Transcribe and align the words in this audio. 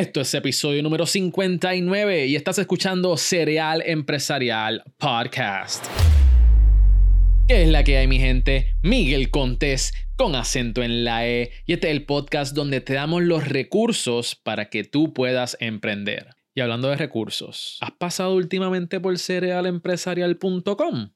Esto 0.00 0.22
es 0.22 0.32
episodio 0.32 0.82
número 0.82 1.04
59 1.04 2.24
y 2.24 2.34
estás 2.34 2.58
escuchando 2.58 3.18
Cereal 3.18 3.82
Empresarial 3.84 4.82
Podcast. 4.96 5.84
¿Qué 7.46 7.64
es 7.64 7.68
la 7.68 7.84
que 7.84 7.98
hay, 7.98 8.06
mi 8.06 8.18
gente? 8.18 8.74
Miguel 8.82 9.30
Contés 9.30 9.92
con 10.16 10.36
acento 10.36 10.82
en 10.82 11.04
la 11.04 11.28
E 11.28 11.50
y 11.66 11.74
este 11.74 11.88
es 11.88 11.92
el 11.92 12.06
podcast 12.06 12.54
donde 12.54 12.80
te 12.80 12.94
damos 12.94 13.24
los 13.24 13.46
recursos 13.46 14.36
para 14.36 14.70
que 14.70 14.84
tú 14.84 15.12
puedas 15.12 15.58
emprender. 15.60 16.28
Y 16.54 16.62
hablando 16.62 16.88
de 16.88 16.96
recursos, 16.96 17.76
¿has 17.82 17.90
pasado 17.90 18.34
últimamente 18.36 19.00
por 19.00 19.18
cerealempresarial.com? 19.18 21.10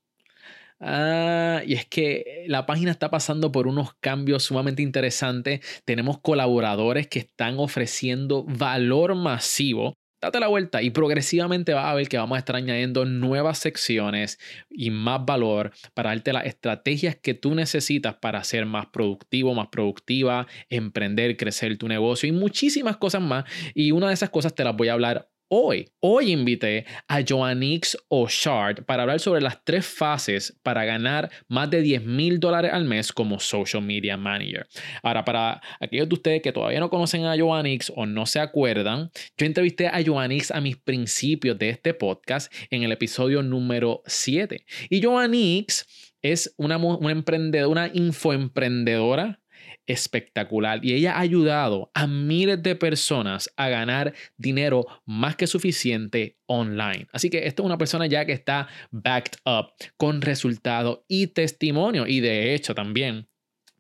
Ah, 0.81 1.63
y 1.67 1.75
es 1.75 1.87
que 1.87 2.45
la 2.49 2.67
página 2.67 2.91
está 2.91 3.11
pasando 3.11 3.53
por 3.53 3.67
unos 3.67 3.95
cambios 4.01 4.45
sumamente 4.45 4.83
interesantes. 4.83 5.61
Tenemos 5.85 6.19
colaboradores 6.21 7.07
que 7.09 7.21
están 7.21 7.59
ofreciendo 7.59 8.45
valor 8.45 9.15
masivo. 9.15 9.95
Date 10.21 10.41
la 10.41 10.49
vuelta 10.49 10.81
y 10.83 10.89
progresivamente 10.91 11.75
vas 11.75 11.85
a 11.85 11.95
ver 11.95 12.09
que 12.09 12.17
vamos 12.17 12.37
a 12.37 12.39
estar 12.39 12.57
añadiendo 12.57 13.05
nuevas 13.05 13.59
secciones 13.59 14.39
y 14.71 14.91
más 14.91 15.25
valor 15.27 15.73
para 15.93 16.11
darte 16.11 16.33
las 16.33 16.47
estrategias 16.47 17.15
que 17.17 17.35
tú 17.35 17.55
necesitas 17.55 18.15
para 18.17 18.43
ser 18.43 18.65
más 18.65 18.87
productivo, 18.87 19.55
más 19.55 19.69
productiva, 19.69 20.47
emprender, 20.71 21.37
crecer 21.37 21.77
tu 21.77 21.89
negocio 21.89 22.27
y 22.27 22.33
muchísimas 22.33 22.97
cosas 22.97 23.21
más. 23.21 23.45
Y 23.75 23.91
una 23.93 24.09
de 24.09 24.15
esas 24.15 24.31
cosas 24.31 24.55
te 24.55 24.65
las 24.65 24.75
voy 24.75 24.89
a 24.89 24.95
hablar 24.95 25.29
hoy. 25.49 25.89
Hoy 26.01 26.33
invité 26.33 26.85
a 27.09 27.23
Joannix 27.23 27.97
O'Shard 28.09 28.85
para 28.85 29.03
hablar 29.03 29.21
sobre 29.21 29.41
las 29.41 29.65
tres 29.65 29.87
fases 29.87 30.59
para 30.63 30.85
ganar 30.85 31.31
más 31.49 31.71
de 31.71 31.81
10 31.81 32.05
mil 32.05 32.41
dólares 32.41 32.73
al 32.73 32.85
mes 32.85 33.13
como 33.13 33.39
Social 33.39 33.83
Media 33.83 34.17
Manager. 34.17 34.67
Ahora, 35.03 35.25
para 35.25 35.61
aquellos 35.81 36.09
de 36.09 36.15
ustedes 36.15 36.43
que 36.43 36.53
todavía 36.53 36.81
no 36.81 36.91
conocen 36.91 37.25
a 37.25 37.37
Joannix 37.37 37.93
o 37.95 38.07
no 38.07 38.27
se 38.27 38.41
acuerdan, 38.41 39.11
yo 39.37 39.47
entrevisté 39.47 39.89
a 39.89 40.03
Joannix 40.03 40.51
a 40.51 40.61
mis 40.61 40.77
principios 40.77 41.59
de 41.59 41.71
este 41.71 41.95
podcast 41.95 42.53
en 42.71 42.83
el 42.83 42.93
episodio 42.93 43.43
número 43.43 44.03
7. 44.07 44.65
Y 44.91 45.03
Joannix 45.03 45.87
es 46.23 46.55
una, 46.57 46.79
una 46.79 47.13
emprendedora, 47.13 47.71
una 47.71 47.91
infoemprendedora 47.93 49.44
espectacular 49.87 50.85
y 50.85 50.95
ella 50.95 51.17
ha 51.17 51.21
ayudado 51.21 51.91
a 51.95 52.07
miles 52.07 52.63
de 52.63 52.75
personas 52.75 53.51
a 53.57 53.69
ganar 53.69 54.15
dinero 54.37 54.87
más 55.05 55.37
que 55.37 55.47
suficiente 55.47 56.39
online. 56.47 57.07
Así 57.13 57.31
que 57.31 57.47
esto 57.47 57.63
es 57.63 57.67
una 57.67 57.79
persona 57.79 58.07
ya 58.07 58.25
que 58.25 58.33
está 58.33 58.69
backed 58.91 59.39
up 59.45 59.73
con 59.97 60.23
resultado 60.23 61.05
y 61.09 61.29
testimonio 61.29 62.07
y 62.07 62.21
de 62.21 62.55
hecho 62.55 62.75
también 62.75 63.29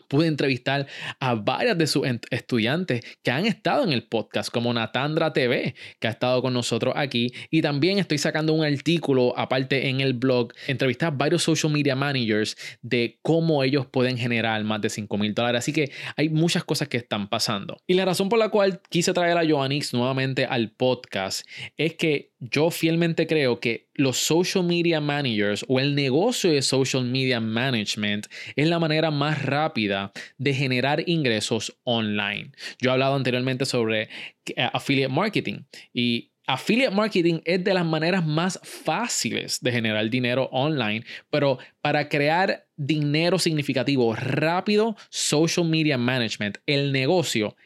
pude 0.09 0.27
entrevistar 0.27 0.87
a 1.21 1.35
varias 1.35 1.77
de 1.79 1.87
sus 1.87 2.07
estudiantes 2.31 3.03
que 3.23 3.31
han 3.31 3.47
estado 3.47 3.85
en 3.85 3.93
el 3.93 4.05
podcast, 4.05 4.51
como 4.51 4.73
Natandra 4.73 5.33
TV, 5.33 5.75
que 5.99 6.09
ha 6.09 6.11
estado 6.11 6.43
con 6.43 6.53
nosotros 6.53 6.95
aquí. 6.97 7.33
Y 7.51 7.63
también 7.63 7.99
estoy 7.99 8.19
sacando 8.19 8.53
un 8.53 8.65
artículo 8.65 9.37
aparte 9.37 9.89
en 9.89 10.01
el 10.01 10.15
blog, 10.15 10.53
entrevistar 10.67 11.09
a 11.13 11.17
varios 11.17 11.43
social 11.43 11.73
media 11.73 11.97
managers 11.97 12.57
de 12.83 13.19
cómo 13.23 13.63
ellos 13.63 13.87
pueden 13.87 14.17
generar 14.17 14.63
más 14.65 14.81
de 14.81 14.91
5 14.91 15.19
mil 15.19 15.35
dólares. 15.35 15.61
Así 15.61 15.73
que 15.73 15.91
hay 16.17 16.29
muchas 16.29 16.65
cosas 16.65 16.89
que 16.89 16.97
están 16.97 17.29
pasando. 17.29 17.77
Y 17.87 17.95
la 17.95 18.05
razón 18.05 18.29
por 18.29 18.39
la 18.39 18.49
cual 18.49 18.81
quise 18.89 19.13
traer 19.13 19.37
a 19.37 19.47
Joannix 19.47 19.93
nuevamente 19.95 20.47
al 20.47 20.71
podcast 20.71 21.47
es 21.77 21.95
que 21.95 22.33
yo 22.41 22.71
fielmente 22.71 23.27
creo 23.27 23.61
que 23.61 23.84
los 23.95 24.19
social 24.19 24.65
media 24.65 25.01
managers 25.01 25.65
o 25.69 25.81
el 25.81 25.95
negocio 25.95 26.51
de 26.51 26.63
social 26.63 27.05
media 27.05 27.41
management 27.41 28.27
es 28.57 28.69
la 28.69 28.79
manera 28.79 29.11
más 29.11 29.43
rápida 29.43 30.13
de 30.39 30.55
generar 30.55 31.09
ingresos 31.09 31.77
online. 31.85 32.53
Yo 32.81 32.91
he 32.91 32.93
hablado 32.93 33.15
anteriormente 33.15 33.65
sobre 33.65 34.09
eh, 34.47 34.69
affiliate 34.73 35.13
marketing 35.13 35.65
y 35.93 36.31
Affiliate 36.47 36.95
marketing 36.95 37.41
es 37.47 37.65
de 37.65 37.73
las 37.73 37.87
maneras 37.87 38.27
más 38.27 38.61
fáciles 38.63 39.63
de 39.63 39.73
generar 39.73 40.11
dinero 40.11 40.51
online, 40.53 41.03
pero 41.31 41.59
para 41.81 42.07
crear 42.11 42.67
dinero 42.77 43.39
significativo 43.39 44.15
rápido, 44.15 44.95
social 45.09 45.67
media 45.67 45.97
management, 45.97 46.59
el 46.67 46.93
negocio, 46.93 47.57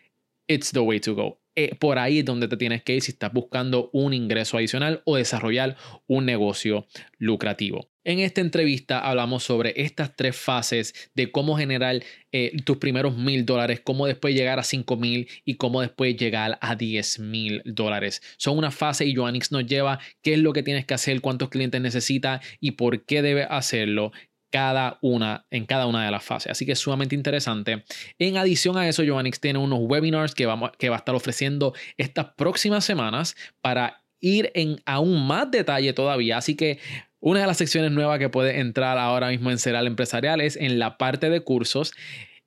it's 0.47 0.70
the 0.70 0.78
way 0.78 1.00
to 1.00 1.14
go. 1.16 1.41
Eh, 1.60 1.74
por 1.74 1.98
ahí 1.98 2.20
es 2.20 2.24
donde 2.24 2.46
te 2.46 2.56
tienes 2.56 2.84
que 2.84 2.94
ir 2.94 3.02
si 3.02 3.10
estás 3.10 3.32
buscando 3.32 3.91
un 3.92 4.14
ingreso 4.14 4.58
adicional 4.58 5.02
o 5.04 5.16
desarrollar 5.16 5.76
un 6.06 6.24
negocio 6.24 6.86
lucrativo. 7.19 7.88
En 8.04 8.20
esta 8.20 8.41
entrevista 8.41 9.00
hablamos 9.00 9.42
sobre 9.42 9.74
estas 9.76 10.14
tres 10.14 10.36
fases 10.36 11.10
de 11.16 11.32
cómo 11.32 11.58
generar 11.58 12.00
eh, 12.30 12.56
tus 12.64 12.76
primeros 12.76 13.16
mil 13.16 13.44
dólares, 13.44 13.80
cómo 13.82 14.06
después 14.06 14.36
llegar 14.36 14.60
a 14.60 14.62
cinco 14.62 14.97
mil 14.97 15.28
y 15.44 15.56
cómo 15.56 15.80
después 15.80 16.16
llegar 16.16 16.58
a 16.60 16.76
diez 16.76 17.18
mil 17.18 17.60
dólares. 17.64 18.22
Son 18.36 18.56
una 18.56 18.70
fase 18.70 19.04
y 19.04 19.16
Joannix 19.16 19.50
nos 19.50 19.66
lleva 19.66 19.98
qué 20.22 20.34
es 20.34 20.38
lo 20.38 20.52
que 20.52 20.62
tienes 20.62 20.86
que 20.86 20.94
hacer, 20.94 21.20
cuántos 21.20 21.48
clientes 21.48 21.80
necesitas 21.80 22.41
y 22.60 22.72
por 22.72 23.04
qué 23.04 23.20
debes 23.20 23.48
hacerlo 23.50 24.12
cada 24.50 24.98
una, 25.03 25.47
en 25.50 25.66
cada 25.66 25.86
una 25.86 26.04
de 26.04 26.10
las 26.10 26.25
fases. 26.25 26.50
Así 26.50 26.66
que 26.66 26.72
es 26.72 26.78
sumamente 26.78 27.14
interesante. 27.14 27.84
En 28.19 28.36
adición 28.36 28.76
a 28.76 28.88
eso, 28.88 29.03
Joannix 29.04 29.41
tiene 29.41 29.59
unos 29.59 29.81
webinars 29.82 30.34
que, 30.34 30.48
que 30.78 30.88
va 30.88 30.97
a 30.97 30.98
estar 30.98 31.14
ofreciendo 31.14 31.75
estas 31.97 32.26
próximas 32.36 32.84
semanas 32.84 33.36
para 33.60 34.03
ir 34.20 34.50
en 34.54 34.81
aún 34.86 35.26
más 35.26 35.50
detalle 35.50 35.92
todavía. 35.92 36.38
Así 36.38 36.56
que 36.56 36.78
una 37.20 37.41
de 37.41 37.47
las 37.47 37.56
secciones 37.56 37.91
nuevas 37.91 38.19
que 38.19 38.28
puede 38.28 38.60
entrar 38.60 38.98
ahora 38.98 39.28
mismo 39.28 39.50
en 39.50 39.59
Ceral 39.59 39.86
Empresarial 39.86 40.41
es 40.41 40.56
en 40.56 40.78
la 40.78 40.98
parte 40.98 41.30
de 41.30 41.41
cursos. 41.41 41.92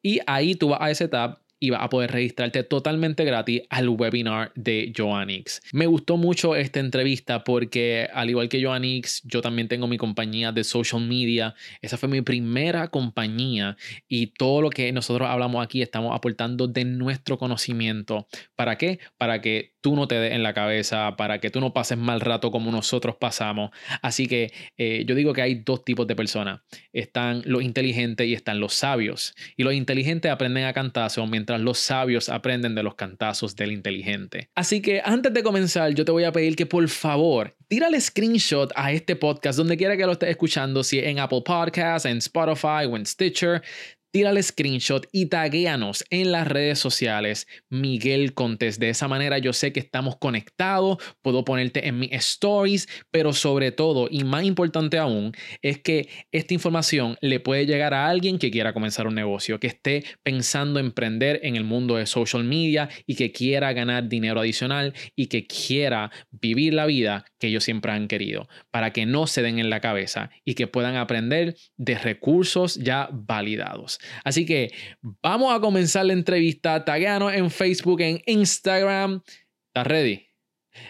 Y 0.02 0.20
ahí 0.28 0.56
tú 0.56 0.70
vas 0.70 0.82
a 0.82 0.92
ese 0.92 1.08
tab 1.08 1.40
y 1.62 1.70
vas 1.70 1.84
a 1.84 1.90
poder 1.90 2.12
registrarte 2.12 2.64
totalmente 2.64 3.24
gratis 3.24 3.62
al 3.70 3.88
webinar 3.88 4.52
de 4.56 4.92
Joannix. 4.98 5.62
Me 5.72 5.86
gustó 5.86 6.18
mucho 6.18 6.56
esta 6.56 6.80
entrevista 6.80 7.44
porque 7.44 8.10
al 8.12 8.32
igual 8.32 8.50
que 8.50 8.64
Joannix, 8.64 9.22
yo 9.26 9.42
también 9.42 9.68
tengo 9.68 9.88
mi 9.88 10.00
compañía 10.00 10.52
de 10.52 10.64
social 10.64 11.04
media. 11.04 11.54
Esa 11.82 11.98
fue 11.98 12.10
mi 12.10 12.22
primera 12.22 12.88
compañía 12.88 13.78
y 14.08 14.28
todo 14.28 14.64
lo 14.64 14.72
que 14.72 14.92
nosotros 14.92 15.30
hablamos 15.30 15.64
aquí 15.64 15.84
estamos 15.84 16.16
aportando 16.16 16.68
de 16.68 16.84
nuestro 16.84 17.38
conocimiento. 17.38 18.28
¿Para 18.56 18.80
qué? 18.80 19.00
Para 19.20 19.40
que 19.40 19.76
tú 19.82 19.96
no 19.96 20.08
te 20.08 20.16
des 20.16 20.34
en 20.34 20.42
la 20.42 20.54
cabeza, 20.54 21.16
para 21.16 21.40
que 21.40 21.52
tú 21.52 21.60
no 21.60 21.74
pases 21.74 21.98
mal 21.98 22.22
rato 22.22 22.50
como 22.50 22.72
nosotros 22.72 23.18
pasamos. 23.18 23.70
Así 24.02 24.26
que 24.26 24.52
eh, 24.78 25.04
yo 25.06 25.14
digo 25.14 25.34
que 25.34 25.44
hay 25.44 25.56
dos 25.56 25.86
tipos 25.86 26.08
de 26.08 26.16
personas. 26.16 26.62
Están 26.92 27.44
los 27.46 27.62
inteligentes 27.62 28.28
y 28.28 28.34
están 28.34 28.60
los 28.60 28.74
sabios. 28.74 29.36
Y 29.58 29.64
los 29.64 29.74
inteligentes 29.74 30.32
aprenden 30.32 30.66
a 30.66 30.74
cantarse 30.74 31.22
mientras 31.28 31.51
los 31.58 31.80
sabios 31.80 32.30
aprenden 32.30 32.76
de 32.76 32.84
los 32.84 32.96
cantazos 32.96 33.56
del 33.56 33.72
inteligente. 33.72 34.50
Así 34.56 34.82
que 34.82 35.02
antes 35.04 35.34
de 35.34 35.44
comenzar, 35.44 35.94
yo 35.94 36.06
te 36.06 36.12
voy 36.12 36.24
a 36.24 36.32
pedir 36.32 36.56
que 36.56 36.66
por 36.66 36.88
favor 36.88 37.56
tírale 37.68 38.00
screenshot 38.00 38.72
a 38.76 38.92
este 38.92 39.16
podcast 39.16 39.58
donde 39.58 39.78
quiera 39.78 39.96
que 39.96 40.06
lo 40.06 40.14
estés 40.14 40.30
escuchando, 40.30 40.84
si 40.84 41.00
en 41.00 41.20
Apple 41.20 41.44
Podcasts, 41.46 42.06
en 42.06 42.18
Spotify 42.18 42.86
o 42.90 42.98
en 42.98 43.06
Stitcher 43.06 43.62
tírale 44.12 44.44
screenshot 44.44 45.08
y 45.12 45.28
taguéanos 45.28 46.06
en 46.10 46.32
las 46.32 46.48
redes 46.48 46.80
sociales 46.80 47.48
Miguel 47.70 48.34
Contes. 48.34 48.80
De 48.80 48.90
esa 48.90 49.08
manera 49.08 49.38
yo 49.38 49.54
sé 49.54 49.72
que 49.74 49.80
estamos 49.80 50.18
conectados, 50.18 50.98
puedo 51.22 51.46
ponerte 51.46 51.88
en 51.88 52.00
mis 52.00 52.12
stories, 52.12 52.88
pero 53.10 53.34
sobre 53.34 53.72
todo 53.72 54.08
y 54.12 54.24
más 54.24 54.44
importante 54.44 54.98
aún 54.98 55.32
es 55.62 55.80
que 55.80 56.10
esta 56.32 56.54
información 56.54 57.18
le 57.22 57.40
puede 57.40 57.66
llegar 57.66 57.94
a 57.94 58.08
alguien 58.08 58.38
que 58.38 58.52
quiera 58.52 58.74
comenzar 58.74 59.08
un 59.08 59.16
negocio, 59.16 59.60
que 59.60 59.68
esté 59.68 60.04
pensando 60.24 60.80
emprender 60.80 61.40
en 61.44 61.56
el 61.56 61.64
mundo 61.64 61.96
de 61.96 62.06
social 62.06 62.44
media 62.44 62.90
y 63.06 63.16
que 63.16 63.32
quiera 63.32 63.74
ganar 63.74 64.10
dinero 64.10 64.42
adicional 64.42 64.94
y 65.16 65.28
que 65.28 65.48
quiera 65.48 66.12
vivir 66.32 66.74
la 66.74 66.86
vida 66.86 67.26
que 67.40 67.48
ellos 67.48 67.64
siempre 67.64 67.92
han 67.92 68.08
querido, 68.08 68.48
para 68.72 68.92
que 68.92 69.06
no 69.06 69.28
se 69.28 69.42
den 69.42 69.60
en 69.60 69.70
la 69.70 69.80
cabeza 69.80 70.30
y 70.44 70.56
que 70.56 70.68
puedan 70.68 70.96
aprender 70.96 71.56
de 71.78 71.98
recursos 71.98 72.76
ya 72.76 73.10
validados. 73.12 74.01
Así 74.24 74.46
que 74.46 74.72
vamos 75.22 75.54
a 75.54 75.60
comenzar 75.60 76.06
la 76.06 76.14
entrevista. 76.14 76.84
Tagueanos 76.86 77.34
en 77.34 77.50
Facebook, 77.52 78.02
en 78.02 78.22
Instagram. 78.26 79.22
¿Estás 79.68 79.88
ready? 79.88 80.28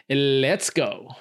Let's 0.07 0.71
go. 0.73 1.15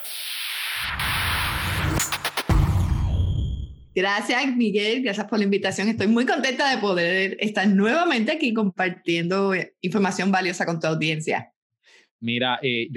Gracias, 3.94 4.56
Miguel. 4.56 5.02
Gracias 5.02 5.26
por 5.26 5.38
la 5.38 5.44
invitación. 5.44 5.88
Estoy 5.88 6.06
muy 6.06 6.25
contenta 6.25 6.70
de 6.70 6.81
poder 6.81 7.37
estar 7.40 7.66
nuevamente 7.66 8.32
aquí 8.32 8.54
compartiendo 8.54 9.52
información 9.81 10.31
valiosa 10.31 10.64
con 10.64 10.81
tu 10.81 10.87
audiencia. 10.87 11.50
Mira, 12.20 12.58
eh, 12.62 12.88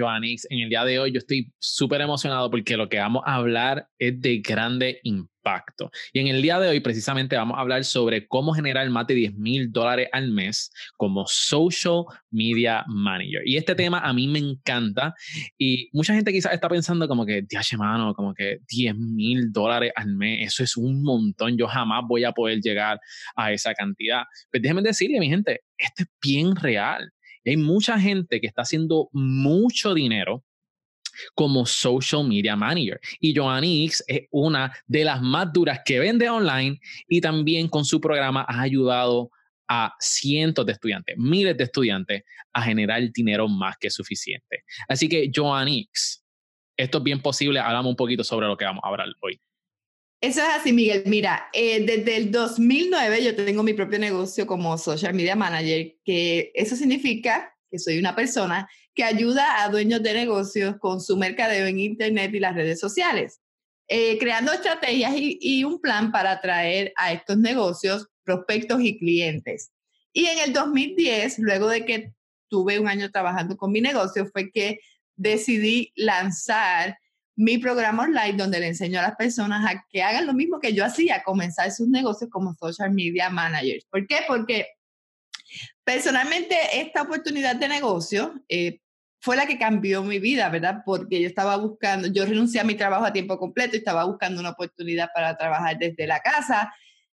en 0.50 0.60
el 0.60 0.70
día 0.70 0.84
de 0.84 1.00
hoy 1.00 1.12
yo 1.14 1.20
estoy 1.20 1.52
súper 1.58 2.02
emocionado 2.02 2.52
porque 2.52 2.75
lo 2.75 2.90
que 2.90 3.00
vamos 3.00 3.24
a 3.25 3.36
hablar 3.36 3.88
es 3.98 4.20
de 4.20 4.40
grande 4.40 5.00
impacto. 5.04 5.92
Y 6.12 6.20
en 6.20 6.28
el 6.28 6.42
día 6.42 6.60
de 6.60 6.68
hoy 6.68 6.81
precisamente 6.81 7.38
vamos 7.38 7.58
a 7.58 7.62
hablar 7.62 7.86
sobre 7.86 8.28
cómo 8.28 8.54
generar 8.54 8.90
más 8.90 9.08
de 9.08 9.16
10 9.16 9.36
mil 9.36 9.72
dólares 9.72 10.10
al 10.12 10.30
mes 10.31 10.72
como 10.98 11.25
social 11.28 12.04
media 12.31 12.84
manager. 12.88 13.42
Y 13.46 13.56
este 13.56 13.75
tema 13.75 14.00
a 14.00 14.12
mí 14.14 14.28
me 14.28 14.40
encanta 14.40 15.14
y 15.58 15.90
mucha 15.94 16.14
gente 16.14 16.34
quizás 16.34 16.54
está 16.54 16.68
pensando 16.68 17.08
como 17.08 17.26
que, 17.26 17.44
diache 17.44 17.78
mano, 17.78 18.14
como 18.14 18.34
que 18.34 18.60
10 18.68 18.96
mil 18.96 19.54
dólares 19.54 19.94
al 19.96 20.16
mes, 20.16 20.48
eso 20.48 20.64
es 20.64 20.76
un 20.76 21.02
montón, 21.02 21.58
yo 21.58 21.68
jamás 21.68 22.04
voy 22.08 22.26
a 22.26 22.34
poder 22.34 22.60
llegar 22.60 23.00
a 23.38 23.54
esa 23.54 23.74
cantidad. 23.74 24.24
Pues 24.52 24.62
déjenme 24.62 24.81
decirle, 24.81 25.19
mi 25.19 25.30
gente, 25.30 25.62
esto 25.78 26.04
es 26.04 26.10
bien 26.22 26.56
real. 26.56 27.10
Hay 27.51 27.57
mucha 27.57 28.00
gente 28.00 28.40
que 28.40 28.48
está 28.48 28.62
haciendo 28.63 29.10
mucho 29.12 29.94
dinero 29.94 30.44
como 31.36 31.66
social 31.66 32.28
media 32.28 32.56
manager. 32.56 33.00
Y 33.19 33.36
Joanny 33.36 33.86
X 33.86 34.04
es 34.07 34.22
una 34.31 34.74
de 34.88 35.06
las 35.06 35.22
más 35.22 35.51
duras 35.54 35.81
que 35.86 36.00
vende 36.00 36.30
online 36.30 36.80
y 37.07 37.22
también 37.22 37.68
con 37.68 37.86
su 37.86 38.01
programa 38.01 38.45
ha 38.48 38.62
ayudado 38.62 39.30
a 39.68 39.94
cientos 40.00 40.66
de 40.66 40.74
estudiantes, 40.74 41.16
miles 41.18 41.57
de 41.57 41.63
estudiantes 41.63 42.24
a 42.51 42.62
generar 42.62 43.01
dinero 43.12 43.48
más 43.48 43.78
que 43.78 43.90
suficiente. 43.90 44.63
Así 44.88 45.07
que 45.07 45.31
Joanny 45.34 45.81
X, 45.90 46.24
esto 46.78 46.98
es 46.98 47.04
bien 47.04 47.22
posible. 47.22 47.60
Hablamos 47.60 47.92
un 47.92 47.95
poquito 47.95 48.24
sobre 48.24 48.48
lo 48.48 48.57
que 48.57 48.66
vamos 48.66 48.81
a 48.84 48.90
hablar 48.90 49.07
hoy. 49.22 49.40
Eso 50.24 50.40
es 50.40 50.48
así, 50.48 50.72
Miguel. 50.72 51.04
Mira, 51.06 51.50
eh, 51.52 51.86
desde 51.86 52.16
el 52.16 52.31
2009 52.31 53.25
yo 53.25 53.36
tengo 53.36 53.62
mi 53.62 53.74
propio 53.74 54.00
negocio 54.00 54.48
como 54.48 54.78
social 54.78 55.14
media 55.14 55.36
manager, 55.36 55.98
que 56.06 56.50
eso 56.56 56.78
significa 56.78 57.54
que 57.70 57.78
soy 57.78 58.00
una 58.00 58.16
persona 58.16 58.70
que 58.96 59.04
ayuda 59.04 59.62
a 59.62 59.68
dueños 59.68 60.02
de 60.02 60.14
negocios 60.14 60.78
con 60.80 61.02
su 61.02 61.18
mercadeo 61.18 61.68
en 61.68 61.78
Internet 61.78 62.34
y 62.34 62.40
las 62.40 62.56
redes 62.56 62.80
sociales, 62.80 63.42
eh, 63.90 64.18
creando 64.18 64.54
estrategias 64.54 65.14
y, 65.14 65.40
y 65.42 65.66
un 65.66 65.81
plan 65.81 66.14
para 66.14 66.31
atraer 66.31 66.94
a 66.96 67.12
estos 67.12 67.38
negocios 67.38 68.08
prospectos 68.24 68.80
y 68.80 68.98
clientes. 68.98 69.74
Y 70.14 70.28
en 70.28 70.40
el 70.40 70.54
2010, 70.54 71.40
luego 71.40 71.68
de 71.68 71.84
que 71.84 72.14
tuve 72.48 72.80
un 72.80 72.88
año 72.88 73.12
trabajando 73.12 73.58
con 73.58 73.74
mi 73.74 73.81
negocio, 73.81 74.26
fue 74.28 74.52
que 74.52 74.80
decidí 75.18 75.92
lanzar 75.98 76.98
mi 77.35 77.57
programa 77.57 78.03
online 78.03 78.33
donde 78.33 78.59
le 78.59 78.68
enseño 78.68 79.00
a 79.00 79.03
las 79.03 79.15
personas 79.15 79.65
a 79.65 79.85
que 79.89 80.03
hagan 80.03 80.27
lo 80.27 80.33
mismo 80.33 80.59
que 80.59 80.74
yo 80.74 80.85
hacía, 80.85 81.24
comenzar 81.24 81.71
sus 81.71 81.88
negocios 81.88 82.30
como 82.30 82.53
social 82.53 82.91
media 82.91 83.30
managers. 83.30 83.85
¿Por 83.89 84.06
qué? 84.06 84.19
Porque 84.27 84.68
personalmente 85.83 86.56
esta 86.74 87.01
oportunidad 87.01 87.56
de 87.56 87.68
negocio 87.68 88.33
eh, 88.50 88.80
fue 89.19 89.38
la 89.38 89.47
que 89.47 89.57
cambió 89.57 90.03
mi 90.03 90.19
vida, 90.19 90.50
¿verdad? 90.50 90.81
Porque 90.85 91.21
yo 91.21 91.27
estaba 91.27 91.56
buscando, 91.56 92.07
yo 92.09 92.25
renuncié 92.25 92.59
a 92.59 92.65
mi 92.65 92.75
trabajo 92.75 93.06
a 93.06 93.13
tiempo 93.13 93.38
completo 93.39 93.75
y 93.75 93.80
estaba 93.80 94.03
buscando 94.03 94.39
una 94.39 94.50
oportunidad 94.50 95.09
para 95.13 95.38
trabajar 95.38 95.77
desde 95.80 96.06
la 96.06 96.19
casa. 96.19 96.74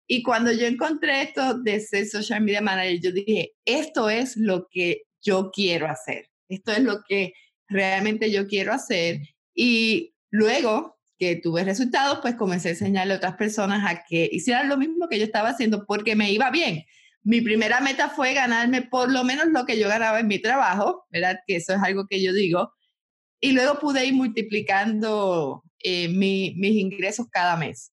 Y 0.06 0.22
cuando 0.22 0.52
yo 0.52 0.66
encontré 0.66 1.22
esto 1.22 1.54
de 1.54 1.80
ser 1.80 2.06
social 2.06 2.42
media 2.42 2.60
manager, 2.60 3.00
yo 3.00 3.10
dije, 3.10 3.52
esto 3.64 4.10
es 4.10 4.36
lo 4.36 4.68
que 4.70 5.04
yo 5.22 5.50
quiero 5.50 5.88
hacer. 5.88 6.28
Esto 6.48 6.72
es 6.72 6.80
lo 6.80 7.02
que 7.08 7.32
realmente 7.68 8.30
yo 8.30 8.46
quiero 8.46 8.74
hacer. 8.74 9.20
Y 9.54 10.14
luego 10.30 10.98
que 11.18 11.36
tuve 11.36 11.64
resultados, 11.64 12.18
pues 12.20 12.34
comencé 12.34 12.68
a 12.68 12.72
enseñarle 12.72 13.14
a 13.14 13.16
otras 13.16 13.36
personas 13.36 13.84
a 13.88 14.04
que 14.04 14.28
hicieran 14.32 14.68
lo 14.68 14.76
mismo 14.76 15.08
que 15.08 15.18
yo 15.18 15.24
estaba 15.24 15.50
haciendo 15.50 15.86
porque 15.86 16.16
me 16.16 16.32
iba 16.32 16.50
bien. 16.50 16.84
Mi 17.22 17.40
primera 17.40 17.80
meta 17.80 18.10
fue 18.10 18.34
ganarme 18.34 18.82
por 18.82 19.10
lo 19.10 19.24
menos 19.24 19.46
lo 19.46 19.64
que 19.64 19.78
yo 19.78 19.88
ganaba 19.88 20.20
en 20.20 20.26
mi 20.26 20.38
trabajo, 20.38 21.06
¿verdad? 21.10 21.38
Que 21.46 21.56
eso 21.56 21.72
es 21.72 21.82
algo 21.82 22.06
que 22.06 22.22
yo 22.22 22.32
digo. 22.32 22.74
Y 23.40 23.52
luego 23.52 23.78
pude 23.78 24.04
ir 24.04 24.14
multiplicando 24.14 25.62
eh, 25.78 26.08
mis 26.08 26.76
ingresos 26.76 27.26
cada 27.30 27.56
mes. 27.56 27.92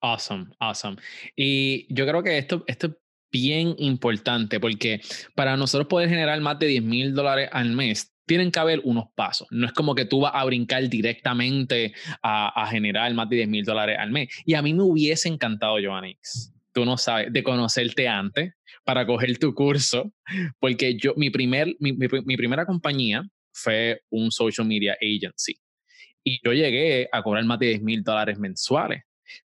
Awesome, 0.00 0.46
awesome. 0.58 0.96
Y 1.36 1.86
yo 1.94 2.06
creo 2.06 2.22
que 2.22 2.36
esto, 2.36 2.64
esto 2.66 2.88
es 2.88 2.92
bien 3.30 3.74
importante 3.78 4.60
porque 4.60 5.00
para 5.34 5.56
nosotros 5.56 5.88
poder 5.88 6.08
generar 6.08 6.40
más 6.40 6.58
de 6.58 6.66
10 6.66 6.82
mil 6.82 7.14
dólares 7.14 7.48
al 7.52 7.70
mes, 7.70 8.11
tienen 8.26 8.50
que 8.50 8.60
haber 8.60 8.80
unos 8.84 9.06
pasos. 9.14 9.48
No 9.50 9.66
es 9.66 9.72
como 9.72 9.94
que 9.94 10.04
tú 10.04 10.20
vas 10.20 10.32
a 10.34 10.44
brincar 10.44 10.88
directamente 10.88 11.92
a, 12.22 12.66
generar 12.70 13.12
más 13.14 13.28
de 13.28 13.36
10 13.36 13.48
mil 13.48 13.64
dólares 13.64 13.96
al 13.98 14.10
mes. 14.10 14.28
Y 14.44 14.54
a 14.54 14.62
mí 14.62 14.74
me 14.74 14.82
hubiese 14.82 15.28
encantado, 15.28 15.76
Joannix, 15.82 16.52
tú 16.72 16.84
no 16.84 16.96
sabes, 16.96 17.32
de 17.32 17.42
conocerte 17.42 18.08
antes 18.08 18.54
para 18.84 19.06
coger 19.06 19.38
tu 19.38 19.54
curso, 19.54 20.12
porque 20.58 20.96
yo, 20.96 21.14
mi, 21.16 21.30
primer, 21.30 21.74
mi, 21.78 21.92
mi 21.92 22.36
primera 22.36 22.66
compañía 22.66 23.22
fue 23.52 24.00
un 24.10 24.30
social 24.30 24.66
media 24.66 24.96
agency. 25.00 25.56
Y 26.24 26.38
yo 26.44 26.52
llegué 26.52 27.08
a 27.12 27.22
cobrar 27.22 27.44
más 27.44 27.58
de 27.58 27.66
10 27.66 27.82
mil 27.82 28.02
dólares 28.02 28.38
mensuales 28.38 29.02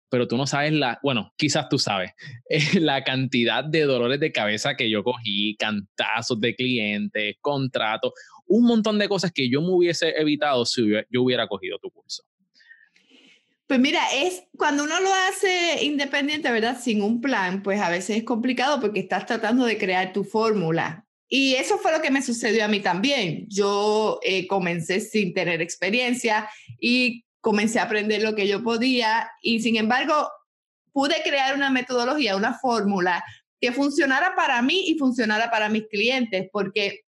pero 0.10 0.28
tú 0.28 0.38
no 0.38 0.48
sabes 0.48 0.74
la, 0.74 1.00
bueno, 1.04 1.34
quizás 1.38 1.69
tú 1.69 1.80
sabes, 1.80 2.12
la 2.80 3.04
cantidad 3.04 3.63
de 3.63 3.81
dolores 3.81 4.19
de 4.19 4.31
cabeza 4.31 4.75
que 4.75 4.89
yo 4.89 5.04
cogí, 5.04 5.56
cantazos 5.57 6.39
de 6.39 6.56
clientes, 6.56 7.36
contratos, 7.42 8.13
un 8.45 8.66
montón 8.66 8.98
de 8.98 9.10
cosas 9.10 9.31
que 9.31 9.50
yo 9.50 9.62
me 9.62 9.72
hubiese 9.72 10.10
evitado 10.18 10.66
si 10.66 10.89
yo 11.10 11.22
hubiera 11.22 11.48
cogido 11.48 11.78
tu 11.80 11.92
curso. 11.92 12.24
Pues 13.68 13.81
mira, 13.81 14.01
es 14.16 14.44
cuando 14.57 14.86
uno 14.86 14.98
lo 15.01 15.10
hace 15.13 15.84
independiente, 15.84 16.50
¿verdad? 16.50 16.80
Sin 16.81 17.01
un 17.01 17.19
plan, 17.19 17.62
pues 17.63 17.81
a 17.81 17.89
veces 17.89 18.18
es 18.18 18.24
complicado 18.24 18.80
porque 18.80 19.01
estás 19.01 19.25
tratando 19.25 19.66
de 19.66 19.78
crear 19.78 20.13
tu 20.13 20.24
fórmula. 20.24 21.06
Y 21.28 21.56
eso 21.56 21.78
fue 21.78 21.92
lo 21.92 22.01
que 22.01 22.10
me 22.10 22.22
sucedió 22.22 22.63
a 22.63 22.69
mí 22.69 22.80
también. 22.80 23.45
Yo 23.50 24.19
eh, 24.24 24.48
comencé 24.48 25.01
sin 25.01 25.34
tener 25.34 25.62
experiencia 25.62 26.50
y 26.80 27.25
comencé 27.42 27.80
a 27.80 27.84
aprender 27.84 28.22
lo 28.22 28.36
que 28.36 28.48
yo 28.48 28.63
podía 28.63 29.30
y 29.42 29.62
sin 29.62 29.78
embargo 29.78 30.30
pude 30.92 31.22
crear 31.24 31.56
una 31.56 31.69
metodología, 31.69 32.36
una 32.36 32.57
fórmula 32.57 33.24
que 33.60 33.72
funcionara 33.72 34.36
para 34.36 34.62
mí 34.62 34.84
y 34.88 34.98
funcionara 34.98 35.50
para 35.50 35.69
mis 35.69 35.88
clientes, 35.88 36.48
porque 36.51 37.01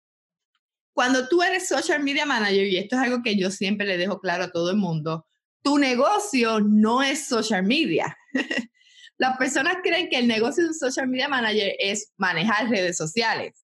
cuando 0.93 1.29
tú 1.29 1.43
eres 1.43 1.69
social 1.69 2.03
media 2.03 2.27
manager, 2.27 2.67
y 2.67 2.77
esto 2.77 2.97
es 2.97 3.03
algo 3.03 3.23
que 3.23 3.37
yo 3.37 3.51
siempre 3.51 3.87
le 3.87 3.99
dejo 3.99 4.21
claro 4.21 4.45
a 4.45 4.51
todo 4.51 4.71
el 4.71 4.77
mundo, 4.77 5.27
tu 5.63 5.79
negocio 5.79 6.61
no 6.61 7.03
es 7.03 7.27
social 7.27 7.63
media. 7.65 8.17
Las 9.17 9.37
personas 9.37 9.77
creen 9.83 10.09
que 10.09 10.19
el 10.19 10.29
negocio 10.29 10.65
de 10.65 10.71
un 10.71 10.75
social 10.75 11.09
media 11.09 11.29
manager 11.29 11.75
es 11.79 12.13
manejar 12.17 12.69
redes 12.69 12.97
sociales. 12.97 13.65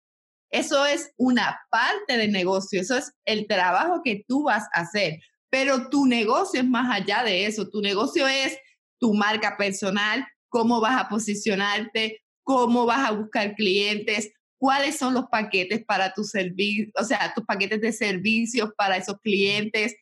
Eso 0.49 0.85
es 0.85 1.11
una 1.17 1.59
parte 1.71 2.17
del 2.17 2.31
negocio, 2.31 2.79
eso 2.79 2.97
es 2.97 3.11
el 3.25 3.47
trabajo 3.47 4.01
que 4.03 4.23
tú 4.27 4.43
vas 4.43 4.65
a 4.73 4.81
hacer. 4.81 5.19
Pero 5.53 5.87
tu 5.87 6.07
negocio 6.07 6.61
es 6.61 6.67
más 6.67 6.89
allá 6.89 7.21
de 7.21 7.45
eso. 7.45 7.69
Tu 7.69 7.79
negocio 7.79 8.27
es 8.27 8.57
tu 8.97 9.13
marca 9.13 9.55
personal, 9.55 10.25
cómo 10.49 10.81
vas 10.81 10.99
a 10.99 11.07
posicionarte, 11.09 12.23
cómo 12.41 12.87
vas 12.87 13.07
a 13.07 13.11
buscar 13.11 13.53
clientes, 13.53 14.31
cuáles 14.57 14.97
son 14.97 15.13
los 15.13 15.25
paquetes 15.25 15.85
para 15.85 16.11
tu 16.11 16.23
servicio, 16.23 16.91
o 16.99 17.03
sea, 17.03 17.31
tus 17.35 17.45
paquetes 17.45 17.79
de 17.81 17.91
servicios 17.91 18.71
para 18.75 18.97
esos 18.97 19.19
clientes, 19.21 19.95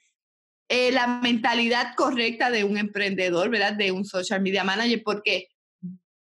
eh, 0.69 0.94
la 0.94 1.19
mentalidad 1.19 1.95
correcta 1.98 2.50
de 2.50 2.63
un 2.63 2.77
emprendedor, 2.77 3.50
¿verdad? 3.50 3.74
De 3.74 3.92
un 3.92 4.06
social 4.06 4.42
media 4.42 4.63
manager, 4.63 5.03
porque 5.03 5.50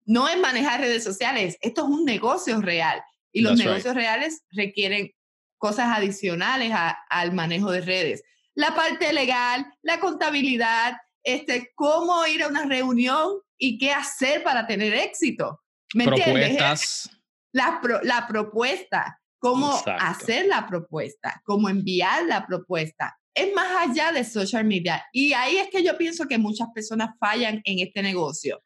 no 0.06 0.30
es 0.30 0.40
manejar 0.40 0.80
redes 0.80 1.04
sociales, 1.04 1.58
esto 1.60 1.82
es 1.82 1.90
un 1.90 2.06
negocio 2.06 2.62
real 2.62 3.02
y 3.34 3.42
los 3.42 3.58
negocios 3.58 3.94
reales 3.94 4.46
requieren 4.52 5.12
cosas 5.58 5.88
adicionales 5.90 6.72
al 7.10 7.34
manejo 7.34 7.72
de 7.72 7.82
redes 7.82 8.24
la 8.58 8.74
parte 8.74 9.14
legal, 9.14 9.66
la 9.84 10.00
contabilidad, 10.00 10.98
este, 11.24 11.72
cómo 11.76 12.26
ir 12.26 12.42
a 12.42 12.48
una 12.48 12.66
reunión 12.66 13.40
y 13.58 13.78
qué 13.78 13.92
hacer 13.92 14.44
para 14.44 14.66
tener 14.66 14.94
éxito. 14.96 15.62
¿Me 15.94 16.06
Propuestas. 16.06 17.10
La, 17.54 17.80
la 18.04 18.28
propuesta, 18.28 19.22
cómo 19.40 19.80
hacer 20.00 20.48
la 20.48 20.68
propuesta, 20.68 21.42
cómo 21.46 21.70
enviar 21.70 22.26
la 22.26 22.46
propuesta. 22.46 23.16
Es 23.34 23.54
más 23.54 23.90
allá 23.90 24.12
de 24.12 24.24
social 24.24 24.66
media. 24.66 25.06
Y 25.14 25.34
ahí 25.34 25.58
es 25.58 25.70
que 25.70 25.84
yo 25.84 25.96
pienso 25.96 26.28
que 26.28 26.40
muchas 26.40 26.68
personas 26.74 27.12
fallan 27.20 27.62
en 27.64 27.80
este 27.80 28.02
negocio, 28.02 28.64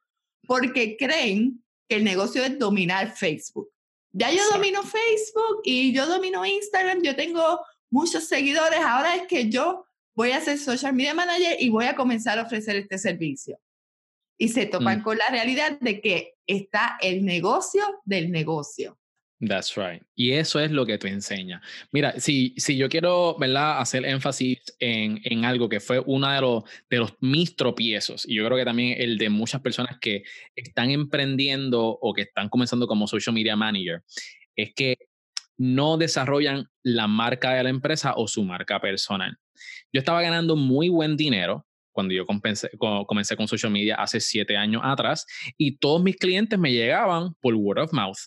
porque 0.48 0.96
creen 0.96 1.64
que 1.90 1.98
el 1.98 2.06
negocio 2.06 2.44
es 2.44 2.58
dominar 2.58 3.14
Facebook. 3.14 3.70
Ya 4.14 4.32
yo 4.32 4.42
domino 4.52 4.84
Facebook 4.84 5.62
y 5.64 5.94
yo 5.94 6.06
domino 6.08 6.46
Instagram, 6.46 7.02
yo 7.02 7.16
tengo 7.16 7.60
muchos 7.92 8.24
seguidores, 8.24 8.80
ahora 8.80 9.16
es 9.16 9.28
que 9.28 9.50
yo 9.50 9.86
voy 10.16 10.32
a 10.32 10.42
ser 10.42 10.58
social 10.58 10.94
media 10.94 11.14
manager 11.14 11.58
y 11.60 11.70
voy 11.70 11.86
a 11.86 11.96
comenzar 11.96 12.40
a 12.40 12.44
ofrecer 12.44 12.76
este 12.78 12.98
servicio. 12.98 13.60
Y 14.38 14.50
se 14.50 14.66
topan 14.66 15.00
mm. 15.00 15.04
con 15.04 15.18
la 15.18 15.30
realidad 15.30 15.80
de 15.80 16.02
que 16.02 16.34
está 16.48 16.98
el 17.02 17.24
negocio 17.24 17.84
del 18.06 18.32
negocio. 18.32 18.98
That's 19.40 19.76
right. 19.76 20.04
Y 20.16 20.34
eso 20.34 20.60
es 20.60 20.72
lo 20.72 20.86
que 20.86 21.00
tú 21.00 21.08
enseñas. 21.08 21.62
Mira, 21.92 22.20
si, 22.20 22.54
si 22.58 22.78
yo 22.78 22.90
quiero 22.90 23.36
¿verdad? 23.40 23.80
hacer 23.80 24.06
énfasis 24.06 24.60
en, 24.80 25.20
en 25.24 25.46
algo 25.46 25.68
que 25.68 25.80
fue 25.80 26.00
uno 26.00 26.32
de 26.32 26.42
los, 26.42 26.64
de 26.90 26.98
los 26.98 27.14
mis 27.22 27.56
tropiezos, 27.56 28.28
y 28.28 28.36
yo 28.36 28.46
creo 28.46 28.58
que 28.58 28.66
también 28.66 29.02
el 29.02 29.18
de 29.18 29.30
muchas 29.30 29.62
personas 29.62 29.98
que 30.00 30.24
están 30.56 30.92
emprendiendo 30.92 31.84
o 31.84 32.14
que 32.14 32.22
están 32.24 32.50
comenzando 32.50 32.86
como 32.86 33.08
social 33.08 33.34
media 33.34 33.56
manager, 33.56 34.04
es 34.56 34.74
que 34.76 34.98
no 35.62 35.96
desarrollan 35.98 36.68
la 36.82 37.08
marca 37.08 37.54
de 37.54 37.64
la 37.64 37.70
empresa 37.70 38.16
o 38.16 38.28
su 38.28 38.44
marca 38.44 38.82
personal. 38.82 39.38
Yo 39.94 40.00
estaba 40.00 40.24
ganando 40.24 40.56
muy 40.56 40.90
buen 40.90 41.16
dinero 41.16 41.68
cuando 41.92 42.16
yo 42.16 42.26
comencé, 42.26 42.72
comencé 43.06 43.38
con 43.38 43.48
social 43.48 43.72
media 43.72 43.96
hace 43.96 44.20
siete 44.20 44.58
años 44.58 44.82
atrás 44.84 45.28
y 45.60 45.78
todos 45.78 46.02
mis 46.02 46.16
clientes 46.18 46.58
me 46.58 46.72
llegaban 46.72 47.36
por 47.40 47.54
word 47.54 47.84
of 47.84 47.94
mouth. 47.94 48.18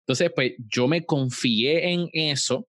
Entonces, 0.00 0.30
pues 0.32 0.52
yo 0.58 0.86
me 0.86 1.04
confié 1.04 1.92
en 1.92 2.08
eso 2.12 2.68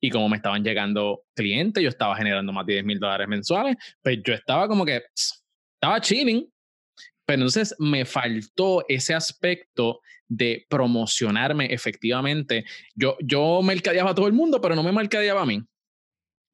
y 0.00 0.10
como 0.10 0.28
me 0.28 0.38
estaban 0.38 0.64
llegando 0.64 1.22
clientes, 1.36 1.80
yo 1.80 1.90
estaba 1.90 2.16
generando 2.16 2.52
más 2.52 2.66
de 2.66 2.72
10 2.72 2.84
mil 2.84 2.98
dólares 2.98 3.28
mensuales, 3.28 3.76
pues 4.02 4.18
yo 4.24 4.34
estaba 4.34 4.66
como 4.66 4.84
que 4.84 5.00
estaba 5.80 6.00
chilling. 6.00 6.48
Pero 7.24 7.36
entonces 7.36 7.72
me 7.78 8.04
faltó 8.04 8.84
ese 8.88 9.14
aspecto 9.14 10.00
de 10.34 10.64
promocionarme 10.68 11.66
efectivamente. 11.72 12.64
Yo, 12.94 13.16
yo 13.20 13.60
mercadeaba 13.62 14.12
a 14.12 14.14
todo 14.14 14.26
el 14.26 14.32
mundo, 14.32 14.60
pero 14.60 14.74
no 14.74 14.82
me 14.82 14.90
mercadeaba 14.90 15.42
a 15.42 15.46
mí. 15.46 15.62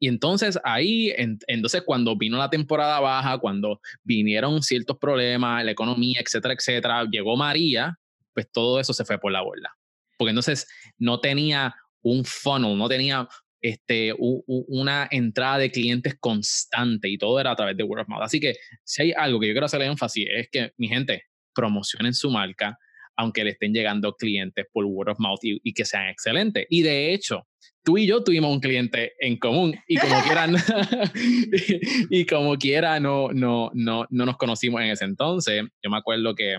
Y 0.01 0.09
entonces 0.09 0.59
ahí, 0.65 1.13
entonces 1.17 1.83
cuando 1.85 2.17
vino 2.17 2.39
la 2.39 2.51
temporada 2.51 3.01
baja, 3.01 3.39
cuando 3.39 3.81
vinieron 4.03 4.63
ciertos 4.63 4.97
problemas, 4.99 5.65
la 5.65 5.71
economía, 5.71 6.21
etcétera, 6.21 6.55
etcétera, 6.55 7.05
llegó 7.11 7.37
María, 7.37 7.97
pues 8.33 8.51
todo 8.51 8.79
eso 8.81 8.93
se 8.93 9.05
fue 9.05 9.19
por 9.19 9.33
la 9.33 9.43
borda. 9.43 9.77
Porque 10.17 10.31
entonces 10.31 10.67
no 10.99 11.21
tenía 11.21 11.75
un 12.03 12.25
funnel, 12.25 12.77
no 12.77 12.89
tenía 12.89 13.29
este, 13.61 14.13
una 14.19 15.09
entrada 15.11 15.59
de 15.59 15.71
clientes 15.71 16.17
constante 16.19 17.09
y 17.09 17.19
todo 17.19 17.41
era 17.41 17.53
a 17.53 17.57
través 17.57 17.77
de 17.77 17.83
word 17.85 18.03
of 18.03 18.09
mouth. 18.09 18.23
Así 18.23 18.41
que 18.41 18.55
si 18.85 19.03
hay 19.03 19.13
algo 19.13 19.41
que 19.41 19.49
yo 19.49 19.53
quiero 19.53 19.67
hacer 19.67 19.83
énfasis 19.83 20.27
es 20.31 20.49
que, 20.51 20.73
mi 20.77 20.89
gente, 20.89 21.25
promocionen 21.55 22.15
su 22.15 22.31
marca, 22.31 22.79
aunque 23.19 23.45
le 23.45 23.51
estén 23.51 23.75
llegando 23.75 24.15
clientes 24.15 24.65
por 24.73 24.85
word 24.85 25.11
of 25.11 25.19
mouth 25.19 25.41
y, 25.43 25.73
que 25.75 25.85
sean 25.85 26.09
excelentes. 26.09 26.67
Y 26.71 26.83
de 26.83 27.13
hecho, 27.13 27.47
tú 27.85 27.99
y 27.99 28.07
yo 28.07 28.23
tuvimos 28.23 28.51
un 28.53 28.61
cliente 28.61 29.13
en 29.19 29.37
común 29.39 29.75
y 29.89 29.97
como 29.99 30.15
quiera, 30.23 30.47
y, 32.11 32.25
como 32.25 32.57
quiera 32.57 33.01
no, 33.01 33.31
no, 33.33 33.71
no, 33.75 34.07
no 34.09 34.25
nos 34.25 34.37
conocimos 34.37 34.81
en 34.83 34.91
ese 34.91 35.05
entonces. 35.05 35.65
Yo 35.83 35.91
me 35.91 35.99
acuerdo 35.99 36.35
que 36.37 36.59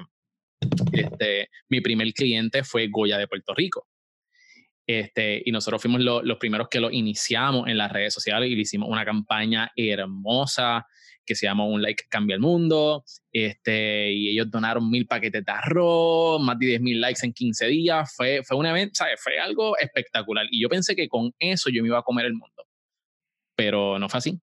este, 0.92 1.50
mi 1.70 1.80
primer 1.80 2.12
cliente 2.14 2.66
fue 2.66 2.90
Goya 2.90 3.18
de 3.18 3.28
Puerto 3.28 3.54
Rico. 3.56 3.88
Este, 4.92 5.44
y 5.46 5.52
nosotros 5.52 5.84
fuimos 5.84 6.02
los 6.02 6.38
primeros 6.40 6.68
que 6.68 6.80
lo 6.80 6.90
iniciamos 6.90 7.68
en 7.68 7.78
las 7.78 7.92
redes 7.92 8.12
sociales 8.12 8.50
y 8.50 8.56
le 8.56 8.62
hicimos 8.62 8.90
una 8.90 9.06
campaña 9.06 9.72
hermosa 9.76 10.88
que 11.24 11.36
se 11.36 11.46
llama 11.46 11.64
Un 11.64 11.84
Like 11.84 12.06
Cambia 12.10 12.34
el 12.34 12.40
Mundo. 12.40 13.04
Este, 13.32 14.12
y 14.12 14.32
ellos 14.32 14.50
donaron 14.50 14.90
mil 14.90 15.06
paquetes 15.06 15.46
de 15.46 15.52
arroz, 15.52 16.42
más 16.42 16.58
de 16.58 16.66
10 16.66 16.82
mil 16.82 17.00
likes 17.00 17.24
en 17.24 17.34
15 17.34 17.68
días. 17.68 18.16
Fue, 18.16 18.42
fue 18.44 18.58
un 18.58 18.66
evento, 18.66 18.94
¿sabes? 18.96 19.22
Fue 19.22 19.40
algo 19.40 19.78
espectacular. 19.78 20.48
Y 20.50 20.60
yo 20.60 20.70
pensé 20.70 20.96
que 20.96 21.08
con 21.08 21.36
eso 21.38 21.70
yo 21.70 21.84
me 21.84 21.90
iba 21.90 22.00
a 22.00 22.02
comer 22.02 22.26
el 22.26 22.34
mundo. 22.34 22.66
Pero 23.56 24.00
no 24.00 24.10
fue 24.10 24.18
así. 24.18 24.40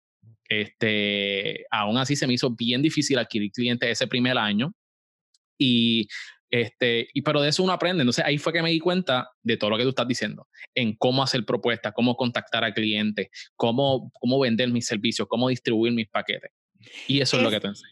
Este, 0.49 1.67
aún 1.71 1.99
así 1.99 2.17
se 2.17 2.27
me 2.27 2.35
hizo 2.35 2.51
bien 2.51 2.83
difícil 2.83 3.17
adquirir 3.21 3.53
clientes 3.53 3.89
ese 3.89 4.09
primer 4.09 4.37
año. 4.37 4.75
Y 5.57 6.09
este, 6.53 7.09
y 7.15 7.23
pero 7.23 7.41
de 7.41 7.49
eso 7.49 7.63
uno 7.63 7.73
aprende. 7.73 8.03
Entonces 8.03 8.25
ahí 8.25 8.37
fue 8.37 8.53
que 8.53 8.63
me 8.63 8.71
di 8.71 8.79
cuenta 8.79 9.31
de 9.43 9.57
todo 9.57 9.71
lo 9.71 9.79
que 9.79 9.85
tú 9.85 9.89
estás 9.89 10.07
diciendo, 10.07 10.49
en 10.75 10.95
cómo 10.97 11.23
hacer 11.23 11.47
propuestas, 11.47 11.95
cómo 11.95 12.15
contactar 12.15 12.63
a 12.63 12.75
clientes, 12.75 13.29
cómo, 13.57 14.13
cómo 14.21 14.39
vender 14.39 14.69
mis 14.69 14.87
servicios, 14.87 15.27
cómo 15.29 15.49
distribuir 15.49 15.95
mis 15.95 16.09
paquetes. 16.09 16.51
Y 17.09 17.23
eso 17.23 17.39
es, 17.39 17.43
lo 17.43 17.51
que 17.51 17.59
te 17.59 17.69
enseña. 17.69 17.91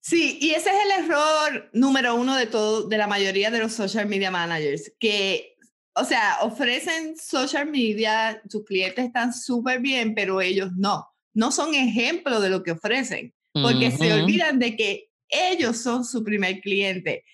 Sí, 0.00 0.38
y 0.40 0.50
ese 0.50 0.70
es 0.70 0.76
el 0.84 1.04
error 1.04 1.70
número 1.72 2.16
uno 2.16 2.34
de 2.34 2.46
todo, 2.46 2.88
de 2.88 2.98
la 2.98 3.06
mayoría 3.06 3.52
de 3.52 3.60
los 3.60 3.72
social 3.72 4.08
media 4.08 4.32
managers, 4.32 4.92
que, 4.98 5.54
o 5.94 6.04
sea, 6.04 6.38
ofrecen 6.42 7.16
social 7.16 7.70
media, 7.70 8.42
sus 8.48 8.64
clientes 8.64 9.04
están 9.04 9.32
súper 9.32 9.80
bien, 9.80 10.16
pero 10.16 10.40
ellos 10.40 10.70
no, 10.76 11.06
no 11.32 11.52
son 11.52 11.74
ejemplo 11.74 12.40
de 12.40 12.50
lo 12.50 12.64
que 12.64 12.72
ofrecen, 12.72 13.32
porque 13.52 13.92
se 13.92 14.12
olvidan 14.12 14.58
de 14.58 14.74
que 14.74 15.10
ellos 15.28 15.78
son 15.78 16.04
su 16.04 16.24
primer 16.24 16.60
cliente 16.60 17.24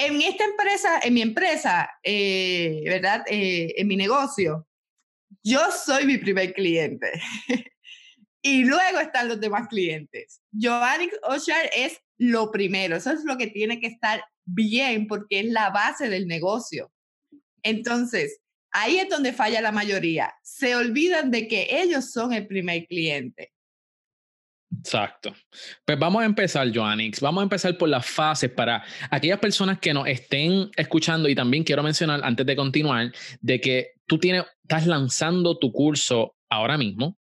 en 0.00 0.22
esta 0.22 0.44
empresa, 0.44 1.00
en 1.02 1.14
mi 1.14 1.22
empresa, 1.22 1.90
eh, 2.02 2.82
¿verdad? 2.86 3.22
Eh, 3.28 3.74
en 3.76 3.86
mi 3.86 3.96
negocio, 3.96 4.66
yo 5.42 5.60
soy 5.70 6.06
mi 6.06 6.18
primer 6.18 6.54
cliente. 6.54 7.12
y 8.42 8.64
luego 8.64 9.00
están 9.00 9.28
los 9.28 9.40
demás 9.40 9.68
clientes. 9.68 10.40
Joanny 10.52 11.10
Oshar 11.22 11.70
es 11.76 11.98
lo 12.16 12.50
primero. 12.50 12.96
Eso 12.96 13.12
es 13.12 13.24
lo 13.24 13.36
que 13.36 13.48
tiene 13.48 13.80
que 13.80 13.88
estar 13.88 14.22
bien 14.44 15.06
porque 15.06 15.40
es 15.40 15.46
la 15.46 15.70
base 15.70 16.08
del 16.08 16.26
negocio. 16.26 16.90
Entonces, 17.62 18.40
ahí 18.72 18.98
es 18.98 19.08
donde 19.08 19.32
falla 19.32 19.60
la 19.60 19.72
mayoría. 19.72 20.34
Se 20.42 20.74
olvidan 20.76 21.30
de 21.30 21.46
que 21.46 21.68
ellos 21.70 22.10
son 22.10 22.32
el 22.32 22.46
primer 22.46 22.86
cliente. 22.86 23.52
Exacto. 24.78 25.34
Pues 25.84 25.98
vamos 25.98 26.22
a 26.22 26.26
empezar, 26.26 26.70
Joannix. 26.72 27.20
Vamos 27.20 27.40
a 27.40 27.44
empezar 27.44 27.76
por 27.76 27.88
las 27.88 28.06
fases 28.06 28.50
para 28.50 28.84
aquellas 29.10 29.38
personas 29.38 29.80
que 29.80 29.92
nos 29.92 30.06
estén 30.06 30.70
escuchando 30.76 31.28
y 31.28 31.34
también 31.34 31.64
quiero 31.64 31.82
mencionar 31.82 32.20
antes 32.22 32.46
de 32.46 32.56
continuar 32.56 33.12
de 33.40 33.60
que 33.60 33.92
tú 34.06 34.18
tienes, 34.18 34.44
estás 34.62 34.86
lanzando 34.86 35.58
tu 35.58 35.72
curso 35.72 36.36
ahora 36.48 36.78
mismo. 36.78 37.16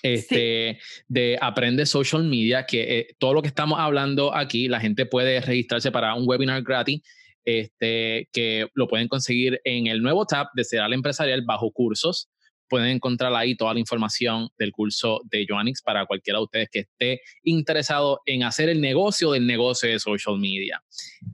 Este, 0.00 0.78
de 1.08 1.36
Aprende 1.40 1.84
Social 1.84 2.22
Media, 2.22 2.66
que 2.66 2.98
eh, 2.98 3.06
todo 3.18 3.34
lo 3.34 3.42
que 3.42 3.48
estamos 3.48 3.80
hablando 3.80 4.32
aquí, 4.32 4.68
la 4.68 4.78
gente 4.78 5.06
puede 5.06 5.40
registrarse 5.40 5.90
para 5.90 6.14
un 6.14 6.22
webinar 6.24 6.62
gratis, 6.62 7.02
este, 7.44 8.28
que 8.32 8.68
lo 8.74 8.86
pueden 8.86 9.08
conseguir 9.08 9.60
en 9.64 9.88
el 9.88 10.00
nuevo 10.00 10.24
tab 10.24 10.50
de 10.54 10.62
Ceral 10.62 10.92
Empresarial 10.92 11.42
bajo 11.44 11.72
cursos 11.72 12.28
pueden 12.68 12.88
encontrar 12.88 13.34
ahí 13.34 13.56
toda 13.56 13.74
la 13.74 13.80
información 13.80 14.48
del 14.58 14.72
curso 14.72 15.20
de 15.24 15.46
Joannix 15.48 15.82
para 15.82 16.06
cualquiera 16.06 16.38
de 16.38 16.44
ustedes 16.44 16.68
que 16.70 16.80
esté 16.80 17.20
interesado 17.42 18.20
en 18.26 18.42
hacer 18.42 18.68
el 18.68 18.80
negocio 18.80 19.32
del 19.32 19.46
negocio 19.46 19.88
de 19.88 19.98
social 19.98 20.38
media. 20.38 20.82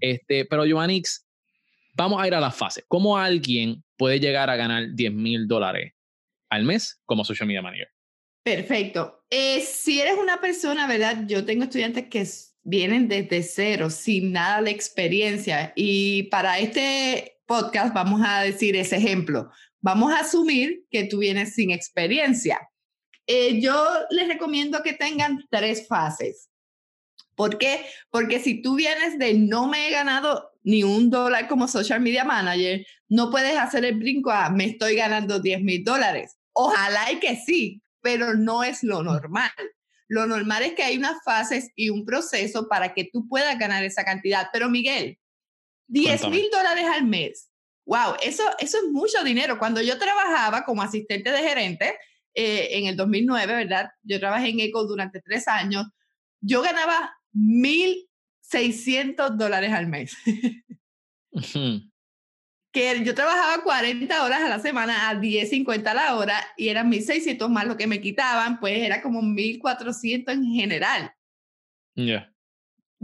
Este, 0.00 0.44
pero 0.44 0.64
Joannix, 0.66 1.26
vamos 1.94 2.20
a 2.22 2.26
ir 2.26 2.34
a 2.34 2.40
la 2.40 2.50
fase. 2.50 2.84
¿Cómo 2.88 3.18
alguien 3.18 3.82
puede 3.96 4.20
llegar 4.20 4.50
a 4.50 4.56
ganar 4.56 4.94
10 4.94 5.12
mil 5.12 5.46
dólares 5.46 5.92
al 6.50 6.64
mes 6.64 7.00
como 7.04 7.24
social 7.24 7.46
media 7.46 7.62
manager? 7.62 7.88
Perfecto. 8.42 9.24
Eh, 9.30 9.60
si 9.60 10.00
eres 10.00 10.14
una 10.20 10.40
persona, 10.40 10.86
¿verdad? 10.86 11.24
Yo 11.26 11.44
tengo 11.44 11.64
estudiantes 11.64 12.08
que 12.08 12.26
vienen 12.62 13.08
desde 13.08 13.42
cero, 13.42 13.90
sin 13.90 14.32
nada 14.32 14.62
de 14.62 14.70
experiencia. 14.70 15.72
Y 15.76 16.24
para 16.24 16.58
este 16.58 17.40
podcast 17.46 17.94
vamos 17.94 18.20
a 18.24 18.42
decir 18.42 18.76
ese 18.76 18.96
ejemplo. 18.96 19.50
Vamos 19.84 20.14
a 20.14 20.20
asumir 20.20 20.86
que 20.90 21.04
tú 21.04 21.18
vienes 21.18 21.52
sin 21.52 21.70
experiencia. 21.70 22.70
Eh, 23.26 23.60
yo 23.60 23.86
les 24.08 24.28
recomiendo 24.28 24.82
que 24.82 24.94
tengan 24.94 25.44
tres 25.50 25.86
fases. 25.86 26.48
¿Por 27.34 27.58
qué? 27.58 27.84
Porque 28.08 28.40
si 28.40 28.62
tú 28.62 28.76
vienes 28.76 29.18
de 29.18 29.34
no 29.34 29.66
me 29.66 29.86
he 29.86 29.90
ganado 29.90 30.52
ni 30.62 30.84
un 30.84 31.10
dólar 31.10 31.48
como 31.48 31.68
social 31.68 32.00
media 32.00 32.24
manager, 32.24 32.86
no 33.10 33.30
puedes 33.30 33.58
hacer 33.58 33.84
el 33.84 33.98
brinco 33.98 34.30
a 34.30 34.48
me 34.48 34.64
estoy 34.64 34.96
ganando 34.96 35.38
10 35.38 35.60
mil 35.60 35.84
dólares. 35.84 36.38
Ojalá 36.54 37.12
y 37.12 37.20
que 37.20 37.36
sí, 37.36 37.82
pero 38.00 38.32
no 38.32 38.64
es 38.64 38.82
lo 38.84 39.02
normal. 39.02 39.52
Lo 40.08 40.24
normal 40.26 40.62
es 40.62 40.72
que 40.72 40.84
hay 40.84 40.96
unas 40.96 41.22
fases 41.26 41.68
y 41.76 41.90
un 41.90 42.06
proceso 42.06 42.68
para 42.68 42.94
que 42.94 43.10
tú 43.12 43.28
puedas 43.28 43.58
ganar 43.58 43.84
esa 43.84 44.02
cantidad. 44.02 44.48
Pero 44.50 44.70
Miguel, 44.70 45.18
10 45.88 46.28
mil 46.30 46.48
dólares 46.50 46.86
al 46.90 47.04
mes 47.04 47.50
wow, 47.86 48.14
eso, 48.22 48.42
eso 48.58 48.78
es 48.78 48.84
mucho 48.90 49.22
dinero. 49.24 49.58
Cuando 49.58 49.82
yo 49.82 49.98
trabajaba 49.98 50.64
como 50.64 50.82
asistente 50.82 51.30
de 51.30 51.38
gerente 51.38 51.98
eh, 52.34 52.68
en 52.72 52.86
el 52.86 52.96
2009, 52.96 53.54
¿verdad? 53.54 53.90
Yo 54.02 54.18
trabajé 54.18 54.48
en 54.48 54.60
ECO 54.60 54.86
durante 54.86 55.20
tres 55.20 55.46
años. 55.48 55.86
Yo 56.40 56.62
ganaba 56.62 57.14
1.600 57.34 59.36
dólares 59.36 59.72
al 59.72 59.86
mes. 59.86 60.16
que 62.72 63.04
yo 63.04 63.14
trabajaba 63.14 63.62
40 63.62 64.24
horas 64.24 64.42
a 64.42 64.48
la 64.48 64.58
semana 64.58 65.08
a 65.08 65.14
10.50 65.14 65.86
a 65.86 65.94
la 65.94 66.16
hora 66.16 66.44
y 66.56 66.68
eran 66.68 66.90
1.600 66.90 67.48
más 67.48 67.66
lo 67.66 67.76
que 67.76 67.86
me 67.86 68.00
quitaban, 68.00 68.58
pues 68.58 68.78
era 68.78 69.00
como 69.00 69.22
1.400 69.22 70.32
en 70.32 70.44
general. 70.46 71.12
Ya 71.94 72.33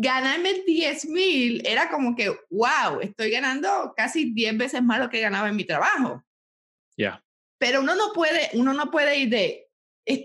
ganarme 0.00 0.62
10 0.66 1.06
mil 1.06 1.62
era 1.66 1.90
como 1.90 2.16
que, 2.16 2.30
wow, 2.50 3.00
estoy 3.02 3.30
ganando 3.30 3.92
casi 3.94 4.32
10 4.32 4.56
veces 4.56 4.82
más 4.82 4.98
lo 4.98 5.10
que 5.10 5.20
ganaba 5.20 5.48
en 5.48 5.56
mi 5.56 5.64
trabajo. 5.64 6.24
Ya. 6.96 7.22
Pero 7.58 7.80
uno 7.80 7.94
no 7.94 8.12
puede, 8.14 8.48
uno 8.54 8.72
no 8.72 8.90
puede 8.90 9.18
ir 9.18 9.28
de, 9.28 9.68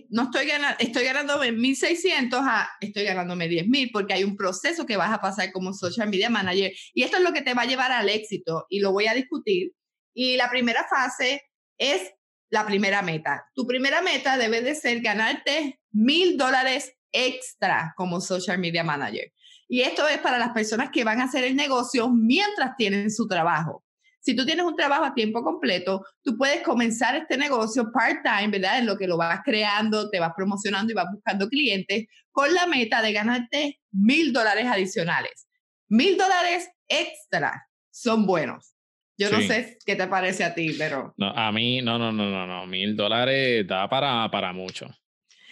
no 0.10 0.24
estoy 0.24 0.48
ganando, 0.48 0.78
estoy 0.80 1.04
ganando 1.04 1.44
1.600 1.44 2.40
a 2.42 2.70
estoy 2.80 3.04
ganándome 3.04 3.50
10 3.50 3.68
mil, 3.68 3.90
porque 3.92 4.14
hay 4.14 4.24
un 4.24 4.38
proceso 4.38 4.86
que 4.86 4.96
vas 4.96 5.12
a 5.12 5.20
pasar 5.20 5.52
como 5.52 5.74
social 5.74 6.10
media 6.10 6.30
manager 6.30 6.72
y 6.94 7.04
esto 7.04 7.18
es 7.18 7.24
lo 7.24 7.34
que 7.34 7.42
te 7.42 7.54
va 7.54 7.64
a 7.64 7.68
llevar 7.68 7.92
al 7.92 8.08
éxito 8.08 8.66
y 8.70 8.80
lo 8.80 8.94
voy 8.94 9.08
a 9.08 9.14
discutir. 9.14 9.74
Y 10.14 10.38
la 10.38 10.50
primera 10.50 10.88
fase 10.90 11.44
es 11.78 12.14
la 12.50 12.66
primera 12.66 13.02
meta. 13.02 13.46
Tu 13.54 13.68
primera 13.68 14.02
meta 14.02 14.38
debe 14.38 14.62
de 14.62 14.74
ser 14.74 15.02
ganarte 15.02 15.82
mil 15.92 16.38
dólares 16.38 16.94
extra 17.12 17.94
como 17.98 18.22
social 18.22 18.58
media 18.58 18.86
manager. 18.86 19.34
Y 19.68 19.82
esto 19.82 20.08
es 20.08 20.20
para 20.20 20.38
las 20.38 20.52
personas 20.52 20.90
que 20.92 21.04
van 21.04 21.22
a 21.22 21.26
hacer 21.26 21.44
el 21.44 21.56
negocio 21.56 22.10
mientras 22.10 22.76
tienen 22.78 23.10
su 23.12 23.28
trabajo. 23.28 23.84
Si 24.20 24.36
tú 24.36 24.44
tienes 24.44 24.66
un 24.66 24.76
trabajo 24.76 25.04
a 25.04 25.14
tiempo 25.14 25.44
completo, 25.44 26.04
tú 26.24 26.36
puedes 26.36 26.64
comenzar 26.64 27.16
este 27.16 27.38
negocio 27.38 27.92
part-time, 27.92 28.48
¿verdad? 28.50 28.80
En 28.80 28.88
lo 28.88 28.98
que 28.98 29.08
lo 29.08 29.18
vas 29.18 29.42
creando, 29.44 30.10
te 30.10 30.20
vas 30.20 30.34
promocionando 30.36 30.92
y 30.92 30.96
vas 30.96 31.06
buscando 31.14 31.48
clientes 31.48 32.06
con 32.32 32.52
la 32.54 32.66
meta 32.66 33.04
de 33.04 33.14
ganarte 33.14 33.80
mil 33.92 34.34
dólares 34.34 34.66
adicionales. 34.66 35.48
Mil 35.90 36.18
dólares 36.18 36.68
extra 36.88 37.68
son 37.92 38.26
buenos. 38.26 38.74
Yo 39.18 39.30
no 39.30 39.40
sé 39.42 39.78
qué 39.86 39.96
te 39.96 40.08
parece 40.08 40.44
a 40.44 40.54
ti, 40.54 40.76
pero... 40.78 41.14
No, 41.18 41.30
a 41.30 41.52
mí, 41.52 41.82
no, 41.82 41.98
no, 41.98 42.12
no, 42.12 42.30
no, 42.30 42.48
no. 42.48 42.66
Mil 42.66 42.96
dólares 42.96 43.66
da 43.68 43.88
para, 43.88 44.30
para 44.30 44.52
mucho. 44.52 44.88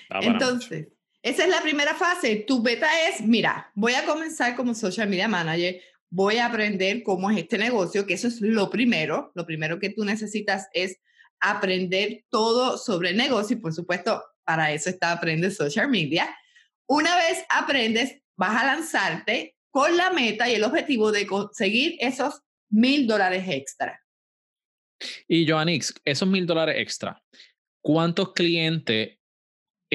Entonces, 0.09 0.87
esa 1.23 1.43
es 1.45 1.49
la 1.49 1.61
primera 1.61 1.95
fase. 1.95 2.43
Tu 2.45 2.61
beta 2.61 2.87
es, 3.07 3.21
mira, 3.21 3.71
voy 3.75 3.93
a 3.93 4.05
comenzar 4.05 4.57
como 4.57 4.75
social 4.75 5.07
media 5.07 5.29
manager, 5.29 5.81
voy 6.09 6.37
a 6.37 6.47
aprender 6.47 7.01
cómo 7.01 7.31
es 7.31 7.37
este 7.37 7.57
negocio, 7.57 8.05
que 8.05 8.15
eso 8.15 8.27
es 8.27 8.41
lo 8.41 8.69
primero. 8.69 9.31
Lo 9.33 9.45
primero 9.45 9.79
que 9.79 9.89
tú 9.89 10.03
necesitas 10.03 10.67
es 10.73 10.99
aprender 11.39 12.25
todo 12.29 12.77
sobre 12.77 13.11
el 13.11 13.17
negocio 13.17 13.55
y 13.55 13.59
por 13.61 13.73
supuesto, 13.73 14.21
para 14.43 14.73
eso 14.73 14.89
está 14.89 15.13
Aprende 15.13 15.49
Social 15.49 15.89
Media. 15.89 16.29
Una 16.87 17.15
vez 17.15 17.45
aprendes, 17.49 18.21
vas 18.35 18.61
a 18.61 18.65
lanzarte 18.65 19.55
con 19.71 19.95
la 19.95 20.11
meta 20.11 20.49
y 20.49 20.55
el 20.55 20.63
objetivo 20.65 21.13
de 21.13 21.25
conseguir 21.25 21.95
esos 21.99 22.41
mil 22.69 23.07
dólares 23.07 23.45
extra. 23.47 24.03
Y 25.27 25.49
Joannix, 25.49 25.93
esos 26.03 26.27
mil 26.27 26.45
dólares 26.45 26.75
extra, 26.79 27.23
¿cuántos 27.81 28.33
clientes 28.33 29.17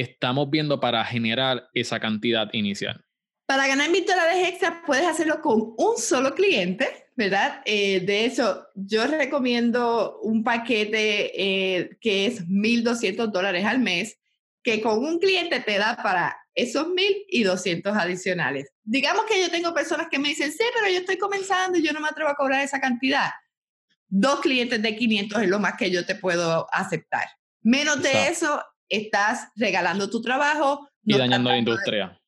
estamos 0.01 0.51
viendo 0.51 0.81
para 0.81 1.05
generar 1.05 1.69
esa 1.75 2.01
cantidad 2.01 2.49
inicial? 2.53 3.05
Para 3.47 3.67
ganar 3.67 3.89
mil 3.91 4.05
dólares 4.05 4.49
extra 4.49 4.83
puedes 4.85 5.07
hacerlo 5.07 5.41
con 5.41 5.75
un 5.79 5.97
solo 5.97 6.35
cliente, 6.35 7.07
¿verdad? 7.17 7.63
Eh, 7.65 8.01
de 8.01 8.27
hecho, 8.27 8.67
yo 8.75 9.07
recomiendo 9.07 10.21
un 10.21 10.45
paquete 10.45 11.33
eh, 11.35 11.91
que 12.01 12.27
es 12.27 12.47
1.200 12.47 13.29
dólares 13.29 13.65
al 13.65 13.79
mes, 13.79 14.19
que 14.63 14.83
con 14.83 15.03
un 15.03 15.19
cliente 15.19 15.61
te 15.61 15.79
da 15.79 15.97
para 15.97 16.37
esos 16.55 16.89
1.000 16.89 17.25
y 17.29 17.43
200 17.45 17.97
adicionales. 17.97 18.71
Digamos 18.85 19.25
que 19.25 19.41
yo 19.41 19.51
tengo 19.51 19.73
personas 19.73 20.09
que 20.11 20.19
me 20.19 20.29
dicen, 20.29 20.53
sí, 20.53 20.65
pero 20.75 20.93
yo 20.93 20.99
estoy 20.99 21.17
comenzando 21.17 21.79
y 21.79 21.83
yo 21.83 21.93
no 21.93 22.01
me 22.01 22.09
atrevo 22.09 22.31
a 22.31 22.35
cobrar 22.35 22.63
esa 22.63 22.81
cantidad. 22.81 23.31
Dos 24.09 24.41
clientes 24.41 24.83
de 24.83 24.95
500 24.95 25.43
es 25.43 25.49
lo 25.49 25.59
más 25.59 25.75
que 25.79 25.91
yo 25.91 26.05
te 26.05 26.17
puedo 26.17 26.67
aceptar. 26.73 27.29
Menos 27.63 28.03
de 28.03 28.29
eso, 28.29 28.63
estás 28.89 29.49
regalando 29.57 30.11
tu 30.11 30.21
trabajo. 30.23 30.89
y 31.05 31.17
dañando 31.17 31.51
la 31.51 31.59
industria 31.59 32.19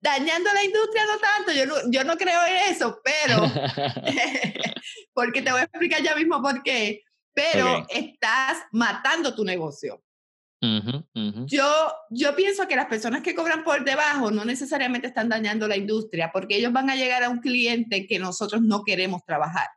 dañando 0.00 0.52
la 0.52 0.64
industria 0.64 1.04
no 1.06 1.18
tanto, 1.18 1.52
yo 1.52 1.66
no, 1.66 1.74
yo 1.90 2.04
no 2.04 2.16
creo 2.16 2.40
en 2.46 2.72
eso, 2.72 3.00
pero, 3.02 3.42
porque 5.14 5.42
te 5.42 5.52
voy 5.52 5.60
a 5.60 5.64
explicar 5.64 6.02
ya 6.02 6.14
mismo 6.14 6.42
por 6.42 6.62
qué, 6.62 7.02
pero 7.32 7.86
estás 7.88 8.58
matando 8.72 9.34
tu 9.34 9.44
negocio. 9.44 10.02
Yo, 11.46 11.92
yo 12.10 12.34
pienso 12.34 12.66
que 12.66 12.74
las 12.74 12.86
personas 12.86 13.22
que 13.22 13.36
cobran 13.36 13.62
por 13.62 13.84
debajo 13.84 14.32
no 14.32 14.44
necesariamente 14.44 15.06
están 15.06 15.28
dañando 15.28 15.68
la 15.68 15.76
industria, 15.76 16.30
porque 16.32 16.56
ellos 16.56 16.72
van 16.72 16.90
a 16.90 16.96
llegar 16.96 17.22
a 17.22 17.28
un 17.28 17.38
cliente 17.38 18.06
que 18.06 18.18
nosotros 18.18 18.62
no 18.62 18.82
queremos 18.82 19.22
trabajar. 19.24 19.68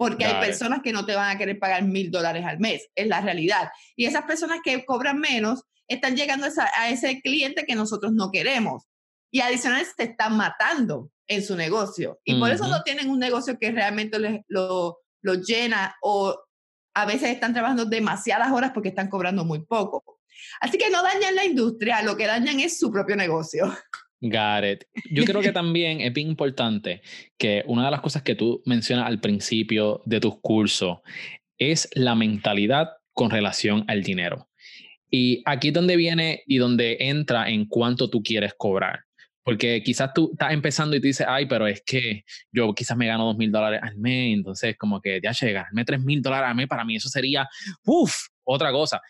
Porque 0.00 0.24
hay 0.24 0.40
personas 0.46 0.80
que 0.82 0.94
no 0.94 1.04
te 1.04 1.14
van 1.14 1.28
a 1.28 1.36
querer 1.36 1.58
pagar 1.58 1.82
mil 1.82 2.10
dólares 2.10 2.46
al 2.46 2.58
mes, 2.58 2.88
es 2.94 3.06
la 3.06 3.20
realidad. 3.20 3.68
Y 3.96 4.06
esas 4.06 4.24
personas 4.24 4.60
que 4.64 4.86
cobran 4.86 5.18
menos 5.18 5.64
están 5.88 6.16
llegando 6.16 6.46
a, 6.46 6.88
ese 6.88 7.20
cliente 7.20 7.66
que 7.66 7.74
nosotros 7.74 8.14
no 8.14 8.30
queremos. 8.30 8.88
Y 9.30 9.40
adicional 9.40 9.84
se 9.84 10.04
están 10.04 10.38
matando 10.38 11.10
en 11.28 11.44
su 11.44 11.54
negocio. 11.54 12.18
Y 12.24 12.40
por 12.40 12.50
eso 12.50 12.66
no 12.66 12.82
tienen 12.82 13.10
un 13.10 13.18
negocio 13.18 13.58
que 13.58 13.72
realmente 13.72 14.18
les, 14.18 14.40
lo, 14.48 15.00
lo 15.20 15.34
llena 15.34 15.94
o 16.00 16.34
a 16.94 17.04
veces 17.04 17.28
están 17.28 17.52
trabajando 17.52 17.84
demasiadas 17.84 18.52
horas 18.52 18.70
porque 18.72 18.88
están 18.88 19.10
cobrando 19.10 19.44
muy 19.44 19.66
poco. 19.66 20.22
Así 20.62 20.78
que 20.78 20.88
no 20.88 21.02
dañan 21.02 21.34
la 21.34 21.44
industria, 21.44 22.00
lo 22.00 22.16
que 22.16 22.26
dañan 22.26 22.58
es 22.58 22.78
su 22.78 22.90
propio 22.90 23.16
negocio. 23.16 23.70
Got 24.20 24.64
it. 24.64 24.84
Yo 25.10 25.24
creo 25.24 25.40
que 25.40 25.52
también 25.52 26.00
es 26.00 26.12
bien 26.12 26.28
importante 26.28 27.02
que 27.38 27.64
una 27.66 27.86
de 27.86 27.90
las 27.90 28.00
cosas 28.00 28.22
que 28.22 28.34
tú 28.34 28.62
mencionas 28.66 29.06
al 29.06 29.20
principio 29.20 30.02
de 30.04 30.20
tus 30.20 30.38
cursos 30.40 30.98
es 31.58 31.88
la 31.94 32.14
mentalidad 32.14 32.90
con 33.12 33.30
relación 33.30 33.84
al 33.88 34.02
dinero. 34.02 34.48
Y 35.10 35.42
aquí 35.44 35.68
es 35.68 35.74
donde 35.74 35.96
viene 35.96 36.42
y 36.46 36.58
donde 36.58 36.96
entra 37.00 37.48
en 37.48 37.66
cuánto 37.66 38.08
tú 38.08 38.22
quieres 38.22 38.54
cobrar. 38.56 39.00
Porque 39.42 39.82
quizás 39.82 40.12
tú 40.14 40.30
estás 40.32 40.52
empezando 40.52 40.94
y 40.94 41.00
te 41.00 41.08
dices, 41.08 41.26
ay, 41.28 41.46
pero 41.46 41.66
es 41.66 41.82
que 41.84 42.24
yo 42.52 42.72
quizás 42.74 42.96
me 42.96 43.06
gano 43.06 43.24
dos 43.24 43.36
mil 43.36 43.50
dólares 43.50 43.80
al 43.82 43.96
mes, 43.96 44.34
entonces 44.34 44.76
como 44.76 45.00
que 45.00 45.18
ya 45.22 45.32
llega, 45.32 45.62
ganarme 45.62 45.84
tres 45.84 46.00
mil 46.00 46.22
dólares 46.22 46.50
al 46.50 46.54
mes, 46.54 46.68
para 46.68 46.84
mí 46.84 46.96
eso 46.96 47.08
sería, 47.08 47.48
uff, 47.84 48.14
otra 48.44 48.70
cosa. 48.70 49.00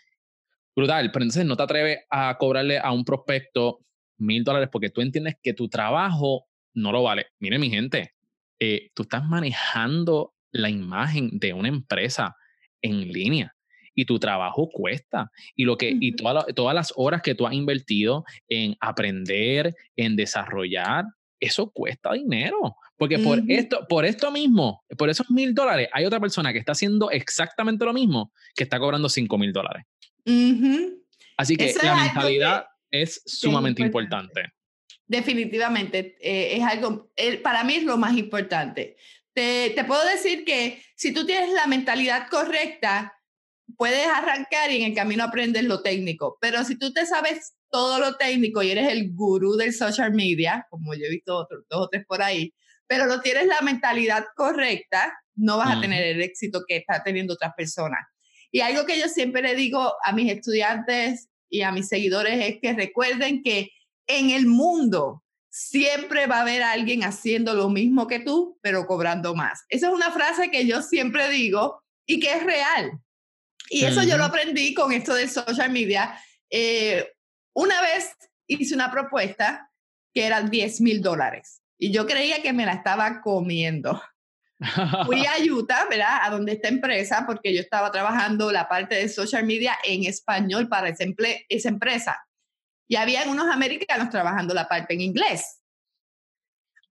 Brutal, 0.75 1.11
pero 1.11 1.23
entonces 1.23 1.45
no 1.45 1.57
te 1.57 1.63
atreves 1.63 1.99
a 2.09 2.37
cobrarle 2.39 2.79
a 2.79 2.91
un 2.91 3.03
prospecto 3.03 3.81
mil 4.21 4.43
dólares 4.43 4.69
porque 4.71 4.89
tú 4.89 5.01
entiendes 5.01 5.35
que 5.41 5.53
tu 5.53 5.67
trabajo 5.67 6.45
no 6.73 6.91
lo 6.91 7.03
vale. 7.03 7.27
Mire, 7.39 7.59
mi 7.59 7.69
gente, 7.69 8.13
eh, 8.59 8.91
tú 8.93 9.03
estás 9.03 9.25
manejando 9.25 10.33
la 10.51 10.69
imagen 10.69 11.29
de 11.33 11.53
una 11.53 11.67
empresa 11.67 12.35
en 12.81 13.11
línea 13.11 13.55
y 13.93 14.05
tu 14.05 14.19
trabajo 14.19 14.69
cuesta. 14.69 15.31
Y, 15.55 15.65
lo 15.65 15.77
que, 15.77 15.95
y 15.99 16.15
todas 16.15 16.75
las 16.75 16.93
horas 16.95 17.21
que 17.21 17.35
tú 17.35 17.45
has 17.45 17.53
invertido 17.53 18.23
en 18.47 18.75
aprender, 18.79 19.75
en 19.95 20.15
desarrollar, 20.15 21.05
eso 21.39 21.71
cuesta 21.71 22.13
dinero. 22.13 22.75
Porque 22.97 23.19
por, 23.19 23.41
esto, 23.47 23.85
por 23.89 24.05
esto 24.05 24.31
mismo, 24.31 24.83
por 24.97 25.09
esos 25.09 25.29
mil 25.31 25.55
dólares, 25.55 25.89
hay 25.91 26.05
otra 26.05 26.19
persona 26.19 26.53
que 26.53 26.59
está 26.59 26.73
haciendo 26.73 27.09
exactamente 27.09 27.83
lo 27.83 27.93
mismo 27.93 28.31
que 28.55 28.63
está 28.63 28.79
cobrando 28.79 29.09
cinco 29.09 29.37
mil 29.37 29.51
dólares. 29.51 29.85
Así 31.37 31.55
que 31.55 31.73
la 31.81 31.95
mentalidad 31.95 32.65
es 32.91 33.21
sumamente 33.25 33.81
importante. 33.81 34.53
Definitivamente, 35.07 36.17
eh, 36.21 36.57
es 36.57 36.63
algo, 36.63 37.11
para 37.43 37.63
mí 37.63 37.75
es 37.75 37.83
lo 37.83 37.97
más 37.97 38.17
importante. 38.17 38.95
Te, 39.33 39.71
te, 39.71 39.83
puedo 39.85 40.05
decir 40.05 40.45
que 40.45 40.83
si 40.95 41.13
tú 41.13 41.25
tienes 41.25 41.51
la 41.53 41.67
mentalidad 41.67 42.27
correcta, 42.29 43.13
puedes 43.77 44.07
arrancar 44.07 44.71
y 44.71 44.77
en 44.77 44.91
el 44.91 44.95
camino 44.95 45.23
aprendes 45.23 45.63
lo 45.63 45.81
técnico, 45.81 46.37
pero 46.41 46.63
si 46.63 46.77
tú 46.77 46.91
te 46.93 47.05
sabes 47.05 47.53
todo 47.69 47.99
lo 47.99 48.15
técnico 48.17 48.61
y 48.61 48.71
eres 48.71 48.89
el 48.89 49.13
gurú 49.13 49.55
del 49.55 49.73
social 49.73 50.13
media, 50.13 50.67
como 50.69 50.93
yo 50.93 51.05
he 51.05 51.09
visto 51.09 51.35
otros 51.35 51.63
dos 51.69 51.81
o 51.81 51.89
tres 51.89 52.05
por 52.05 52.21
ahí, 52.21 52.53
pero 52.87 53.07
no 53.07 53.21
tienes 53.21 53.47
la 53.47 53.61
mentalidad 53.61 54.25
correcta, 54.35 55.17
no 55.35 55.57
vas 55.57 55.77
a 55.77 55.81
tener 55.81 56.03
el 56.03 56.21
éxito 56.21 56.63
que 56.67 56.77
está 56.77 57.01
teniendo 57.03 57.33
otras 57.33 57.53
personas. 57.55 58.01
Y 58.51 58.59
algo 58.59 58.85
que 58.85 58.99
yo 58.99 59.07
siempre 59.07 59.41
le 59.41 59.55
digo 59.55 59.93
a 60.03 60.11
mis 60.11 60.29
estudiantes 60.29 61.29
y 61.51 61.61
a 61.61 61.71
mis 61.71 61.87
seguidores 61.87 62.43
es 62.43 62.59
que 62.59 62.73
recuerden 62.73 63.43
que 63.43 63.71
en 64.07 64.31
el 64.31 64.47
mundo 64.47 65.23
siempre 65.49 66.25
va 66.25 66.37
a 66.37 66.41
haber 66.41 66.63
alguien 66.63 67.03
haciendo 67.03 67.53
lo 67.53 67.69
mismo 67.69 68.07
que 68.07 68.19
tú, 68.19 68.57
pero 68.61 68.87
cobrando 68.87 69.35
más. 69.35 69.65
Esa 69.69 69.89
es 69.89 69.93
una 69.93 70.11
frase 70.11 70.49
que 70.49 70.65
yo 70.65 70.81
siempre 70.81 71.29
digo 71.29 71.83
y 72.07 72.19
que 72.19 72.33
es 72.33 72.43
real. 72.43 72.99
Y 73.69 73.83
eso 73.85 74.03
yo 74.03 74.17
lo 74.17 74.25
aprendí 74.25 74.73
con 74.73 74.91
esto 74.91 75.13
del 75.13 75.29
social 75.29 75.71
media. 75.71 76.17
Eh, 76.49 77.07
una 77.53 77.81
vez 77.81 78.15
hice 78.47 78.73
una 78.73 78.91
propuesta 78.91 79.69
que 80.13 80.25
era 80.25 80.41
10 80.41 80.81
mil 80.81 81.01
dólares 81.01 81.61
y 81.77 81.91
yo 81.91 82.05
creía 82.05 82.41
que 82.41 82.53
me 82.53 82.65
la 82.65 82.73
estaba 82.73 83.21
comiendo. 83.21 84.01
Fui 85.05 85.25
a 85.25 85.33
Utah, 85.51 85.87
¿verdad? 85.89 86.19
A 86.23 86.29
donde 86.29 86.53
esta 86.53 86.67
empresa, 86.67 87.23
porque 87.25 87.53
yo 87.53 87.61
estaba 87.61 87.91
trabajando 87.91 88.51
la 88.51 88.67
parte 88.67 88.95
de 88.95 89.09
social 89.09 89.45
media 89.45 89.77
en 89.83 90.05
español 90.05 90.67
para 90.67 90.89
esa, 90.89 91.05
esa 91.49 91.69
empresa. 91.69 92.25
Y 92.87 92.95
había 92.95 93.23
unos 93.29 93.47
americanos 93.47 94.09
trabajando 94.09 94.53
la 94.53 94.67
parte 94.67 94.93
en 94.93 95.01
inglés. 95.01 95.61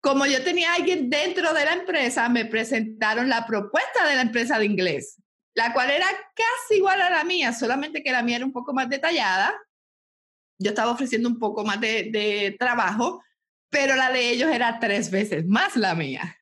Como 0.02 0.26
yo 0.26 0.44
tenía 0.44 0.72
a 0.72 0.76
alguien 0.76 1.10
dentro 1.10 1.54
de 1.54 1.66
la 1.66 1.74
empresa, 1.74 2.30
me 2.30 2.46
presentaron 2.46 3.28
la 3.28 3.46
propuesta 3.46 4.08
de 4.08 4.16
la 4.16 4.22
empresa 4.22 4.58
de 4.58 4.66
inglés 4.66 5.18
la 5.60 5.74
cual 5.74 5.90
era 5.90 6.06
casi 6.36 6.78
igual 6.78 7.02
a 7.02 7.10
la 7.10 7.24
mía, 7.26 7.52
solamente 7.52 8.02
que 8.02 8.14
la 8.14 8.24
mía 8.24 8.38
era 8.38 8.46
un 8.46 8.54
poco 8.54 8.74
más 8.74 8.88
detallada. 8.90 9.54
Yo 10.58 10.70
estaba 10.70 10.92
ofreciendo 10.92 11.28
un 11.28 11.38
poco 11.38 11.66
más 11.66 11.82
de, 11.82 12.56
trabajo, 12.58 13.22
pero 13.70 13.96
la 13.96 14.10
de 14.12 14.30
ellos 14.30 14.50
era 14.50 14.80
tres 14.80 15.12
veces 15.12 15.46
más 15.46 15.76
la 15.76 15.96
mía. 15.96 16.38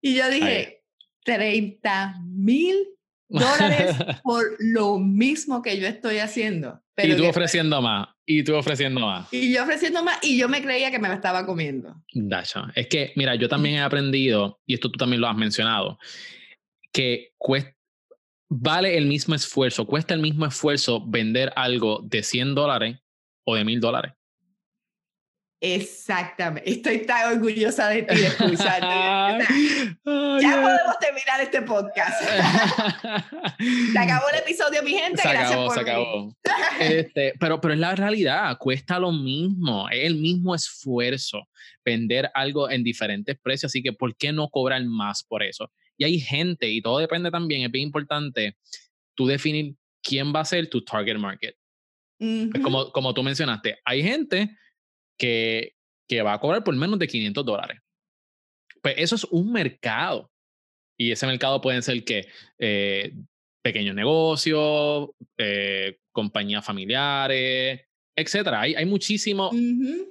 Y 0.00 0.14
yo 0.14 0.28
dije, 0.30 0.82
30 1.24 2.16
mil 2.24 2.76
dólares 3.28 3.96
por 4.22 4.44
lo 4.58 4.98
mismo 4.98 5.62
que 5.62 5.78
yo 5.78 5.86
estoy 5.86 6.18
haciendo. 6.18 6.82
y 6.96 7.14
tú 7.14 7.26
ofreciendo 7.26 7.80
más, 7.80 8.08
y 8.26 8.42
tú 8.42 8.54
ofreciendo 8.54 9.00
más. 9.00 9.32
Y 9.32 9.52
yo 9.52 9.62
ofreciendo 9.62 10.02
más, 10.02 10.18
y 10.22 10.38
yo 10.38 10.48
me 10.48 10.62
creía 10.62 10.90
que 10.90 10.98
me 10.98 11.08
la 11.08 11.14
estaba 11.14 11.46
comiendo. 11.46 12.02
Dacha, 12.12 12.70
es 12.74 12.88
que, 12.88 13.12
mira, 13.16 13.34
yo 13.34 13.48
también 13.48 13.76
he 13.76 13.80
aprendido, 13.80 14.60
y 14.66 14.74
esto 14.74 14.90
tú 14.90 14.98
también 14.98 15.20
lo 15.20 15.28
has 15.28 15.36
mencionado, 15.36 15.98
que 16.92 17.32
vale 18.48 18.96
el 18.96 19.06
mismo 19.06 19.34
esfuerzo, 19.34 19.86
cuesta 19.86 20.14
el 20.14 20.20
mismo 20.20 20.44
esfuerzo 20.44 21.04
vender 21.06 21.52
algo 21.56 22.00
de 22.02 22.22
100 22.22 22.54
dólares 22.54 22.98
o 23.46 23.54
de 23.54 23.64
1000 23.64 23.80
dólares. 23.80 24.12
Exactamente. 25.62 26.70
Estoy 26.70 27.04
tan 27.04 27.34
orgullosa 27.34 27.88
de 27.88 28.02
ti 28.02 28.16
de 28.16 28.26
escucharte. 28.28 28.86
ya 30.40 30.62
podemos 30.62 30.98
terminar 30.98 31.40
este 31.42 31.60
podcast. 31.62 32.22
se 33.92 33.98
acabó 33.98 34.26
el 34.32 34.38
episodio, 34.38 34.82
mi 34.82 34.92
gente. 34.92 35.20
Se 35.20 35.28
Gracias 35.28 35.50
acabó, 35.50 35.66
por 35.66 35.74
se 35.74 35.80
acabó. 35.80 36.36
Este, 36.80 37.34
pero, 37.38 37.60
pero 37.60 37.74
es 37.74 37.80
la 37.80 37.94
realidad, 37.94 38.56
cuesta 38.58 38.98
lo 38.98 39.12
mismo, 39.12 39.86
es 39.90 40.06
el 40.06 40.16
mismo 40.16 40.54
esfuerzo 40.54 41.46
vender 41.84 42.30
algo 42.32 42.70
en 42.70 42.82
diferentes 42.82 43.38
precios, 43.38 43.70
así 43.70 43.82
que 43.82 43.92
¿por 43.92 44.16
qué 44.16 44.32
no 44.32 44.48
cobrar 44.48 44.82
más 44.84 45.22
por 45.22 45.42
eso? 45.42 45.70
Y 45.98 46.04
hay 46.04 46.18
gente, 46.18 46.70
y 46.70 46.80
todo 46.80 46.98
depende 46.98 47.30
también, 47.30 47.62
es 47.62 47.70
bien 47.70 47.84
importante 47.84 48.56
tú 49.14 49.26
definir 49.26 49.74
quién 50.02 50.32
va 50.34 50.40
a 50.40 50.44
ser 50.46 50.68
tu 50.70 50.82
target 50.82 51.18
market. 51.18 51.54
como, 52.62 52.90
como 52.92 53.12
tú 53.12 53.22
mencionaste, 53.22 53.78
hay 53.84 54.02
gente 54.02 54.56
que, 55.20 55.74
que 56.08 56.22
va 56.22 56.32
a 56.32 56.40
cobrar 56.40 56.64
por 56.64 56.74
menos 56.74 56.98
de 56.98 57.06
500 57.06 57.44
dólares. 57.44 57.78
Pues 58.82 58.94
eso 58.96 59.14
es 59.14 59.24
un 59.24 59.52
mercado. 59.52 60.30
Y 60.98 61.12
ese 61.12 61.26
mercado 61.26 61.60
pueden 61.60 61.82
ser 61.82 62.02
que 62.04 62.26
eh, 62.58 63.12
pequeños 63.62 63.94
negocios, 63.94 65.10
eh, 65.38 65.98
compañías 66.10 66.64
familiares, 66.64 67.80
etcétera. 68.16 68.62
Hay, 68.62 68.74
hay 68.74 68.86
muchísimo, 68.86 69.50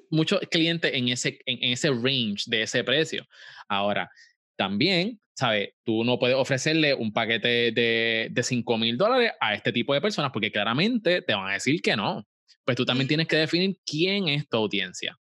muchos 0.10 0.39
clientes 0.52 0.91
en 0.93 1.10
ese, 1.10 1.39
en, 1.45 1.72
ese 1.72 1.89
range 1.89 2.43
de 2.48 2.63
ese 2.63 2.84
precio. 2.84 3.26
Ahora, 3.67 4.10
también, 4.56 5.19
¿sabes? 5.36 5.69
Tú 5.84 6.04
no 6.04 6.19
puedes 6.19 6.36
ofrecerle 6.36 6.93
un 6.93 7.12
paquete 7.12 7.72
de, 7.72 8.28
de 8.32 8.43
5 8.43 8.78
mil 8.78 8.98
dólares 8.98 9.32
a 9.39 9.56
este 9.56 9.72
tipo 9.72 9.93
de 9.93 10.02
personas 10.02 10.32
porque 10.32 10.52
claramente 10.52 11.22
te 11.22 11.34
van 11.34 11.50
a 11.50 11.54
decir 11.54 11.82
que 11.82 11.95
no. 11.95 12.26
Pues 12.69 12.77
tú 12.77 12.86
también 12.86 13.08
tienes 13.08 13.27
que 13.27 13.36
definir 13.36 13.79
quién 13.84 14.27
es 14.27 14.47
tu 14.47 14.58
audiencia. 14.58 15.17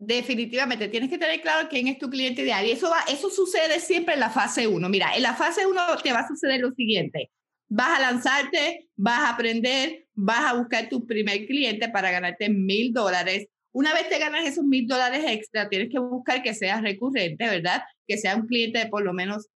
Definitivamente, 0.00 0.88
tienes 0.88 1.08
que 1.08 1.16
tener 1.16 1.40
claro 1.40 1.68
quién 1.68 1.86
es 1.86 1.96
tu 1.96 2.10
cliente 2.10 2.42
ideal. 2.42 2.66
Y 2.66 2.72
eso, 2.72 2.90
va, 2.90 3.04
eso 3.08 3.30
sucede 3.30 3.78
siempre 3.78 4.14
en 4.14 4.18
la 4.18 4.30
fase 4.30 4.66
1. 4.66 4.88
Mira, 4.88 5.14
en 5.14 5.22
la 5.22 5.36
fase 5.36 5.64
1 5.64 5.80
te 6.02 6.12
va 6.12 6.22
a 6.22 6.26
suceder 6.26 6.58
lo 6.60 6.72
siguiente. 6.72 7.30
Vas 7.68 8.00
a 8.00 8.00
lanzarte, 8.00 8.88
vas 8.96 9.20
a 9.20 9.34
aprender, 9.34 10.08
vas 10.12 10.40
a 10.40 10.54
buscar 10.54 10.88
tu 10.88 11.06
primer 11.06 11.46
cliente 11.46 11.88
para 11.88 12.10
ganarte 12.10 12.48
mil 12.48 12.92
dólares. 12.92 13.46
Una 13.70 13.94
vez 13.94 14.08
te 14.08 14.18
ganas 14.18 14.44
esos 14.44 14.64
mil 14.64 14.88
dólares 14.88 15.24
extra, 15.24 15.68
tienes 15.68 15.88
que 15.88 16.00
buscar 16.00 16.42
que 16.42 16.52
sea 16.52 16.80
recurrente, 16.80 17.46
¿verdad? 17.46 17.84
Que 18.08 18.18
sea 18.18 18.34
un 18.34 18.48
cliente 18.48 18.80
de 18.80 18.86
por 18.86 19.04
lo 19.04 19.12
menos 19.12 19.46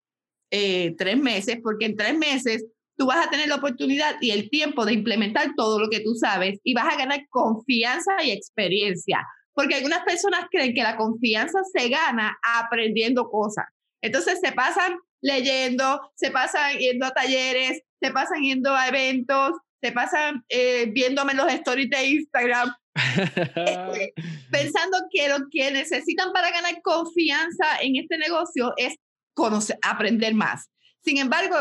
eh, 0.52 0.94
tres 0.96 1.16
meses, 1.16 1.58
porque 1.60 1.86
en 1.86 1.96
tres 1.96 2.16
meses 2.16 2.66
tú 3.00 3.06
vas 3.06 3.26
a 3.26 3.30
tener 3.30 3.48
la 3.48 3.54
oportunidad 3.54 4.16
y 4.20 4.30
el 4.30 4.50
tiempo 4.50 4.84
de 4.84 4.92
implementar 4.92 5.54
todo 5.56 5.80
lo 5.80 5.88
que 5.88 6.00
tú 6.00 6.14
sabes 6.14 6.60
y 6.62 6.74
vas 6.74 6.92
a 6.92 6.98
ganar 6.98 7.26
confianza 7.30 8.22
y 8.22 8.30
experiencia. 8.30 9.26
Porque 9.54 9.76
algunas 9.76 10.04
personas 10.04 10.44
creen 10.50 10.74
que 10.74 10.82
la 10.82 10.98
confianza 10.98 11.60
se 11.74 11.88
gana 11.88 12.38
aprendiendo 12.42 13.30
cosas. 13.30 13.64
Entonces 14.02 14.38
se 14.42 14.52
pasan 14.52 14.98
leyendo, 15.22 16.12
se 16.14 16.30
pasan 16.30 16.76
yendo 16.76 17.06
a 17.06 17.12
talleres, 17.12 17.80
se 18.02 18.10
pasan 18.10 18.42
yendo 18.42 18.76
a 18.76 18.88
eventos, 18.88 19.52
se 19.80 19.92
pasan 19.92 20.44
eh, 20.50 20.90
viéndome 20.92 21.32
los 21.32 21.50
stories 21.50 21.88
de 21.88 22.04
Instagram, 22.04 22.70
este, 22.94 24.12
pensando 24.50 24.98
que 25.10 25.26
lo 25.30 25.38
que 25.50 25.70
necesitan 25.70 26.34
para 26.34 26.50
ganar 26.50 26.82
confianza 26.82 27.78
en 27.80 27.96
este 27.96 28.18
negocio 28.18 28.74
es 28.76 28.94
conocer, 29.32 29.78
aprender 29.80 30.34
más. 30.34 30.68
Sin 31.02 31.16
embargo, 31.16 31.56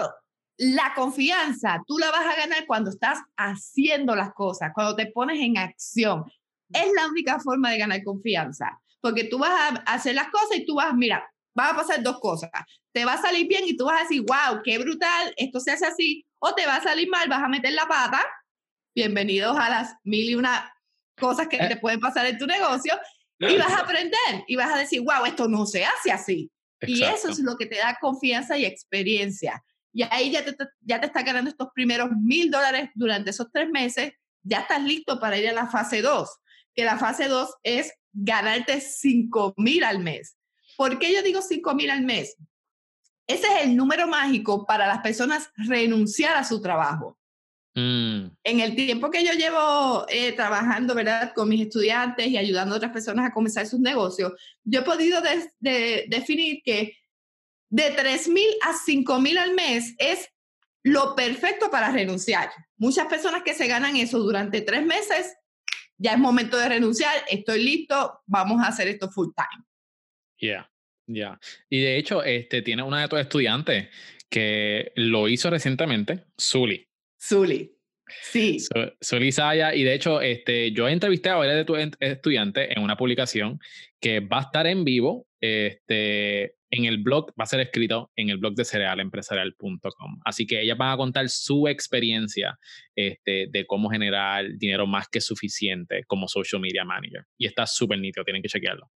la 0.60 0.94
confianza 0.94 1.82
tú 1.88 1.98
la 1.98 2.12
vas 2.12 2.26
a 2.26 2.36
ganar 2.36 2.66
cuando 2.68 2.90
estás 2.90 3.20
haciendo 3.38 4.14
las 4.14 4.34
cosas, 4.34 4.72
cuando 4.76 4.96
te 4.96 5.06
pones 5.08 5.40
en 5.40 5.58
acción. 5.58 6.26
Es 6.74 6.92
la 6.96 7.08
única 7.08 7.40
forma 7.40 7.72
de 7.72 7.78
ganar 7.78 8.04
confianza, 8.04 8.80
porque 9.00 9.24
tú 9.24 9.40
vas 9.40 9.52
a 9.52 9.68
hacer 9.94 10.16
las 10.16 10.28
cosas 10.28 10.58
y 10.58 10.66
tú 10.66 10.76
vas, 10.76 10.94
mira, 10.94 11.26
va 11.58 11.70
a 11.70 11.76
pasar 11.76 12.04
dos 12.04 12.20
cosas. 12.20 12.52
Te 12.92 13.06
va 13.06 13.14
a 13.14 13.22
salir 13.22 13.48
bien 13.48 13.64
y 13.66 13.78
tú 13.78 13.86
vas 13.86 14.02
a 14.02 14.04
decir, 14.04 14.22
wow, 14.22 14.62
qué 14.62 14.78
brutal, 14.78 15.34
esto 15.38 15.62
se 15.62 15.72
hace 15.72 15.86
así, 15.86 16.26
o 16.40 16.54
te 16.54 16.66
va 16.66 16.76
a 16.76 16.84
salir 16.84 17.10
mal, 17.10 17.30
vas 17.30 17.42
a 17.42 17.48
meter 17.48 17.72
la 17.72 17.88
pata. 17.88 18.22
Bienvenidos 18.94 19.58
a 19.58 19.70
las 19.70 19.96
mil 20.04 20.30
y 20.30 20.36
una 20.36 20.74
cosas 21.18 21.48
que 21.48 21.58
te 21.58 21.78
pueden 21.78 22.02
pasar 22.02 22.26
en 22.26 22.38
tu 22.38 22.46
negocio 22.46 22.98
y 23.40 23.58
vas 23.58 23.72
a 23.72 23.80
aprender 23.80 24.44
y 24.48 24.58
vas 24.58 24.74
a 24.74 24.78
decir, 24.78 25.02
wow, 25.02 25.26
esto 25.26 25.48
no 25.48 25.66
se 25.66 25.86
hace 25.86 26.12
así. 26.12 26.52
Y 26.82 27.04
eso 27.04 27.30
es 27.30 27.40
lo 27.40 27.56
que 27.56 27.66
te 27.66 27.78
da 27.78 27.98
confianza 28.00 28.58
y 28.58 28.66
experiencia. 28.66 29.64
Y 29.94 30.04
ahí 30.04 30.32
ya 30.32 30.44
te, 30.46 30.56
ya 30.82 31.00
te 31.00 31.08
está 31.08 31.24
ganando 31.24 31.50
estos 31.50 31.70
primeros 31.74 32.10
mil 32.12 32.52
dólares 32.52 32.90
durante 32.96 33.32
esos 33.32 33.48
tres 33.52 33.70
meses, 33.70 34.14
ya 34.44 34.60
estás 34.60 34.82
listo 34.84 35.20
para 35.20 35.38
ir 35.38 35.50
a 35.50 35.54
la 35.54 35.68
fase 35.68 36.02
2, 36.02 36.30
que 36.76 36.86
la 36.86 36.98
fase 36.98 37.28
2 37.28 37.50
es 37.64 37.94
ganarte 38.12 38.82
cinco 38.82 39.54
mil 39.58 39.84
al 39.84 40.00
mes. 40.00 40.38
¿Por 40.78 40.98
qué 41.00 41.14
yo 41.14 41.22
digo 41.22 41.42
cinco 41.42 41.74
mil 41.76 41.90
al 41.90 42.04
mes? 42.04 42.36
Ese 43.28 43.48
es 43.48 43.66
el 43.66 43.76
número 43.76 44.08
mágico 44.08 44.66
para 44.66 44.88
las 44.88 45.00
personas 45.00 45.52
renunciar 45.56 46.36
a 46.36 46.44
su 46.44 46.62
trabajo. 46.62 47.20
Mm. 47.76 48.32
En 48.44 48.60
el 48.60 48.76
tiempo 48.76 49.12
que 49.12 49.24
yo 49.24 49.34
llevo 49.34 50.06
eh, 50.10 50.34
trabajando, 50.34 50.96
¿verdad? 50.96 51.34
Con 51.36 51.48
mis 51.48 51.62
estudiantes 51.62 52.28
y 52.28 52.38
ayudando 52.38 52.74
a 52.74 52.78
otras 52.78 52.92
personas 52.92 53.28
a 53.28 53.34
comenzar 53.34 53.68
sus 53.68 53.80
negocios, 53.80 54.34
yo 54.64 54.80
he 54.80 54.84
podido 54.84 55.22
definir 55.60 56.62
que 56.64 56.98
de 57.70 57.92
3 57.92 58.28
mil 58.30 58.50
a 58.62 58.74
5 58.74 59.20
mil 59.22 59.38
al 59.38 59.54
mes 59.54 59.96
es 59.98 60.30
lo 60.84 61.16
perfecto 61.16 61.70
para 61.70 61.92
renunciar. 61.92 62.50
Muchas 62.78 63.08
personas 63.08 63.44
que 63.44 63.54
se 63.54 63.68
ganan 63.68 63.96
eso 63.96 64.20
durante 64.20 64.62
tres 64.62 64.86
meses, 64.86 65.36
ya 65.98 66.14
es 66.14 66.20
momento 66.20 66.58
de 66.58 66.70
renunciar, 66.70 67.14
estoy 67.30 67.64
listo, 67.64 68.22
vamos 68.26 68.62
a 68.62 68.68
hacer 68.68 68.88
esto 68.88 69.10
full 69.10 69.30
time. 69.36 69.66
Yeah. 70.38 70.70
Ya. 71.08 71.40
Y 71.70 71.82
de 71.82 71.98
hecho, 71.98 72.24
este, 72.24 72.62
tiene 72.62 72.84
una 72.84 73.02
de 73.02 73.08
tus 73.08 73.20
estudiantes 73.20 73.90
que 74.30 74.92
lo 74.96 75.28
hizo 75.28 75.50
recientemente, 75.50 76.26
Zully. 76.40 76.88
Zully. 77.20 77.76
Sí. 78.22 78.58
Zully 79.04 79.32
Saya. 79.32 79.74
Y 79.74 79.84
de 79.84 79.94
hecho, 79.94 80.22
este, 80.22 80.72
yo 80.72 80.88
entrevisté 80.88 81.30
a 81.30 81.36
varios 81.36 81.56
de 81.56 81.66
tus 81.66 81.78
estudiantes 82.00 82.70
en 82.76 82.84
una 82.84 82.96
publicación 82.96 83.60
que 84.00 84.20
va 84.20 84.40
a 84.40 84.44
estar 84.44 84.68
en 84.68 84.84
vivo 84.84 85.28
este, 85.42 86.56
en 86.72 86.86
el 86.86 87.00
blog, 87.00 87.32
va 87.40 87.44
a 87.44 87.48
ser 87.48 87.60
escrito 87.60 88.12
en 88.16 88.30
el 88.30 88.38
blog 88.38 88.54
de 88.54 88.66
cerealempresarial.com. 88.66 90.20
Así 90.24 90.46
que 90.46 90.62
ellas 90.62 90.78
van 90.78 90.94
a 90.94 90.98
contar 90.98 91.30
su 91.30 91.68
experiencia 91.68 92.58
este, 92.96 93.48
de 93.50 93.66
cómo 93.66 93.90
generar 93.90 94.46
dinero 94.58 94.86
más 94.86 95.08
que 95.08 95.22
suficiente 95.22 96.04
como 96.06 96.28
social 96.28 96.62
media 96.62 96.86
manager. 96.86 97.26
Y 97.38 97.48
está 97.48 97.66
súper 97.66 98.00
nítido, 98.00 98.24
tienen 98.24 98.42
que 98.42 98.50
chequearlo. 98.50 98.90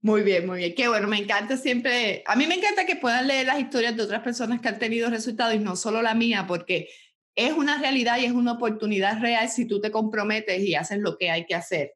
Muy 0.00 0.22
bien, 0.22 0.46
muy 0.46 0.58
bien. 0.58 0.74
Qué 0.74 0.88
bueno, 0.88 1.08
me 1.08 1.18
encanta 1.18 1.56
siempre, 1.56 2.22
a 2.26 2.36
mí 2.36 2.46
me 2.46 2.56
encanta 2.56 2.84
que 2.84 2.96
puedan 2.96 3.26
leer 3.26 3.46
las 3.46 3.60
historias 3.60 3.96
de 3.96 4.02
otras 4.02 4.22
personas 4.22 4.60
que 4.60 4.68
han 4.68 4.78
tenido 4.78 5.08
resultados 5.08 5.54
y 5.54 5.58
no 5.58 5.76
solo 5.76 6.02
la 6.02 6.14
mía, 6.14 6.44
porque 6.46 6.88
es 7.36 7.52
una 7.52 7.78
realidad 7.78 8.18
y 8.18 8.26
es 8.26 8.32
una 8.32 8.52
oportunidad 8.52 9.20
real 9.20 9.48
si 9.48 9.66
tú 9.66 9.80
te 9.80 9.90
comprometes 9.90 10.62
y 10.62 10.74
haces 10.74 10.98
lo 10.98 11.16
que 11.16 11.30
hay 11.30 11.46
que 11.46 11.54
hacer. 11.54 11.92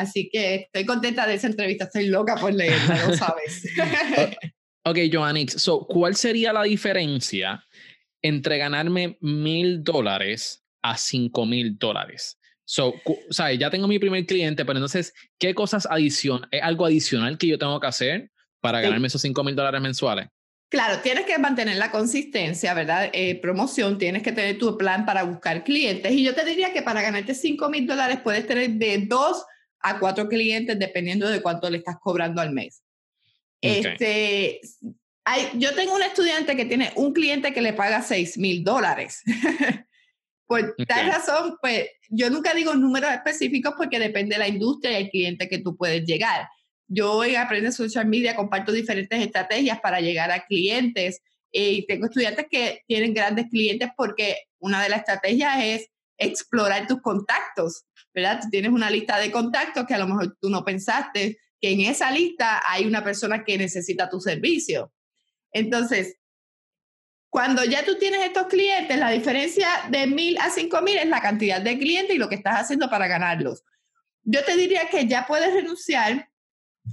Así 0.00 0.28
que 0.30 0.54
estoy 0.54 0.84
contenta 0.84 1.26
de 1.26 1.34
esa 1.34 1.46
entrevista, 1.46 1.84
estoy 1.84 2.06
loca 2.06 2.36
por 2.36 2.52
leerla, 2.52 3.06
lo 3.06 3.16
sabes. 3.16 3.64
ok, 4.84 4.98
Joannix, 5.12 5.60
so, 5.60 5.86
¿cuál 5.86 6.16
sería 6.16 6.52
la 6.52 6.62
diferencia 6.62 7.64
entre 8.22 8.58
ganarme 8.58 9.18
mil 9.20 9.82
dólares 9.82 10.64
a 10.82 10.96
cinco 10.96 11.46
mil 11.46 11.78
dólares? 11.78 12.38
So, 12.64 12.94
o 13.04 13.32
sea, 13.32 13.52
ya 13.52 13.68
tengo 13.68 13.88
mi 13.88 13.98
primer 13.98 14.24
cliente, 14.26 14.64
pero 14.64 14.78
entonces, 14.78 15.12
¿qué 15.38 15.54
cosas 15.54 15.88
adicionales, 15.90 16.48
es 16.52 16.62
algo 16.62 16.86
adicional 16.86 17.36
que 17.36 17.48
yo 17.48 17.58
tengo 17.58 17.80
que 17.80 17.86
hacer 17.88 18.30
para 18.60 18.80
ganarme 18.80 19.08
esos 19.08 19.22
cinco 19.22 19.42
mil 19.42 19.56
dólares 19.56 19.80
mensuales? 19.80 20.28
Claro, 20.70 21.02
tienes 21.02 21.26
que 21.26 21.36
mantener 21.36 21.78
la 21.78 21.90
consistencia, 21.90 22.72
¿verdad? 22.74 23.10
Eh, 23.12 23.40
promoción, 23.40 23.98
tienes 23.98 24.22
que 24.22 24.30
tener 24.30 24.56
tu 24.56 24.78
plan 24.78 25.04
para 25.04 25.24
buscar 25.24 25.64
clientes. 25.64 26.12
Y 26.12 26.22
yo 26.22 26.32
te 26.32 26.44
diría 26.44 26.72
que 26.72 26.80
para 26.80 27.02
ganarte 27.02 27.34
cinco 27.34 27.68
mil 27.68 27.88
dólares 27.88 28.20
puedes 28.22 28.46
tener 28.46 28.70
de 28.70 28.98
dos 29.08 29.44
a 29.82 29.98
cuatro 29.98 30.28
clientes 30.28 30.78
dependiendo 30.78 31.28
de 31.28 31.42
cuánto 31.42 31.70
le 31.70 31.78
estás 31.78 31.96
cobrando 32.00 32.40
al 32.40 32.52
mes. 32.52 32.82
Este, 33.60 34.60
hay, 35.24 35.50
yo 35.54 35.74
tengo 35.74 35.94
un 35.94 36.02
estudiante 36.02 36.56
que 36.56 36.64
tiene 36.64 36.92
un 36.96 37.12
cliente 37.12 37.52
que 37.52 37.60
le 37.60 37.72
paga 37.72 38.02
seis 38.02 38.38
mil 38.38 38.64
dólares. 38.64 39.22
Por 40.46 40.74
tal 40.88 41.06
razón, 41.06 41.56
pues 41.62 41.88
yo 42.08 42.28
nunca 42.28 42.52
digo 42.54 42.74
números 42.74 43.12
específicos 43.12 43.74
porque 43.76 44.00
depende 44.00 44.34
de 44.34 44.40
la 44.40 44.48
industria 44.48 44.98
y 44.98 45.04
el 45.04 45.10
cliente 45.10 45.48
que 45.48 45.58
tú 45.58 45.76
puedes 45.76 46.04
llegar. 46.04 46.48
Yo 46.88 47.22
en 47.22 47.36
Aprende 47.36 47.70
Social 47.70 48.06
Media 48.06 48.34
comparto 48.34 48.72
diferentes 48.72 49.22
estrategias 49.22 49.78
para 49.80 50.00
llegar 50.00 50.32
a 50.32 50.44
clientes 50.46 51.22
eh, 51.52 51.70
y 51.70 51.86
tengo 51.86 52.06
estudiantes 52.06 52.46
que 52.50 52.82
tienen 52.88 53.14
grandes 53.14 53.46
clientes 53.48 53.90
porque 53.96 54.38
una 54.58 54.82
de 54.82 54.88
las 54.88 55.00
estrategias 55.00 55.56
es 55.62 55.88
explorar 56.18 56.88
tus 56.88 57.00
contactos. 57.00 57.84
¿Verdad? 58.14 58.40
Tú 58.42 58.48
tienes 58.50 58.72
una 58.72 58.90
lista 58.90 59.18
de 59.18 59.30
contactos 59.30 59.86
que 59.86 59.94
a 59.94 59.98
lo 59.98 60.08
mejor 60.08 60.36
tú 60.40 60.50
no 60.50 60.64
pensaste 60.64 61.38
que 61.60 61.70
en 61.70 61.80
esa 61.80 62.10
lista 62.10 62.62
hay 62.66 62.86
una 62.86 63.04
persona 63.04 63.44
que 63.44 63.58
necesita 63.58 64.08
tu 64.08 64.20
servicio. 64.20 64.92
Entonces, 65.52 66.16
cuando 67.28 67.64
ya 67.64 67.84
tú 67.84 67.96
tienes 67.96 68.22
estos 68.24 68.46
clientes, 68.46 68.98
la 68.98 69.10
diferencia 69.10 69.68
de 69.88 70.06
mil 70.06 70.36
a 70.38 70.50
cinco 70.50 70.82
mil 70.82 70.96
es 70.96 71.06
la 71.06 71.20
cantidad 71.20 71.60
de 71.60 71.78
clientes 71.78 72.16
y 72.16 72.18
lo 72.18 72.28
que 72.28 72.34
estás 72.34 72.60
haciendo 72.60 72.90
para 72.90 73.06
ganarlos. 73.06 73.62
Yo 74.22 74.44
te 74.44 74.56
diría 74.56 74.88
que 74.90 75.06
ya 75.06 75.26
puedes 75.26 75.52
renunciar 75.52 76.28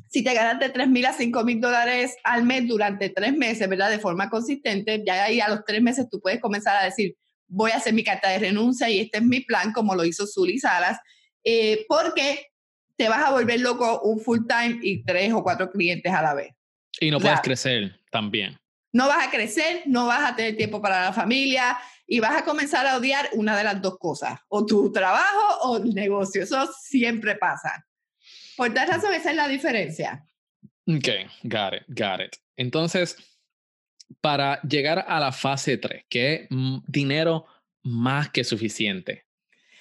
si 0.09 0.23
te 0.23 0.33
ganas 0.33 0.59
de 0.59 0.69
tres 0.69 0.87
mil 0.87 1.05
a 1.05 1.13
cinco 1.13 1.43
mil 1.43 1.59
dólares 1.59 2.15
al 2.23 2.43
mes 2.43 2.67
durante 2.67 3.09
tres 3.09 3.35
meses, 3.35 3.67
¿verdad? 3.67 3.89
De 3.89 3.99
forma 3.99 4.29
consistente, 4.29 5.03
ya 5.05 5.23
ahí 5.23 5.39
a 5.39 5.49
los 5.49 5.63
tres 5.65 5.81
meses 5.81 6.07
tú 6.09 6.19
puedes 6.19 6.39
comenzar 6.39 6.77
a 6.77 6.85
decir, 6.85 7.15
voy 7.47 7.71
a 7.71 7.77
hacer 7.77 7.93
mi 7.93 8.03
carta 8.03 8.29
de 8.29 8.39
renuncia 8.39 8.89
y 8.89 8.99
este 8.99 9.17
es 9.19 9.23
mi 9.23 9.41
plan, 9.41 9.73
como 9.73 9.95
lo 9.95 10.05
hizo 10.05 10.27
Zully 10.27 10.59
Salas, 10.59 10.99
eh, 11.43 11.85
porque 11.87 12.47
te 12.95 13.09
vas 13.09 13.25
a 13.25 13.31
volver 13.31 13.59
loco 13.59 14.01
un 14.01 14.19
full 14.19 14.47
time 14.47 14.79
y 14.81 15.03
tres 15.03 15.31
o 15.33 15.43
cuatro 15.43 15.71
clientes 15.71 16.11
a 16.11 16.21
la 16.21 16.33
vez. 16.33 16.53
Y 16.99 17.11
no 17.11 17.19
puedes 17.19 17.41
crecer 17.41 17.99
también. 18.11 18.57
No 18.91 19.07
vas 19.07 19.27
a 19.27 19.29
crecer, 19.29 19.83
no 19.85 20.07
vas 20.07 20.31
a 20.31 20.35
tener 20.35 20.57
tiempo 20.57 20.81
para 20.81 21.03
la 21.05 21.13
familia 21.13 21.77
y 22.07 22.19
vas 22.19 22.41
a 22.41 22.45
comenzar 22.45 22.87
a 22.87 22.97
odiar 22.97 23.29
una 23.33 23.55
de 23.55 23.63
las 23.63 23.81
dos 23.81 23.97
cosas, 23.99 24.39
o 24.47 24.65
tu 24.65 24.91
trabajo 24.91 25.59
o 25.63 25.77
el 25.77 25.93
negocio. 25.93 26.41
Eso 26.41 26.67
siempre 26.81 27.35
pasa. 27.35 27.85
Por 28.55 28.73
tal 28.73 28.87
razón, 28.87 29.13
esa 29.13 29.29
es 29.29 29.35
la 29.35 29.47
diferencia. 29.47 30.23
Ok, 30.87 31.09
got 31.43 31.73
it, 31.73 31.83
got 31.89 32.21
it. 32.21 32.37
Entonces, 32.55 33.17
para 34.21 34.61
llegar 34.61 35.05
a 35.07 35.19
la 35.19 35.31
fase 35.31 35.77
3, 35.77 36.05
que 36.09 36.33
es 36.33 36.47
dinero 36.87 37.45
más 37.83 38.29
que 38.29 38.43
suficiente, 38.43 39.25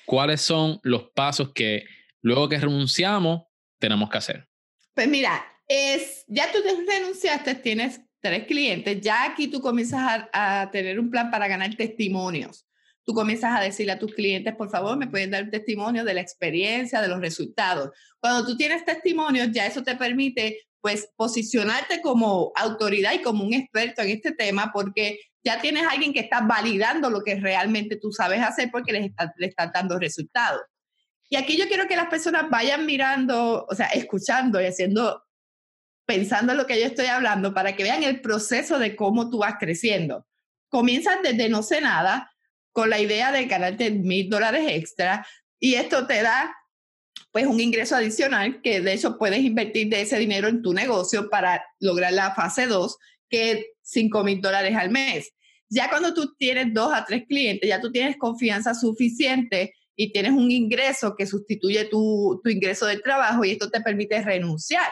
¿cuáles 0.04 0.40
son 0.40 0.80
los 0.82 1.10
pasos 1.10 1.52
que 1.52 1.84
luego 2.22 2.48
que 2.48 2.58
renunciamos 2.58 3.42
tenemos 3.78 4.10
que 4.10 4.18
hacer? 4.18 4.48
Pues 4.94 5.08
mira, 5.08 5.44
es, 5.68 6.24
ya 6.28 6.50
tú 6.52 6.58
renunciaste, 6.86 7.54
tienes 7.56 8.00
tres 8.20 8.46
clientes, 8.46 9.00
ya 9.00 9.24
aquí 9.24 9.48
tú 9.48 9.60
comienzas 9.60 10.28
a, 10.32 10.62
a 10.62 10.70
tener 10.70 10.98
un 10.98 11.10
plan 11.10 11.30
para 11.30 11.48
ganar 11.48 11.74
testimonios 11.74 12.66
tú 13.06 13.14
comienzas 13.14 13.56
a 13.56 13.62
decirle 13.62 13.92
a 13.92 13.98
tus 13.98 14.12
clientes, 14.12 14.54
por 14.56 14.68
favor, 14.68 14.98
me 14.98 15.06
pueden 15.06 15.30
dar 15.30 15.44
un 15.44 15.50
testimonio 15.50 16.04
de 16.04 16.12
la 16.12 16.20
experiencia, 16.20 17.00
de 17.00 17.06
los 17.06 17.20
resultados. 17.20 17.90
Cuando 18.18 18.44
tú 18.44 18.56
tienes 18.56 18.84
testimonios, 18.84 19.52
ya 19.52 19.64
eso 19.64 19.82
te 19.84 19.94
permite 19.94 20.66
pues 20.86 21.10
posicionarte 21.16 22.00
como 22.00 22.52
autoridad 22.54 23.12
y 23.12 23.20
como 23.20 23.42
un 23.42 23.52
experto 23.52 24.02
en 24.02 24.10
este 24.10 24.30
tema 24.30 24.70
porque 24.72 25.18
ya 25.42 25.60
tienes 25.60 25.82
a 25.82 25.90
alguien 25.90 26.12
que 26.12 26.20
está 26.20 26.42
validando 26.42 27.10
lo 27.10 27.24
que 27.24 27.34
realmente 27.40 27.96
tú 27.96 28.12
sabes 28.12 28.40
hacer 28.40 28.70
porque 28.70 28.92
le 28.92 29.06
estás 29.06 29.32
está 29.36 29.66
dando 29.74 29.98
resultados. 29.98 30.60
Y 31.28 31.34
aquí 31.34 31.56
yo 31.56 31.66
quiero 31.66 31.88
que 31.88 31.96
las 31.96 32.06
personas 32.06 32.48
vayan 32.50 32.86
mirando, 32.86 33.66
o 33.68 33.74
sea, 33.74 33.86
escuchando 33.86 34.60
y 34.60 34.66
haciendo, 34.66 35.24
pensando 36.06 36.52
en 36.52 36.58
lo 36.58 36.68
que 36.68 36.78
yo 36.78 36.86
estoy 36.86 37.06
hablando 37.06 37.52
para 37.52 37.74
que 37.74 37.82
vean 37.82 38.04
el 38.04 38.20
proceso 38.20 38.78
de 38.78 38.94
cómo 38.94 39.28
tú 39.28 39.38
vas 39.38 39.56
creciendo. 39.58 40.24
Comienzas 40.68 41.16
desde 41.20 41.48
no 41.48 41.64
sé 41.64 41.80
nada 41.80 42.32
con 42.70 42.90
la 42.90 43.00
idea 43.00 43.32
de 43.32 43.46
ganarte 43.46 43.90
mil 43.90 44.30
dólares 44.30 44.66
extra 44.68 45.26
y 45.58 45.74
esto 45.74 46.06
te 46.06 46.22
da 46.22 46.54
pues 47.36 47.46
un 47.48 47.60
ingreso 47.60 47.94
adicional 47.94 48.62
que 48.62 48.80
de 48.80 48.94
hecho 48.94 49.18
puedes 49.18 49.40
invertir 49.40 49.90
de 49.90 50.00
ese 50.00 50.18
dinero 50.18 50.48
en 50.48 50.62
tu 50.62 50.72
negocio 50.72 51.28
para 51.28 51.62
lograr 51.80 52.14
la 52.14 52.34
fase 52.34 52.66
2, 52.66 52.96
que 53.28 53.50
es 53.50 53.66
5 53.82 54.24
mil 54.24 54.40
dólares 54.40 54.74
al 54.74 54.88
mes. 54.88 55.34
Ya 55.68 55.90
cuando 55.90 56.14
tú 56.14 56.34
tienes 56.38 56.72
dos 56.72 56.94
a 56.94 57.04
tres 57.04 57.24
clientes, 57.28 57.68
ya 57.68 57.78
tú 57.78 57.92
tienes 57.92 58.16
confianza 58.16 58.72
suficiente 58.72 59.74
y 59.94 60.14
tienes 60.14 60.32
un 60.32 60.50
ingreso 60.50 61.14
que 61.14 61.26
sustituye 61.26 61.84
tu, 61.84 62.40
tu 62.42 62.48
ingreso 62.48 62.86
de 62.86 63.00
trabajo 63.00 63.44
y 63.44 63.50
esto 63.50 63.68
te 63.68 63.82
permite 63.82 64.22
renunciar. 64.22 64.90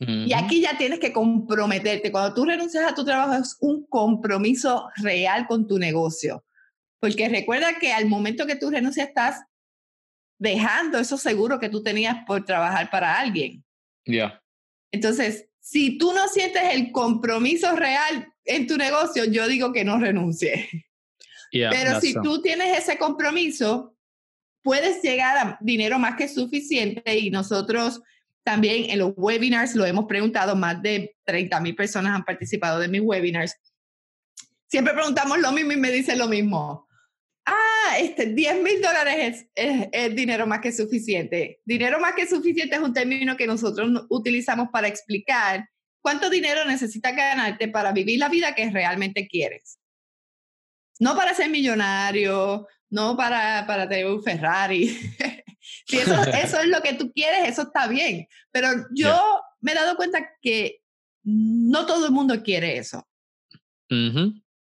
Y 0.00 0.32
aquí 0.32 0.60
ya 0.60 0.76
tienes 0.76 0.98
que 0.98 1.12
comprometerte. 1.12 2.10
Cuando 2.10 2.34
tú 2.34 2.44
renuncias 2.44 2.84
a 2.90 2.96
tu 2.96 3.04
trabajo 3.04 3.40
es 3.40 3.56
un 3.60 3.86
compromiso 3.86 4.88
real 4.96 5.46
con 5.46 5.68
tu 5.68 5.78
negocio. 5.78 6.44
Porque 6.98 7.28
recuerda 7.28 7.78
que 7.78 7.92
al 7.92 8.06
momento 8.06 8.44
que 8.44 8.56
tú 8.56 8.70
renuncias 8.70 9.06
estás 9.06 9.36
dejando 10.42 10.98
eso 10.98 11.16
seguro 11.16 11.60
que 11.60 11.68
tú 11.68 11.84
tenías 11.84 12.24
por 12.26 12.44
trabajar 12.44 12.90
para 12.90 13.16
alguien. 13.16 13.64
Ya. 14.04 14.42
Entonces, 14.90 15.48
si 15.60 15.96
tú 15.98 16.12
no 16.12 16.26
sientes 16.26 16.62
el 16.72 16.90
compromiso 16.90 17.76
real 17.76 18.28
en 18.44 18.66
tu 18.66 18.76
negocio, 18.76 19.24
yo 19.24 19.46
digo 19.46 19.72
que 19.72 19.84
no 19.84 20.00
renuncie. 20.00 20.68
Pero 21.52 22.00
si 22.00 22.14
tú 22.14 22.42
tienes 22.42 22.76
ese 22.76 22.98
compromiso, 22.98 23.96
puedes 24.62 25.00
llegar 25.00 25.38
a 25.38 25.58
dinero 25.60 26.00
más 26.00 26.16
que 26.16 26.26
suficiente 26.26 27.16
y 27.16 27.30
nosotros 27.30 28.02
también 28.42 28.90
en 28.90 28.98
los 28.98 29.12
webinars 29.16 29.76
lo 29.76 29.86
hemos 29.86 30.06
preguntado, 30.06 30.56
más 30.56 30.82
de 30.82 31.14
30 31.24 31.60
mil 31.60 31.76
personas 31.76 32.16
han 32.16 32.24
participado 32.24 32.80
de 32.80 32.88
mis 32.88 33.00
webinars. 33.00 33.54
Siempre 34.66 34.92
preguntamos 34.92 35.38
lo 35.38 35.52
mismo 35.52 35.70
y 35.70 35.76
me 35.76 35.92
dicen 35.92 36.18
lo 36.18 36.26
mismo 36.26 36.88
ah, 37.46 37.96
este, 37.98 38.26
10 38.26 38.62
mil 38.62 38.80
dólares 38.80 39.46
es, 39.54 39.88
es, 39.92 40.14
dinero 40.14 40.46
más 40.46 40.60
que 40.60 40.72
suficiente. 40.72 41.60
Dinero 41.64 42.00
más 42.00 42.14
que 42.14 42.26
suficiente 42.26 42.76
es 42.76 42.82
un 42.82 42.92
término 42.92 43.36
que 43.36 43.46
nosotros 43.46 44.06
utilizamos 44.08 44.68
para 44.72 44.88
explicar 44.88 45.68
cuánto 46.00 46.28
dinero 46.30 46.64
necesitas 46.64 47.14
ganarte 47.14 47.68
para 47.68 47.92
vivir 47.92 48.18
la 48.18 48.28
vida 48.28 48.54
que 48.54 48.70
realmente 48.70 49.26
quieres. 49.26 49.78
No 50.98 51.16
para 51.16 51.34
ser 51.34 51.50
millonario, 51.50 52.66
no 52.90 53.16
para, 53.16 53.66
para 53.66 53.88
tener 53.88 54.06
un 54.06 54.22
Ferrari. 54.22 54.88
si 55.86 55.98
eso, 55.98 56.14
eso, 56.34 56.60
es 56.60 56.68
lo 56.68 56.80
que 56.82 56.94
tú 56.94 57.12
quieres, 57.12 57.48
eso 57.48 57.62
está 57.62 57.86
bien. 57.88 58.26
Pero 58.50 58.68
yo 58.94 59.40
me 59.60 59.72
he 59.72 59.74
dado 59.74 59.96
cuenta 59.96 60.30
que 60.40 60.80
no 61.24 61.86
todo 61.86 62.06
el 62.06 62.12
mundo 62.12 62.42
quiere 62.42 62.76
eso. 62.76 63.06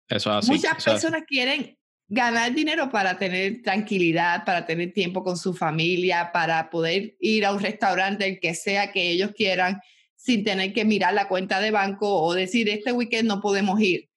Eso 0.09 0.31
así. 0.31 0.51
Muchas 0.51 0.83
personas 0.83 1.23
quieren 1.27 1.77
ganar 2.09 2.53
dinero 2.53 2.89
para 2.89 3.17
tener 3.17 3.61
tranquilidad, 3.61 4.45
para 4.45 4.65
tener 4.65 4.93
tiempo 4.93 5.23
con 5.23 5.37
su 5.37 5.53
familia, 5.53 6.31
para 6.31 6.69
poder 6.69 7.15
ir 7.19 7.45
a 7.45 7.53
un 7.53 7.61
restaurante, 7.61 8.25
el 8.25 8.39
que 8.39 8.55
sea 8.55 8.91
que 8.91 9.09
ellos 9.09 9.31
quieran, 9.35 9.81
sin 10.15 10.43
tener 10.43 10.73
que 10.73 10.85
mirar 10.85 11.13
la 11.13 11.27
cuenta 11.27 11.59
de 11.59 11.71
banco 11.71 12.21
o 12.21 12.33
decir, 12.33 12.69
este 12.69 12.91
weekend 12.91 13.27
no 13.27 13.41
podemos 13.41 13.79
ir. 13.81 14.09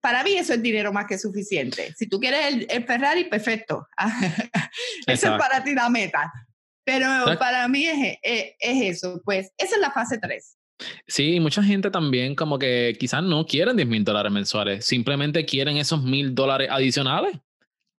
Para 0.00 0.22
mí 0.22 0.34
eso 0.34 0.54
es 0.54 0.62
dinero 0.62 0.92
más 0.92 1.06
que 1.06 1.18
suficiente. 1.18 1.92
Si 1.96 2.06
tú 2.06 2.20
quieres 2.20 2.66
el, 2.68 2.84
Ferrari, 2.84 3.24
perfecto. 3.24 3.86
eso 5.06 5.32
es 5.32 5.38
para 5.38 5.62
ti 5.62 5.74
la 5.74 5.88
meta. 5.88 6.32
Pero 6.84 7.08
para 7.38 7.68
mí 7.68 7.86
es, 7.86 8.18
es, 8.22 8.44
es, 8.58 8.96
eso. 8.96 9.20
Pues 9.24 9.52
esa 9.58 9.74
es 9.74 9.80
la 9.80 9.90
fase 9.90 10.18
3. 10.18 10.57
Sí, 11.06 11.40
mucha 11.40 11.62
gente 11.62 11.90
también 11.90 12.34
como 12.34 12.58
que 12.58 12.96
quizás 12.98 13.22
no 13.22 13.44
quieren 13.46 13.76
10 13.76 13.88
mil 13.88 14.04
dólares 14.04 14.32
mensuales, 14.32 14.84
simplemente 14.84 15.44
quieren 15.44 15.76
esos 15.76 16.02
mil 16.02 16.34
dólares 16.34 16.68
adicionales. 16.70 17.38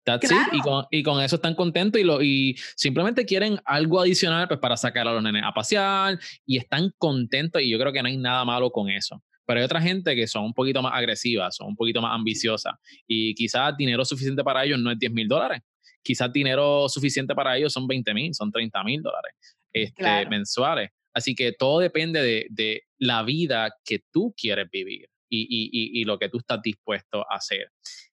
That's 0.05 0.31
Y, 0.53 0.61
con, 0.61 0.87
y, 0.91 1.03
con, 1.03 1.23
eso 1.23 1.37
están 1.37 1.55
contentos 1.55 2.01
y, 2.01 2.05
lo, 2.05 2.23
y 2.23 2.57
simplemente 2.77 3.27
quieren 3.27 3.61
algo 3.67 4.01
adicional 4.01 4.49
pues, 4.49 4.59
para 4.59 4.75
sacar 4.77 5.07
a 5.07 5.13
los 5.13 5.23
nenes 5.23 5.43
a 5.45 5.53
pasear 5.53 6.19
y 6.47 6.57
están 6.57 6.95
contentos 6.97 7.61
y 7.61 7.69
yo 7.69 7.79
creo 7.79 7.93
que 7.93 8.01
no 8.01 8.09
hay 8.09 8.17
nada 8.17 8.43
malo 8.47 8.71
con 8.71 8.89
eso. 8.89 9.23
Pero 9.45 9.61
hay 9.61 9.65
otra 9.65 9.83
gente 9.83 10.15
que 10.15 10.27
son 10.27 10.45
un 10.45 10.55
poquito 10.55 10.81
más 10.81 10.93
agresivas, 10.95 11.57
son 11.57 11.69
un 11.69 11.77
poquito 11.77 12.01
más 12.01 12.15
ambiciosas 12.15 12.75
y 13.07 13.35
quizás 13.35 13.77
dinero 13.77 14.05
suficiente 14.05 14.43
para 14.43 14.65
ellos 14.65 14.79
no 14.79 14.91
es 14.91 14.99
10 14.99 15.13
mil 15.13 15.29
dólares. 15.29 15.61
Quizás 16.03 16.33
dinero 16.33 16.89
suficiente 16.89 17.35
para 17.35 17.57
ellos 17.59 17.73
son 17.73 17.87
20 17.87 18.15
mil, 18.15 18.35
son 18.35 18.51
30 18.51 18.83
mil 18.85 19.03
dólares 19.03 19.35
este, 19.73 20.27
mensuales. 20.27 20.91
Así 21.19 21.35
que 21.35 21.53
todo 21.53 21.81
depende 21.81 22.49
de, 22.49 22.83
la 22.99 23.23
vida 23.23 23.75
que 23.85 24.05
tú 24.11 24.35
quieres 24.37 24.71
vivir 24.71 25.09
y, 25.29 26.05
lo 26.05 26.19
que 26.19 26.29
tú 26.29 26.39
estás 26.39 26.63
dispuesto 26.63 27.21
a 27.31 27.37
hacer. 27.37 27.73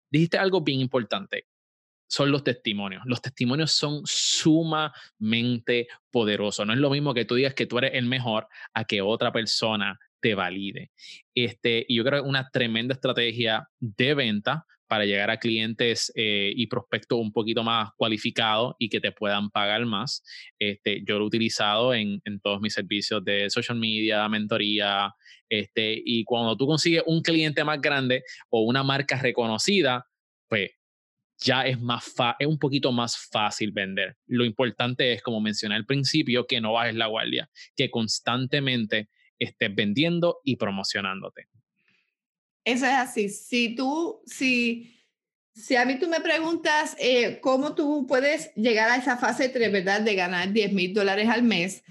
Dijiste 0.10 0.38
algo 0.38 0.62
bien 0.62 0.80
importante, 0.80 1.46
son 2.08 2.32
los 2.32 2.44
testimonios. 2.44 3.04
Los 3.06 3.22
testimonios 3.22 3.72
son 3.72 4.02
sumamente 4.06 5.88
poderosos. 6.12 6.66
No 6.66 6.74
es 6.74 6.80
lo 6.80 6.90
mismo 6.90 7.14
que 7.14 7.26
tú 7.26 7.36
digas 7.36 7.54
que 7.54 7.68
tú 7.68 7.78
eres 7.78 7.92
el 7.94 8.06
mejor 8.06 8.48
a 8.74 8.86
que 8.86 9.02
otra 9.02 9.32
persona 9.32 10.00
te 10.20 10.34
valide. 10.34 10.92
Este, 11.36 11.86
y 11.88 11.98
yo 11.98 12.04
creo 12.04 12.24
que 12.24 12.30
una 12.30 12.50
tremenda 12.50 12.96
estrategia 12.96 13.70
de 13.80 14.16
venta 14.16 14.66
para 14.88 15.06
llegar 15.06 15.30
a 15.32 15.38
clientes 15.38 16.12
eh, 16.16 16.52
y 16.56 16.68
prospectos 16.68 17.20
un 17.20 17.32
poquito 17.32 17.64
más 17.64 17.90
cualificados 17.98 18.76
y 18.80 18.90
que 18.90 19.02
te 19.02 19.12
puedan 19.12 19.50
pagar 19.50 19.86
más. 19.86 20.24
Este, 20.60 21.04
yo 21.08 21.18
lo 21.18 21.26
he 21.26 21.28
utilizado 21.28 21.94
en, 21.94 22.22
todos 22.42 22.62
mis 22.62 22.74
servicios 22.74 23.24
de 23.24 23.50
social 23.50 23.78
media, 23.78 24.28
mentoría, 24.30 25.14
este, 25.50 26.02
y 26.04 26.24
cuando 26.24 26.56
tú 26.56 26.68
consigues 26.68 27.04
un 27.06 27.22
cliente 27.22 27.64
más 27.64 27.82
grande 27.82 28.24
o 28.50 28.62
una 28.62 28.84
marca 28.84 29.20
reconocida, 29.20 30.06
pues 30.48 30.72
ya 31.38 31.64
es, 31.64 31.80
más 31.80 32.14
es 32.40 32.48
un 32.48 32.60
poquito 32.60 32.92
más 32.92 33.18
fácil 33.32 33.72
vender. 33.72 34.18
Lo 34.28 34.46
importante 34.46 35.14
es, 35.14 35.22
como 35.22 35.42
mencioné 35.42 35.76
al 35.76 35.86
principio, 35.86 36.46
que 36.48 36.62
no 36.62 36.74
bajes 36.74 36.96
la 36.96 37.08
guardia, 37.08 37.50
que 37.76 37.90
constantemente 37.90 39.10
estés 39.40 39.74
vendiendo 39.76 40.40
y 40.44 40.56
promocionándote. 40.56 41.48
Eso 42.66 42.88
es 42.88 42.94
así. 42.94 43.30
Si 43.30 43.76
tú, 43.76 44.22
si, 44.26 45.00
si 45.54 45.76
a 45.76 45.86
mí 45.86 46.00
tú 46.00 46.08
me 46.08 46.20
preguntas 46.20 46.96
eh, 47.00 47.40
cómo 47.40 47.76
tú 47.76 48.08
puedes 48.08 48.54
llegar 48.56 48.90
a 48.90 48.98
esa 48.98 49.18
fase 49.18 49.50
de 49.50 49.70
¿verdad? 49.70 50.02
De 50.02 50.16
ganar 50.16 50.52
10 50.52 50.74
mil 50.74 50.94
dólares 50.94 51.30
al 51.30 51.44
mes, 51.44 51.84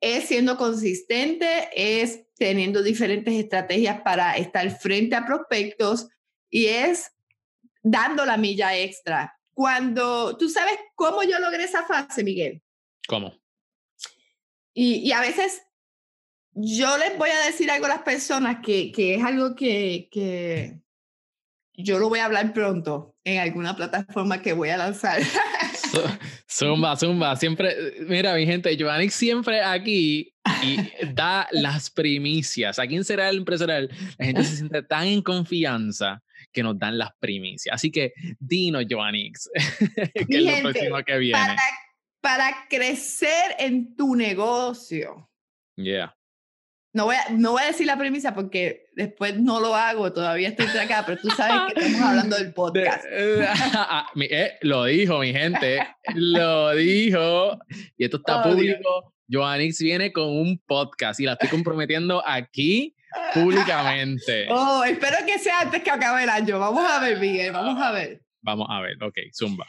es 0.00 0.26
siendo 0.26 0.58
consistente, 0.58 1.70
es 1.74 2.26
teniendo 2.36 2.82
diferentes 2.82 3.34
estrategias 3.34 4.02
para 4.02 4.36
estar 4.36 4.70
frente 4.78 5.16
a 5.16 5.26
prospectos 5.26 6.08
y 6.50 6.66
es 6.66 7.10
dando 7.82 8.26
la 8.26 8.36
milla 8.36 8.76
extra. 8.76 9.34
Cuando 9.54 10.36
tú 10.36 10.48
sabes 10.50 10.78
cómo 10.94 11.22
yo 11.22 11.38
logré 11.40 11.64
esa 11.64 11.84
fase, 11.84 12.22
Miguel. 12.22 12.62
¿Cómo? 13.08 13.34
Y, 14.74 14.96
y 14.96 15.12
a 15.12 15.20
veces 15.20 15.62
yo 16.60 16.98
les 16.98 17.16
voy 17.16 17.30
a 17.30 17.46
decir 17.46 17.70
algo 17.70 17.86
a 17.86 17.90
las 17.90 18.02
personas 18.02 18.58
que, 18.64 18.90
que 18.90 19.14
es 19.14 19.24
algo 19.24 19.54
que, 19.54 20.08
que, 20.10 20.80
yo 21.74 22.00
lo 22.00 22.08
voy 22.08 22.18
a 22.18 22.24
hablar 22.24 22.52
pronto 22.52 23.14
en 23.22 23.38
alguna 23.38 23.76
plataforma 23.76 24.42
que 24.42 24.52
voy 24.52 24.70
a 24.70 24.76
lanzar. 24.76 25.22
Zumba, 26.50 26.96
zumba, 26.96 27.36
siempre, 27.36 27.94
mira 28.00 28.34
mi 28.34 28.44
gente, 28.44 28.76
Giovanni 28.76 29.10
siempre 29.10 29.62
aquí 29.62 30.34
y 30.62 30.78
da 31.14 31.46
las 31.52 31.90
primicias. 31.90 32.78
Aquí 32.78 32.96
en 32.96 33.04
Será 33.04 33.28
el 33.28 33.38
Empresarial 33.38 33.88
la 34.18 34.26
gente 34.26 34.42
se 34.42 34.56
siente 34.56 34.82
tan 34.82 35.06
en 35.06 35.22
confianza 35.22 36.22
que 36.52 36.62
nos 36.64 36.78
dan 36.78 36.98
las 36.98 37.10
primicias. 37.20 37.74
Así 37.74 37.92
que 37.92 38.12
dinos, 38.40 38.84
Giovanni, 38.88 39.30
¿qué 40.28 40.38
es 40.38 40.42
lo 40.42 40.70
próximo 40.70 40.96
que 41.04 41.18
viene? 41.18 41.38
Para, 41.38 41.56
para 42.20 42.66
crecer 42.68 43.54
en 43.58 43.94
tu 43.94 44.16
negocio. 44.16 45.30
Yeah 45.76 46.17
no 46.98 47.04
voy, 47.04 47.14
a, 47.14 47.30
no 47.30 47.52
voy 47.52 47.62
a 47.62 47.66
decir 47.66 47.86
la 47.86 47.96
premisa 47.96 48.34
porque 48.34 48.88
después 48.96 49.38
no 49.38 49.60
lo 49.60 49.76
hago, 49.76 50.12
todavía 50.12 50.48
estoy 50.48 50.66
acá, 50.66 51.04
pero 51.06 51.20
tú 51.20 51.30
sabes 51.30 51.72
que 51.72 51.80
estamos 51.80 52.08
hablando 52.08 52.36
del 52.36 52.52
podcast. 52.52 53.04
Ah, 53.72 54.08
eh, 54.20 54.58
lo 54.62 54.84
dijo, 54.86 55.20
mi 55.20 55.32
gente, 55.32 55.78
lo 56.14 56.74
dijo. 56.74 57.56
Y 57.96 58.04
esto 58.04 58.16
está 58.16 58.42
público. 58.42 59.14
Joannix 59.30 59.78
viene 59.78 60.12
con 60.12 60.26
un 60.26 60.60
podcast 60.66 61.20
y 61.20 61.24
la 61.24 61.34
estoy 61.34 61.50
comprometiendo 61.50 62.20
aquí 62.26 62.96
públicamente. 63.32 64.48
Oh, 64.50 64.82
espero 64.82 65.18
que 65.24 65.38
sea 65.38 65.60
antes 65.60 65.80
que 65.84 65.90
acabe 65.92 66.24
el 66.24 66.30
año. 66.30 66.58
Vamos 66.58 66.84
a 66.84 66.98
ver, 66.98 67.20
Miguel, 67.20 67.52
vamos 67.52 67.80
a 67.80 67.92
ver. 67.92 68.22
Vamos 68.42 68.66
a 68.68 68.80
ver, 68.80 69.00
ok, 69.00 69.16
zumba. 69.32 69.66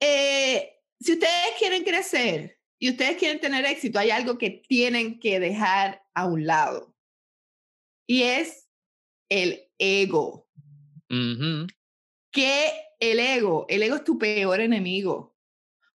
Eh, 0.00 0.70
si 0.98 1.12
ustedes 1.12 1.54
quieren 1.56 1.84
crecer 1.84 2.53
y 2.78 2.90
ustedes 2.90 3.16
quieren 3.16 3.40
tener 3.40 3.64
éxito, 3.64 3.98
hay 3.98 4.10
algo 4.10 4.38
que 4.38 4.50
tienen 4.50 5.18
que 5.18 5.40
dejar 5.40 6.02
a 6.14 6.26
un 6.26 6.46
lado. 6.46 6.94
Y 8.06 8.22
es 8.22 8.68
el 9.28 9.68
ego. 9.78 10.48
Que 12.30 12.72
el 12.98 13.20
ego, 13.20 13.66
el 13.68 13.82
ego 13.82 13.96
es 13.96 14.04
tu 14.04 14.18
peor 14.18 14.60
enemigo. 14.60 15.36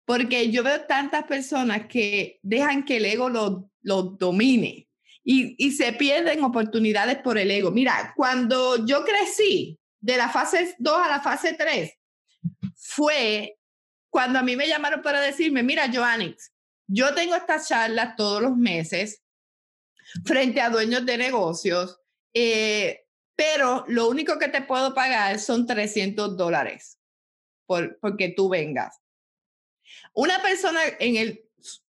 Porque 0.04 0.50
yo 0.50 0.64
veo 0.64 0.80
tantas 0.86 1.24
personas 1.24 1.86
que 1.86 2.40
dejan 2.42 2.84
que 2.84 2.96
el 2.96 3.04
ego 3.04 3.28
lo, 3.28 3.70
lo 3.82 4.02
domine 4.02 4.88
y, 5.22 5.54
y 5.64 5.72
se 5.72 5.92
pierden 5.92 6.42
oportunidades 6.42 7.18
por 7.18 7.38
el 7.38 7.50
ego. 7.50 7.70
Mira, 7.70 8.12
cuando 8.16 8.84
yo 8.84 9.04
crecí 9.04 9.78
de 10.00 10.16
la 10.16 10.28
fase 10.28 10.74
2 10.78 10.98
a 10.98 11.08
la 11.08 11.20
fase 11.20 11.52
3, 11.52 11.92
fue 12.74 13.58
cuando 14.08 14.38
a 14.38 14.42
mí 14.42 14.56
me 14.56 14.66
llamaron 14.66 15.02
para 15.02 15.20
decirme, 15.20 15.62
mira, 15.62 15.88
Joannix, 15.92 16.52
yo 16.92 17.14
tengo 17.14 17.36
estas 17.36 17.68
charlas 17.68 18.16
todos 18.16 18.42
los 18.42 18.56
meses 18.56 19.22
frente 20.24 20.60
a 20.60 20.70
dueños 20.70 21.06
de 21.06 21.18
negocios, 21.18 22.00
eh, 22.34 23.04
pero 23.36 23.84
lo 23.86 24.08
único 24.08 24.38
que 24.38 24.48
te 24.48 24.62
puedo 24.62 24.92
pagar 24.92 25.38
son 25.38 25.66
300 25.66 26.36
dólares 26.36 26.98
por, 27.64 27.96
porque 28.00 28.30
tú 28.30 28.48
vengas. 28.48 28.98
Una 30.14 30.42
persona 30.42 30.80
en 30.98 31.16
el, 31.16 31.44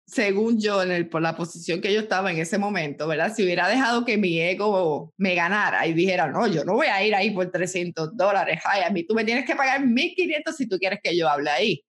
según 0.06 0.60
yo, 0.60 0.82
en 0.82 0.92
el, 0.92 1.08
por 1.08 1.22
la 1.22 1.36
posición 1.36 1.80
que 1.80 1.92
yo 1.92 2.00
estaba 2.00 2.30
en 2.30 2.38
ese 2.38 2.58
momento, 2.58 3.08
¿verdad? 3.08 3.34
Si 3.34 3.42
hubiera 3.42 3.68
dejado 3.68 4.04
que 4.04 4.18
mi 4.18 4.38
ego 4.40 5.14
me 5.16 5.34
ganara 5.34 5.86
y 5.86 5.94
dijera, 5.94 6.26
no, 6.26 6.46
yo 6.48 6.66
no 6.66 6.74
voy 6.74 6.88
a 6.88 7.02
ir 7.02 7.14
ahí 7.14 7.30
por 7.30 7.50
300 7.50 8.14
dólares, 8.14 8.60
ay, 8.66 8.82
a 8.82 8.90
mí 8.90 9.04
tú 9.04 9.14
me 9.14 9.24
tienes 9.24 9.46
que 9.46 9.56
pagar 9.56 9.86
1500 9.86 10.54
si 10.54 10.68
tú 10.68 10.78
quieres 10.78 11.00
que 11.02 11.16
yo 11.16 11.30
hable 11.30 11.48
ahí. 11.48 11.82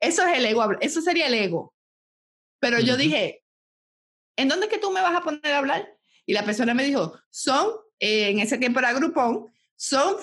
Eso 0.00 0.26
es 0.26 0.38
el 0.38 0.46
ego, 0.46 0.70
eso 0.80 1.02
sería 1.02 1.26
el 1.26 1.34
ego. 1.34 1.74
Pero 2.60 2.78
yo 2.78 2.96
dije, 2.96 3.42
¿en 4.36 4.48
dónde 4.48 4.66
es 4.66 4.72
que 4.72 4.78
tú 4.78 4.90
me 4.90 5.00
vas 5.00 5.16
a 5.16 5.22
poner 5.22 5.52
a 5.52 5.58
hablar? 5.58 5.96
Y 6.26 6.34
la 6.34 6.44
persona 6.44 6.74
me 6.74 6.84
dijo, 6.84 7.18
son, 7.30 7.70
eh, 7.98 8.28
en 8.28 8.38
ese 8.38 8.58
tiempo 8.58 8.78
era 8.78 8.92
Groupon, 8.92 9.52
son 9.76 10.16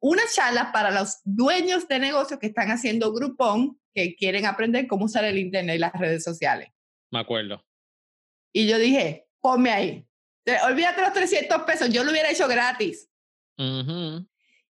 unas 0.00 0.34
charlas 0.34 0.68
para 0.72 0.90
los 0.90 1.20
dueños 1.24 1.86
de 1.86 1.98
negocios 1.98 2.40
que 2.40 2.46
están 2.46 2.70
haciendo 2.70 3.12
Groupon, 3.12 3.78
que 3.94 4.16
quieren 4.16 4.46
aprender 4.46 4.86
cómo 4.86 5.04
usar 5.04 5.24
el 5.24 5.38
Internet 5.38 5.76
y 5.76 5.80
las 5.80 5.92
redes 5.92 6.24
sociales. 6.24 6.70
Me 7.10 7.20
acuerdo. 7.20 7.64
Y 8.52 8.66
yo 8.66 8.78
dije, 8.78 9.28
ponme 9.40 9.70
ahí. 9.70 10.08
Olvídate 10.64 11.02
los 11.02 11.12
300 11.12 11.62
pesos, 11.62 11.90
yo 11.90 12.04
lo 12.04 12.10
hubiera 12.10 12.30
hecho 12.30 12.48
gratis. 12.48 13.10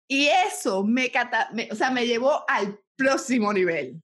Y 0.09 0.29
eso 0.29 0.85
me, 0.85 1.11
me, 1.53 1.69
o 1.71 1.75
sea, 1.75 1.91
me 1.91 2.07
llevó 2.07 2.45
al 2.49 2.79
próximo 2.97 3.53
nivel. 3.53 4.01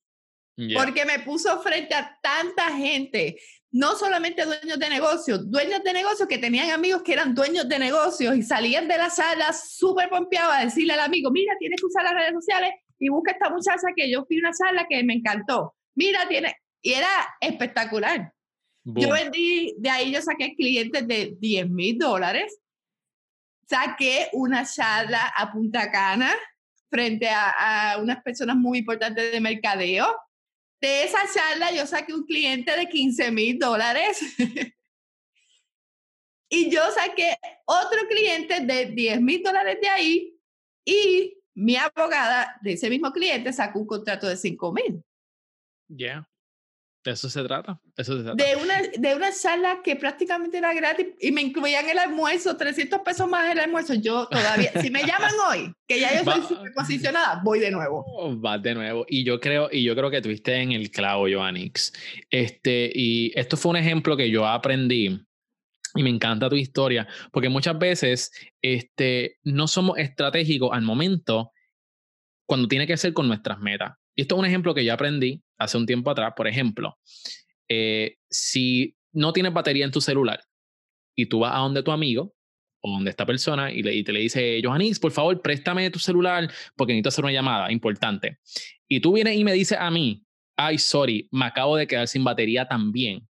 Porque 0.57 1.07
me 1.07 1.21
puso 1.21 1.61
frente 1.63 1.95
a 1.95 2.19
tanta 2.23 2.77
gente, 2.77 3.39
no 3.71 3.97
solamente 3.97 4.45
dueños 4.45 4.79
de 4.79 4.89
negocios, 4.91 5.51
dueños 5.51 5.83
de 5.83 5.93
negocios 5.95 6.29
que 6.29 6.39
tenían 6.39 6.71
amigos 6.71 7.03
que 7.03 7.15
eran 7.15 7.35
dueños 7.35 7.69
de 7.69 7.79
negocios 7.79 8.37
y 8.37 8.43
salían 8.43 8.87
de 8.87 8.99
la 8.99 9.09
sala 9.09 9.53
súper 9.53 10.11
pompeados 10.11 10.55
a 10.55 10.65
decirle 10.65 10.93
al 10.93 11.01
amigo, 11.01 11.31
mira, 11.31 11.55
tienes 11.59 11.81
que 11.81 11.87
usar 11.87 12.05
las 12.05 12.15
redes 12.15 12.35
sociales 12.35 12.73
y 12.99 13.09
busca 13.09 13.33
esta 13.33 13.49
muchacha 13.49 13.89
que 13.97 14.11
yo 14.11 14.25
fui 14.27 14.37
a 14.37 14.41
una 14.41 14.53
sala 14.53 14.87
que 14.89 15.03
me 15.03 15.15
encantó. 15.15 15.75
Mira, 15.95 16.29
tiene, 16.29 16.55
y 16.83 16.93
era 16.93 17.09
espectacular. 17.41 18.33
Yo 18.85 19.13
vendí, 19.13 19.75
de 19.79 19.91
ahí 19.91 20.13
yo 20.13 20.21
saqué 20.21 20.55
clientes 20.57 21.07
de 21.07 21.37
10 21.39 21.71
mil 21.71 21.99
dólares, 21.99 22.59
saqué 23.69 24.29
una 24.33 24.67
charla 24.67 25.33
a 25.37 25.53
Punta 25.53 25.91
Cana 25.91 26.35
frente 26.91 27.29
a, 27.29 27.93
a 27.93 27.99
unas 27.99 28.23
personas 28.23 28.57
muy 28.57 28.79
importantes 28.79 29.31
de 29.31 29.41
mercadeo 29.41 30.13
de 30.83 31.05
esa 31.05 31.21
charla 31.33 31.71
yo 31.71 31.87
saqué 31.87 32.13
un 32.13 32.27
cliente 32.27 32.77
de 32.77 32.89
15 32.89 33.31
mil 33.31 33.57
dólares. 33.59 34.21
y 36.51 36.69
yo 36.71 36.83
saqué 36.91 37.37
otro 37.65 38.01
cliente 38.09 38.61
de 38.61 38.87
10 38.87 39.21
mil 39.21 39.43
dólares 39.45 39.79
de 39.81 39.89
ahí 39.89 40.41
y 40.85 41.39
mi 41.55 41.77
abogada 41.77 42.59
de 42.63 42.73
ese 42.73 42.91
mismo 42.91 43.13
cliente 43.13 43.53
sacó 43.53 43.79
un 43.79 43.87
contrato 43.87 44.27
de 44.27 44.37
5 44.37 44.73
mil. 44.73 45.05
De 45.87 46.25
eso 47.05 47.29
se 47.29 47.43
trata. 47.43 47.81
Eso 47.97 48.17
se 48.17 48.23
trata. 48.23 48.45
De, 48.45 48.57
una, 48.57 48.81
de 48.97 49.15
una 49.15 49.33
sala 49.33 49.81
que 49.83 49.97
prácticamente 49.97 50.59
era 50.59 50.73
gratis 50.73 51.09
y 51.21 51.33
me 51.33 51.43
incluían 51.43 51.89
el 51.89 51.99
almuerzo, 51.99 52.57
300 52.57 53.01
pesos 53.01 53.29
más 53.29 53.51
el 53.51 53.59
almuerzo. 53.59 53.95
Yo 53.95 54.27
todavía, 54.29 54.73
si 54.81 54.91
me 54.91 55.05
llaman 55.05 55.33
hoy, 55.51 55.73
que 55.87 56.01
ya 56.01 56.17
yo 56.17 56.31
soy 56.31 56.43
super 56.43 56.73
posicionada, 56.75 57.41
voy 57.43 57.59
de 57.59 57.71
nuevo. 57.71 58.05
Oh, 58.07 58.37
vas 58.37 58.63
de 58.63 58.75
nuevo. 58.75 59.05
Y 59.09 59.25
yo 59.25 59.41
creo, 59.41 59.69
y 59.73 59.83
yo 59.83 59.97
creo 59.97 60.11
que 60.11 60.23
tuviste 60.23 60.55
en 60.55 60.73
el 60.73 60.91
clavo, 60.91 61.27
Joannix. 61.29 61.93
Este, 62.31 62.91
y 62.95 63.33
esto 63.35 63.57
fue 63.57 63.71
un 63.71 63.77
ejemplo 63.77 64.17
que 64.17 64.31
yo 64.31 64.47
aprendí. 64.47 65.21
Y 65.95 66.03
me 66.03 66.09
encanta 66.09 66.49
tu 66.49 66.57
historia, 66.57 67.07
porque 67.33 67.51
muchas 67.51 67.79
veces 67.79 68.33
este, 68.63 69.39
no 69.43 69.69
somos 69.69 69.99
estratégicos 69.99 70.71
al 70.73 70.83
momento 70.83 71.53
cuando 72.47 72.67
tiene 72.69 72.87
que 72.87 72.97
ser 72.97 73.13
con 73.13 73.29
nuestras 73.29 73.59
metas. 73.59 73.93
Y 74.15 74.23
esto 74.23 74.35
es 74.35 74.39
un 74.41 74.47
ejemplo 74.47 74.75
que 74.75 74.85
yo 74.85 74.93
aprendí 74.93 75.43
hace 75.59 75.77
un 75.77 75.87
tiempo 75.87 76.11
atrás. 76.11 76.33
Por 76.37 76.47
ejemplo, 76.47 76.99
eh, 77.69 78.17
si 78.29 78.97
no 79.13 79.33
tienes 79.33 79.53
batería 79.53 79.85
en 79.85 79.91
tu 79.91 80.01
celular 80.01 80.43
y 81.15 81.27
tú 81.27 81.41
vas 81.41 81.55
a 81.55 81.59
donde 81.59 81.83
tu 81.83 81.93
amigo 81.93 82.35
o 82.81 82.91
donde 82.93 83.11
esta 83.11 83.25
persona 83.25 83.71
y, 83.71 83.83
le, 83.83 83.95
y 83.95 84.03
te 84.03 84.13
le 84.13 84.21
dice, 84.21 84.61
Johannes, 84.63 84.99
por 84.99 85.13
favor, 85.13 85.41
préstame 85.41 85.91
tu 85.91 85.99
celular 85.99 86.51
porque 86.77 86.93
necesito 86.93 87.09
hacer 87.11 87.25
una 87.25 87.33
llamada 87.33 87.71
importante. 87.71 88.39
Y 88.89 89.01
tú 89.01 89.13
vienes 89.13 89.37
y 89.37 89.45
me 89.45 89.53
dices 89.53 89.79
a 89.81 89.91
mí, 89.91 90.25
ay, 90.57 90.79
sorry, 90.79 91.29
me 91.31 91.47
acabo 91.47 91.77
de 91.77 91.87
quedar 91.87 92.09
sin 92.09 92.25
batería 92.25 92.67
también. 92.67 93.27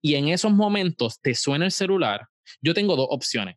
Y 0.00 0.14
en 0.14 0.28
esos 0.28 0.52
momentos 0.52 1.20
te 1.20 1.34
suena 1.34 1.64
el 1.64 1.72
celular. 1.72 2.28
Yo 2.62 2.72
tengo 2.72 2.96
dos 2.96 3.08
opciones. 3.10 3.56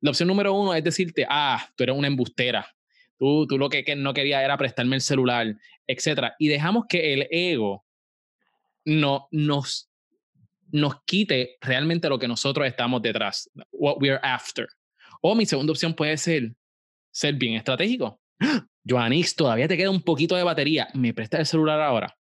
La 0.00 0.10
opción 0.10 0.28
número 0.28 0.52
uno 0.54 0.72
es 0.74 0.84
decirte, 0.84 1.26
ah, 1.28 1.68
tú 1.76 1.82
eres 1.82 1.96
una 1.96 2.06
embustera, 2.06 2.72
Tú, 3.18 3.46
tú 3.46 3.58
lo 3.58 3.68
que, 3.68 3.84
no 3.96 4.14
querías 4.14 4.42
era 4.42 4.56
prestarme 4.56 4.96
el 4.96 5.02
celular, 5.02 5.56
etc. 5.86 6.32
Y 6.38 6.48
dejamos 6.48 6.84
que 6.88 7.12
el 7.14 7.26
ego 7.30 7.84
no, 8.84 9.28
nos, 9.30 9.90
nos 10.70 11.02
quite 11.04 11.56
realmente 11.60 12.08
lo 12.08 12.18
que 12.18 12.28
nosotros 12.28 12.66
estamos 12.66 13.02
detrás, 13.02 13.50
what 13.72 13.96
we 14.00 14.10
are 14.10 14.20
after. 14.22 14.66
O 15.20 15.34
mi 15.34 15.46
segunda 15.46 15.72
opción 15.72 15.94
puede 15.94 16.16
ser 16.16 16.52
ser 17.10 17.34
bien 17.34 17.54
estratégico. 17.54 18.20
Joannix, 18.88 19.34
todavía 19.34 19.68
te 19.68 19.76
queda 19.76 19.90
un 19.90 20.02
poquito 20.02 20.36
de 20.36 20.44
batería, 20.44 20.88
me 20.94 21.12
presta 21.12 21.38
el 21.38 21.46
celular 21.46 21.80
ahora. 21.80 22.16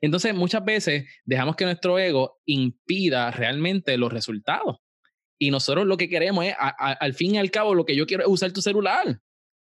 Entonces, 0.00 0.34
muchas 0.34 0.64
veces 0.64 1.04
dejamos 1.24 1.56
que 1.56 1.64
nuestro 1.64 1.98
ego 1.98 2.40
impida 2.44 3.30
realmente 3.30 3.96
los 3.96 4.12
resultados. 4.12 4.78
Y 5.38 5.50
nosotros 5.50 5.86
lo 5.86 5.96
que 5.96 6.08
queremos 6.08 6.44
es, 6.44 6.54
al 6.58 7.14
fin 7.14 7.36
y 7.36 7.38
al 7.38 7.50
cabo, 7.50 7.74
lo 7.74 7.84
que 7.84 7.96
yo 7.96 8.06
quiero 8.06 8.22
es 8.22 8.28
usar 8.28 8.52
tu 8.52 8.60
celular. 8.60 9.18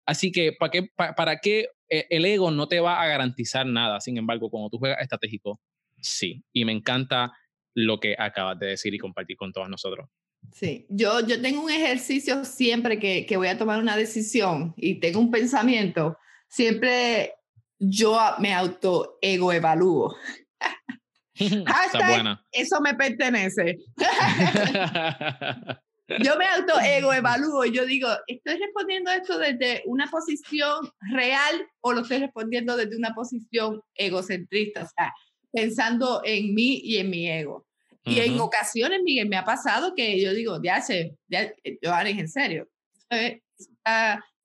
Así 0.05 0.31
que, 0.31 0.53
¿para 0.53 0.71
qué, 0.71 0.89
para, 0.95 1.39
qué 1.39 1.67
eh, 1.89 2.05
el 2.09 2.25
ego 2.25 2.51
no 2.51 2.67
te 2.67 2.79
va 2.79 3.01
a 3.01 3.07
garantizar 3.07 3.65
nada? 3.65 3.99
Sin 4.01 4.17
embargo, 4.17 4.49
cuando 4.49 4.69
tú 4.69 4.77
juegas 4.77 5.01
estratégico, 5.01 5.59
sí. 6.01 6.43
Y 6.51 6.65
me 6.65 6.71
encanta 6.71 7.31
lo 7.73 7.99
que 7.99 8.15
acabas 8.17 8.59
de 8.59 8.67
decir 8.67 8.93
y 8.93 8.99
compartir 8.99 9.37
con 9.37 9.51
todos 9.51 9.69
nosotros. 9.69 10.09
Sí, 10.51 10.85
yo, 10.89 11.25
yo 11.25 11.41
tengo 11.41 11.63
un 11.63 11.71
ejercicio 11.71 12.43
siempre 12.43 12.99
que, 12.99 13.25
que 13.25 13.37
voy 13.37 13.47
a 13.47 13.58
tomar 13.58 13.79
una 13.79 13.95
decisión 13.95 14.73
y 14.75 14.99
tengo 14.99 15.19
un 15.19 15.31
pensamiento, 15.31 16.17
siempre 16.49 17.33
yo 17.79 18.19
me 18.39 18.54
auto 18.54 19.17
ego 19.21 19.54
evalúo. 19.54 20.15
Está 21.35 22.10
buena. 22.10 22.45
Eso 22.51 22.79
me 22.81 22.93
pertenece. 22.93 23.77
yo 26.08 26.37
me 26.37 26.45
auto 26.45 26.79
ego 26.81 27.13
evalúo 27.13 27.65
y 27.65 27.71
yo 27.71 27.85
digo, 27.85 28.10
¿estoy 28.27 28.58
respondiendo 28.58 29.12
esto 29.12 29.37
desde 29.37 29.83
una 29.85 30.10
posición 30.10 30.91
real 31.12 31.67
o 31.81 31.93
lo 31.93 32.01
estoy 32.01 32.19
respondiendo 32.19 32.75
desde 32.75 32.97
una 32.97 33.13
posición 33.13 33.81
egocentrista? 33.95 34.83
O 34.83 34.89
sea, 34.95 35.13
pensando 35.51 36.21
en 36.25 36.54
mí 36.54 36.81
y 36.83 36.97
en 36.97 37.10
mi 37.10 37.29
ego. 37.29 37.65
Y 38.06 38.19
en 38.19 38.37
ocasiones, 38.41 39.01
Miguel, 39.01 39.29
me 39.29 39.37
ha 39.37 39.45
pasado 39.45 39.95
que 39.95 40.21
yo 40.21 40.33
digo, 40.33 40.60
ya 40.62 40.81
sé, 40.81 41.15
ya, 41.29 41.54
yo 41.81 41.93
en 42.01 42.27
serio, 42.27 42.67
es, 43.10 43.39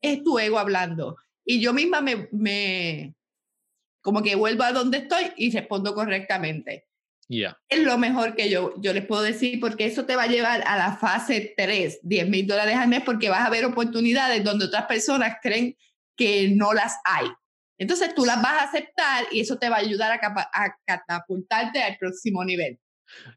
es 0.01 0.23
tu 0.23 0.39
ego 0.39 0.61
hablando. 0.61 1.17
Y 1.45 1.61
yo 1.61 1.73
misma 1.73 2.01
me, 2.01 2.29
me, 2.31 3.15
como 4.01 4.23
que 4.23 4.37
vuelvo 4.37 4.63
a 4.63 4.73
donde 4.73 4.99
estoy 4.99 5.33
y 5.37 5.51
respondo 5.51 5.93
correctamente. 5.95 6.88
Es 7.69 7.81
lo 7.81 7.99
mejor 7.99 8.35
que 8.35 8.49
yo, 8.49 8.75
yo 8.79 8.93
les 8.95 9.05
puedo 9.05 9.23
decir 9.23 9.61
porque 9.61 9.85
eso 9.85 10.07
te 10.07 10.17
va 10.17 10.23
a 10.23 10.29
llevar 10.29 10.63
a 10.67 10.77
la 10.77 10.97
fase 10.97 11.53
3, 11.57 12.01
10 12.03 12.29
mil 12.29 12.47
dólares 12.47 12.77
al 12.77 12.89
mes 12.89 13.03
porque 13.05 13.29
vas 13.29 13.47
a 13.47 13.51
ver 13.51 13.67
oportunidades 13.67 14.43
donde 14.43 14.65
otras 14.65 14.87
personas 14.87 15.37
creen 15.43 15.77
que 16.17 16.49
no 16.49 16.73
las 16.73 16.97
hay. 17.05 17.29
Entonces 17.79 18.15
tú 18.15 18.25
las 18.25 18.43
vas 18.43 18.55
a 18.55 18.65
aceptar 18.65 19.27
y 19.31 19.41
eso 19.41 19.59
te 19.59 19.69
va 19.69 19.77
a 19.77 19.81
ayudar 19.81 20.19
a, 20.21 20.77
catapultarte 20.85 21.83
al 21.83 21.97
próximo 21.99 22.45
nivel. 22.45 22.79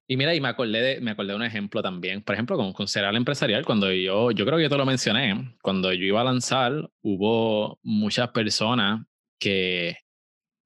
Y 0.07 0.17
mira, 0.17 0.33
y 0.33 0.41
me 0.41 0.49
acordé 0.49 0.81
de, 0.81 1.01
me 1.01 1.11
acordé 1.11 1.29
de 1.29 1.35
un 1.35 1.43
ejemplo 1.43 1.81
también. 1.81 2.23
Por 2.23 2.35
ejemplo, 2.35 2.57
con, 2.57 2.73
con 2.73 2.87
Cereal 2.87 3.15
Empresarial, 3.15 3.65
cuando 3.65 3.91
yo, 3.91 4.31
yo 4.31 4.45
creo 4.45 4.57
que 4.57 4.63
yo 4.63 4.69
te 4.69 4.77
lo 4.77 4.85
mencioné, 4.85 5.55
cuando 5.61 5.93
yo 5.93 6.05
iba 6.05 6.21
a 6.21 6.25
lanzar, 6.25 6.89
hubo 7.01 7.77
muchas 7.83 8.29
personas 8.29 9.05
que, 9.39 9.97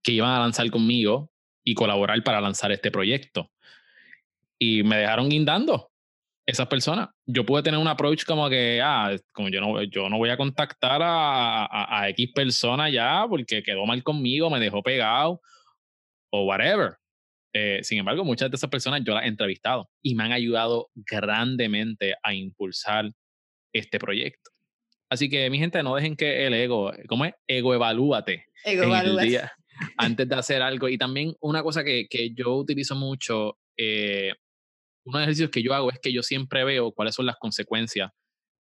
que 0.04 0.14
iban 0.14 0.32
a 0.32 0.40
lanzar 0.40 0.70
conmigo 0.72 1.32
y 1.66 1.74
colaborar 1.74 2.24
para 2.24 2.39
lanzar 2.39 2.72
este 2.72 2.91
proyecto. 2.91 3.51
Y 4.57 4.84
me 4.84 4.97
dejaron 4.97 5.28
guindando 5.28 5.91
esas 6.45 6.68
personas. 6.68 7.09
Yo 7.26 7.45
pude 7.45 7.63
tener 7.63 7.80
un 7.80 7.88
approach 7.88 8.24
como 8.24 8.47
que, 8.49 8.80
ah, 8.82 9.16
como 9.34 9.49
yo 9.49 9.59
no, 9.59 9.84
yo 9.84 10.07
no 10.09 10.18
voy 10.18 10.30
a 10.30 10.38
contactar 10.38 11.01
a, 11.03 11.99
a, 11.99 12.09
X 12.09 12.32
persona 12.34 12.89
ya 12.89 13.26
porque 13.28 13.63
quedó 13.63 13.86
mal 13.86 14.03
conmigo, 14.03 14.49
me 14.49 14.59
dejó 14.59 14.84
pegado 14.84 15.41
o 16.32 16.45
whatever. 16.45 16.97
Eh, 17.51 17.80
sin 17.84 17.99
embargo, 17.99 18.24
muchas 18.24 18.51
de 18.51 18.55
esas 18.57 18.70
personas 18.70 19.01
yo 19.03 19.13
las 19.13 19.24
he 19.24 19.28
entrevistado 19.28 19.89
y 20.01 20.13
me 20.13 20.24
han 20.24 20.34
ayudado 20.34 20.89
grandemente 20.93 22.13
a 22.22 22.34
impulsar 22.34 23.11
este 23.74 23.97
proyecto. 23.97 24.51
Así 25.09 25.30
que, 25.30 25.49
mi 25.49 25.57
gente, 25.57 25.82
no 25.82 25.95
dejen 25.95 26.16
que 26.16 26.45
el 26.45 26.53
ego, 26.53 26.91
¿cómo 27.07 27.26
es? 27.26 27.34
Ego 27.47 27.74
evalúate. 27.74 28.45
Ego 28.63 28.84
evalúate. 28.84 29.49
Antes 29.98 30.28
de 30.28 30.36
hacer 30.36 30.62
algo. 30.62 30.90
Y 30.90 30.98
también 30.98 31.36
una 31.40 31.64
cosa 31.64 31.84
que, 31.84 32.08
que 32.10 32.34
yo 32.34 32.56
utilizo 32.56 32.96
mucho 32.96 33.58
eh, 33.78 34.34
uno 35.06 35.20
de 35.20 35.22
los 35.22 35.28
ejercicios 35.28 35.52
que 35.52 35.64
yo 35.64 35.74
hago 35.74 35.92
es 35.92 36.00
que 36.00 36.12
yo 36.12 36.24
siempre 36.24 36.64
veo 36.64 36.92
cuáles 36.92 37.16
son 37.16 37.26
las 37.26 37.38
consecuencias 37.38 38.12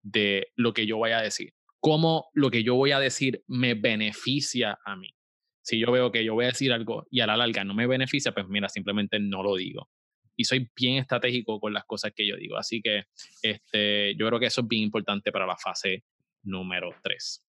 de 0.02 0.48
lo 0.56 0.72
que 0.72 0.86
yo 0.86 0.96
voy 0.96 1.10
a 1.10 1.20
decir. 1.20 1.52
Cómo 1.78 2.30
lo 2.32 2.50
que 2.50 2.62
yo 2.62 2.74
voy 2.74 2.92
a 2.92 3.00
decir 3.00 3.42
me 3.46 3.74
beneficia 3.74 4.78
a 4.84 4.96
mí. 4.96 5.14
Si 5.62 5.78
yo 5.78 5.92
veo 5.92 6.10
que 6.10 6.24
yo 6.24 6.34
voy 6.34 6.46
a 6.46 6.48
decir 6.48 6.72
algo 6.72 7.06
y 7.10 7.20
a 7.20 7.26
la 7.26 7.36
larga 7.36 7.64
no 7.64 7.74
me 7.74 7.86
beneficia, 7.86 8.32
pues 8.32 8.48
mira, 8.48 8.68
simplemente 8.68 9.18
no 9.20 9.42
lo 9.42 9.56
digo. 9.56 9.90
Y 10.34 10.44
soy 10.44 10.70
bien 10.74 10.96
estratégico 10.96 11.60
con 11.60 11.72
las 11.72 11.84
cosas 11.84 12.12
que 12.14 12.26
yo 12.26 12.36
digo. 12.36 12.56
Así 12.56 12.80
que 12.80 13.04
este, 13.42 14.14
yo 14.16 14.26
creo 14.26 14.40
que 14.40 14.46
eso 14.46 14.62
es 14.62 14.68
bien 14.68 14.82
importante 14.82 15.30
para 15.30 15.46
la 15.46 15.56
fase 15.56 16.04
número 16.42 16.90
3. 17.02 17.44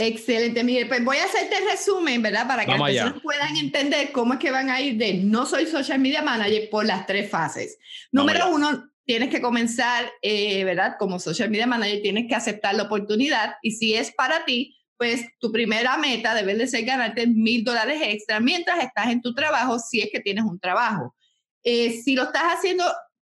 Excelente, 0.00 0.64
Miguel. 0.64 0.88
Pues 0.88 1.04
voy 1.04 1.18
a 1.18 1.24
hacerte 1.24 1.58
el 1.58 1.70
resumen, 1.70 2.22
¿verdad? 2.22 2.46
Para 2.46 2.64
que 2.64 2.72
las 2.72 2.80
personas 2.80 3.22
puedan 3.22 3.56
entender 3.56 4.12
cómo 4.12 4.34
es 4.34 4.40
que 4.40 4.50
van 4.50 4.70
a 4.70 4.80
ir 4.80 4.96
de 4.96 5.14
no 5.14 5.46
soy 5.46 5.66
social 5.66 5.98
media 5.98 6.22
manager 6.22 6.68
por 6.70 6.86
las 6.86 7.06
tres 7.06 7.30
fases. 7.30 7.78
Número 8.10 8.50
uno, 8.50 8.90
tienes 9.04 9.28
que 9.28 9.40
comenzar, 9.40 10.10
eh, 10.22 10.64
¿verdad? 10.64 10.96
Como 10.98 11.18
social 11.18 11.50
media 11.50 11.66
manager, 11.66 12.00
tienes 12.02 12.28
que 12.28 12.34
aceptar 12.34 12.74
la 12.74 12.84
oportunidad 12.84 13.54
y 13.62 13.72
si 13.72 13.94
es 13.94 14.12
para 14.12 14.44
ti, 14.44 14.76
pues 14.96 15.26
tu 15.38 15.50
primera 15.50 15.96
meta 15.96 16.34
debe 16.34 16.54
de 16.54 16.66
ser 16.66 16.84
ganarte 16.84 17.26
mil 17.26 17.64
dólares 17.64 18.00
extra 18.02 18.38
mientras 18.38 18.84
estás 18.84 19.08
en 19.08 19.22
tu 19.22 19.34
trabajo, 19.34 19.78
si 19.78 20.00
es 20.00 20.10
que 20.12 20.20
tienes 20.20 20.44
un 20.44 20.60
trabajo. 20.60 21.14
Eh, 21.62 22.00
si 22.02 22.14
lo 22.14 22.24
estás 22.24 22.54
haciendo 22.54 22.84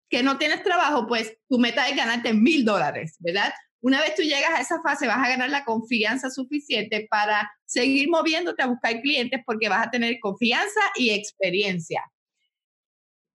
que 0.08 0.22
no 0.22 0.38
tienes 0.38 0.62
trabajo, 0.62 1.06
pues 1.06 1.36
tu 1.48 1.58
meta 1.58 1.88
es 1.88 1.96
ganarte 1.96 2.34
mil 2.34 2.64
dólares, 2.64 3.16
¿verdad? 3.18 3.52
Una 3.82 4.00
vez 4.00 4.14
tú 4.14 4.22
llegas 4.22 4.50
a 4.54 4.60
esa 4.60 4.80
fase, 4.80 5.08
vas 5.08 5.18
a 5.18 5.28
ganar 5.28 5.50
la 5.50 5.64
confianza 5.64 6.30
suficiente 6.30 7.08
para 7.10 7.52
seguir 7.64 8.08
moviéndote 8.08 8.62
a 8.62 8.66
buscar 8.66 9.00
clientes 9.00 9.40
porque 9.44 9.68
vas 9.68 9.88
a 9.88 9.90
tener 9.90 10.20
confianza 10.20 10.80
y 10.94 11.10
experiencia. 11.10 12.00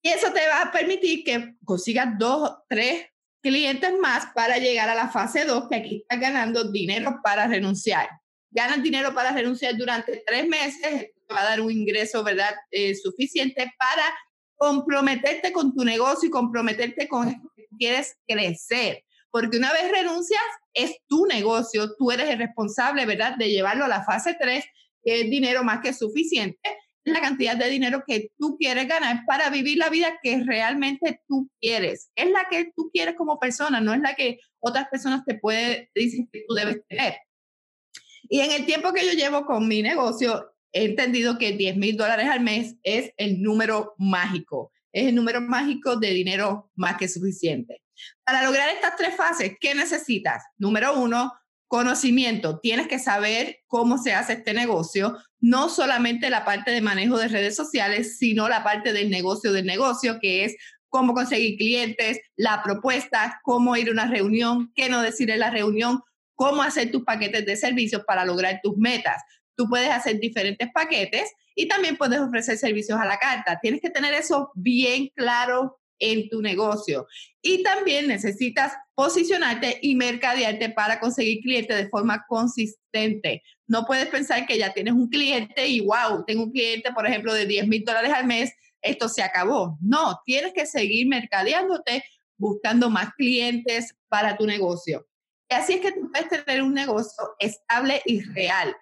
Y 0.03 0.11
eso 0.11 0.33
te 0.33 0.47
va 0.47 0.63
a 0.63 0.71
permitir 0.71 1.25
que 1.25 1.57
consigas 1.65 2.17
dos, 2.17 2.59
tres 2.69 3.07
clientes 3.43 3.93
más 4.01 4.27
para 4.37 4.59
llegar 4.59 4.89
a 4.89 4.95
la 4.95 5.09
fase 5.09 5.45
2, 5.45 5.69
que 5.69 5.77
aquí 5.77 5.97
estás 6.03 6.21
ganando 6.21 6.71
dinero 6.71 7.19
para 7.25 7.49
renunciar. 7.49 8.09
Ganas 8.49 8.85
dinero 8.85 9.13
para 9.13 9.33
renunciar 9.33 9.77
durante 9.77 10.23
tres 10.25 10.47
meses, 10.47 11.11
te 11.27 11.35
va 11.35 11.41
a 11.41 11.45
dar 11.45 11.61
un 11.61 11.73
ingreso, 11.73 12.23
¿verdad?, 12.23 12.55
eh, 12.71 12.95
suficiente 12.95 13.75
para 13.77 14.17
comprometerte 14.55 15.51
con 15.51 15.75
tu 15.75 15.85
negocio 15.85 16.29
y 16.29 16.31
comprometerte 16.31 17.09
con 17.09 17.33
que 17.57 17.67
quieres 17.77 18.17
crecer 18.29 19.03
porque 19.39 19.59
una 19.59 19.71
vez 19.71 19.91
renuncias, 19.91 20.41
es 20.73 20.97
tu 21.07 21.27
negocio, 21.27 21.95
tú 21.99 22.11
eres 22.11 22.31
el 22.31 22.39
responsable, 22.39 23.05
¿verdad?, 23.05 23.37
de 23.37 23.51
llevarlo 23.51 23.85
a 23.85 23.89
la 23.89 24.03
fase 24.03 24.35
3, 24.41 24.65
que 25.05 25.21
es 25.21 25.31
dinero 25.31 25.63
más 25.63 25.81
que 25.83 25.93
suficiente, 25.93 26.59
la 27.05 27.21
cantidad 27.21 27.55
de 27.55 27.69
dinero 27.69 28.03
que 28.07 28.31
tú 28.39 28.57
quieres 28.57 28.89
ganar 28.89 29.27
para 29.27 29.51
vivir 29.51 29.77
la 29.77 29.91
vida 29.91 30.19
que 30.23 30.43
realmente 30.43 31.21
tú 31.29 31.51
quieres. 31.61 32.11
Es 32.15 32.31
la 32.31 32.47
que 32.51 32.73
tú 32.75 32.89
quieres 32.91 33.15
como 33.15 33.39
persona, 33.39 33.79
no 33.79 33.93
es 33.93 34.01
la 34.01 34.15
que 34.15 34.39
otras 34.59 34.89
personas 34.89 35.23
te 35.27 35.35
pueden 35.35 35.87
decir 35.95 36.27
que 36.33 36.45
tú 36.49 36.55
debes 36.55 36.81
tener. 36.89 37.17
Y 38.31 38.41
en 38.41 38.53
el 38.53 38.65
tiempo 38.65 38.95
que 38.95 39.05
yo 39.05 39.13
llevo 39.13 39.45
con 39.45 39.69
mi 39.69 39.83
negocio, 39.83 40.51
he 40.73 40.87
entendido 40.87 41.37
que 41.37 41.53
10 41.53 41.77
mil 41.77 41.99
dólares 41.99 42.27
al 42.31 42.41
mes 42.41 42.77
es 42.83 43.13
el 43.19 43.43
número 43.43 43.93
mágico, 43.99 44.73
es 44.93 45.09
el 45.09 45.15
número 45.15 45.43
mágico 45.43 45.97
de 45.97 46.13
dinero 46.13 46.71
más 46.75 46.97
que 46.97 47.07
suficiente. 47.07 47.83
Para 48.25 48.43
lograr 48.43 48.69
estas 48.69 48.97
tres 48.97 49.15
fases, 49.17 49.53
¿qué 49.61 49.75
necesitas? 49.75 50.45
Número 50.59 50.99
uno, 50.99 51.33
conocimiento. 51.69 52.61
Tienes 52.61 52.89
que 52.89 52.99
saber 52.99 53.59
cómo 53.67 53.99
se 53.99 54.15
hace 54.15 54.35
este 54.35 54.55
negocio, 54.55 55.17
no 55.41 55.69
solamente 55.69 56.31
la 56.31 56.45
parte 56.45 56.71
de 56.71 56.81
manejo 56.81 57.19
de 57.19 57.29
redes 57.29 57.57
sociales, 57.57 58.19
sino 58.19 58.49
la 58.49 58.63
parte 58.65 58.93
del 58.93 59.11
negocio 59.11 59.53
del 59.53 59.67
negocio, 59.67 60.19
que 60.21 60.45
es 60.45 60.57
cómo 60.89 61.15
conseguir 61.15 61.57
clientes, 61.57 62.21
la 62.37 62.63
propuesta, 62.63 63.41
cómo 63.43 63.77
ir 63.77 63.89
a 63.89 63.93
una 63.93 64.07
reunión, 64.07 64.73
qué 64.75 64.89
no 64.89 65.03
decir 65.03 65.31
en 65.31 65.41
la 65.41 65.51
reunión, 65.51 66.01
cómo 66.35 66.63
hacer 66.63 66.91
tus 66.91 67.05
paquetes 67.05 67.45
de 67.45 67.57
servicios 67.57 68.03
para 68.07 68.25
lograr 68.25 68.61
tus 68.63 68.77
metas. 68.77 69.23
Tú 69.57 69.69
puedes 69.69 69.91
hacer 69.91 70.21
diferentes 70.21 70.71
paquetes 70.73 71.33
y 71.55 71.67
también 71.67 71.97
puedes 71.97 72.21
ofrecer 72.21 72.59
servicios 72.59 73.01
a 73.01 73.07
la 73.07 73.19
carta. 73.19 73.59
Tienes 73.61 73.81
que 73.81 73.91
tener 73.91 74.15
eso 74.15 74.53
bien 74.55 75.11
claro 75.15 75.79
en 75.99 76.29
tu 76.29 76.43
negocio. 76.43 77.07
Y 77.43 77.63
también 77.63 78.09
necesitas 78.09 78.73
posicionarte 78.95 79.79
y 79.83 79.95
mercadearte 79.95 80.71
para 80.71 81.01
conseguir 81.01 81.41
clientes 81.41 81.77
de 81.77 81.89
forma 81.89 82.25
consistente. 82.29 83.43
No 83.67 83.85
puedes 83.85 84.07
pensar 84.07 84.47
que 84.47 84.59
ya 84.59 84.73
tienes 84.73 84.95
un 84.95 85.09
cliente 85.09 85.67
y 85.67 85.81
wow, 85.81 86.25
tengo 86.27 86.45
un 86.45 86.53
cliente, 86.53 86.93
por 86.93 87.07
ejemplo, 87.07 87.35
de 87.35 87.47
10 87.47 87.69
mil 87.69 87.85
dólares 87.85 88.13
al 88.13 88.27
mes, 88.27 88.53
esto 88.83 89.09
se 89.09 89.23
acabó. 89.23 89.79
No, 89.81 90.21
tienes 90.25 90.53
que 90.53 90.67
seguir 90.67 91.09
mercadeándote, 91.09 92.05
buscando 92.39 92.91
más 92.91 93.13
clientes 93.15 93.95
para 94.09 94.37
tu 94.37 94.47
negocio. 94.47 95.07
Y 95.49 95.55
así 95.55 95.75
es 95.75 95.81
que 95.81 95.93
tú 95.93 96.11
puedes 96.11 96.29
tener 96.29 96.63
un 96.63 96.75
negocio 96.75 97.35
estable 97.39 98.03
y 98.05 98.21
real. 98.21 98.77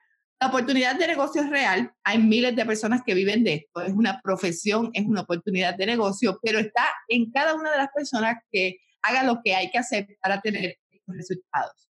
La 0.44 0.50
oportunidad 0.50 0.98
de 0.98 1.06
negocio 1.06 1.40
es 1.40 1.48
real. 1.48 1.90
Hay 2.04 2.18
miles 2.18 2.54
de 2.54 2.66
personas 2.66 3.00
que 3.02 3.14
viven 3.14 3.44
de 3.44 3.54
esto. 3.54 3.80
Es 3.80 3.94
una 3.94 4.20
profesión, 4.22 4.90
es 4.92 5.06
una 5.06 5.22
oportunidad 5.22 5.74
de 5.74 5.86
negocio, 5.86 6.38
pero 6.42 6.58
está 6.58 6.84
en 7.08 7.30
cada 7.30 7.54
una 7.54 7.70
de 7.70 7.78
las 7.78 7.88
personas 7.96 8.36
que 8.52 8.76
haga 9.00 9.22
lo 9.22 9.40
que 9.42 9.54
hay 9.54 9.70
que 9.70 9.78
hacer 9.78 10.06
para 10.20 10.42
tener 10.42 10.76
resultados. 11.06 11.88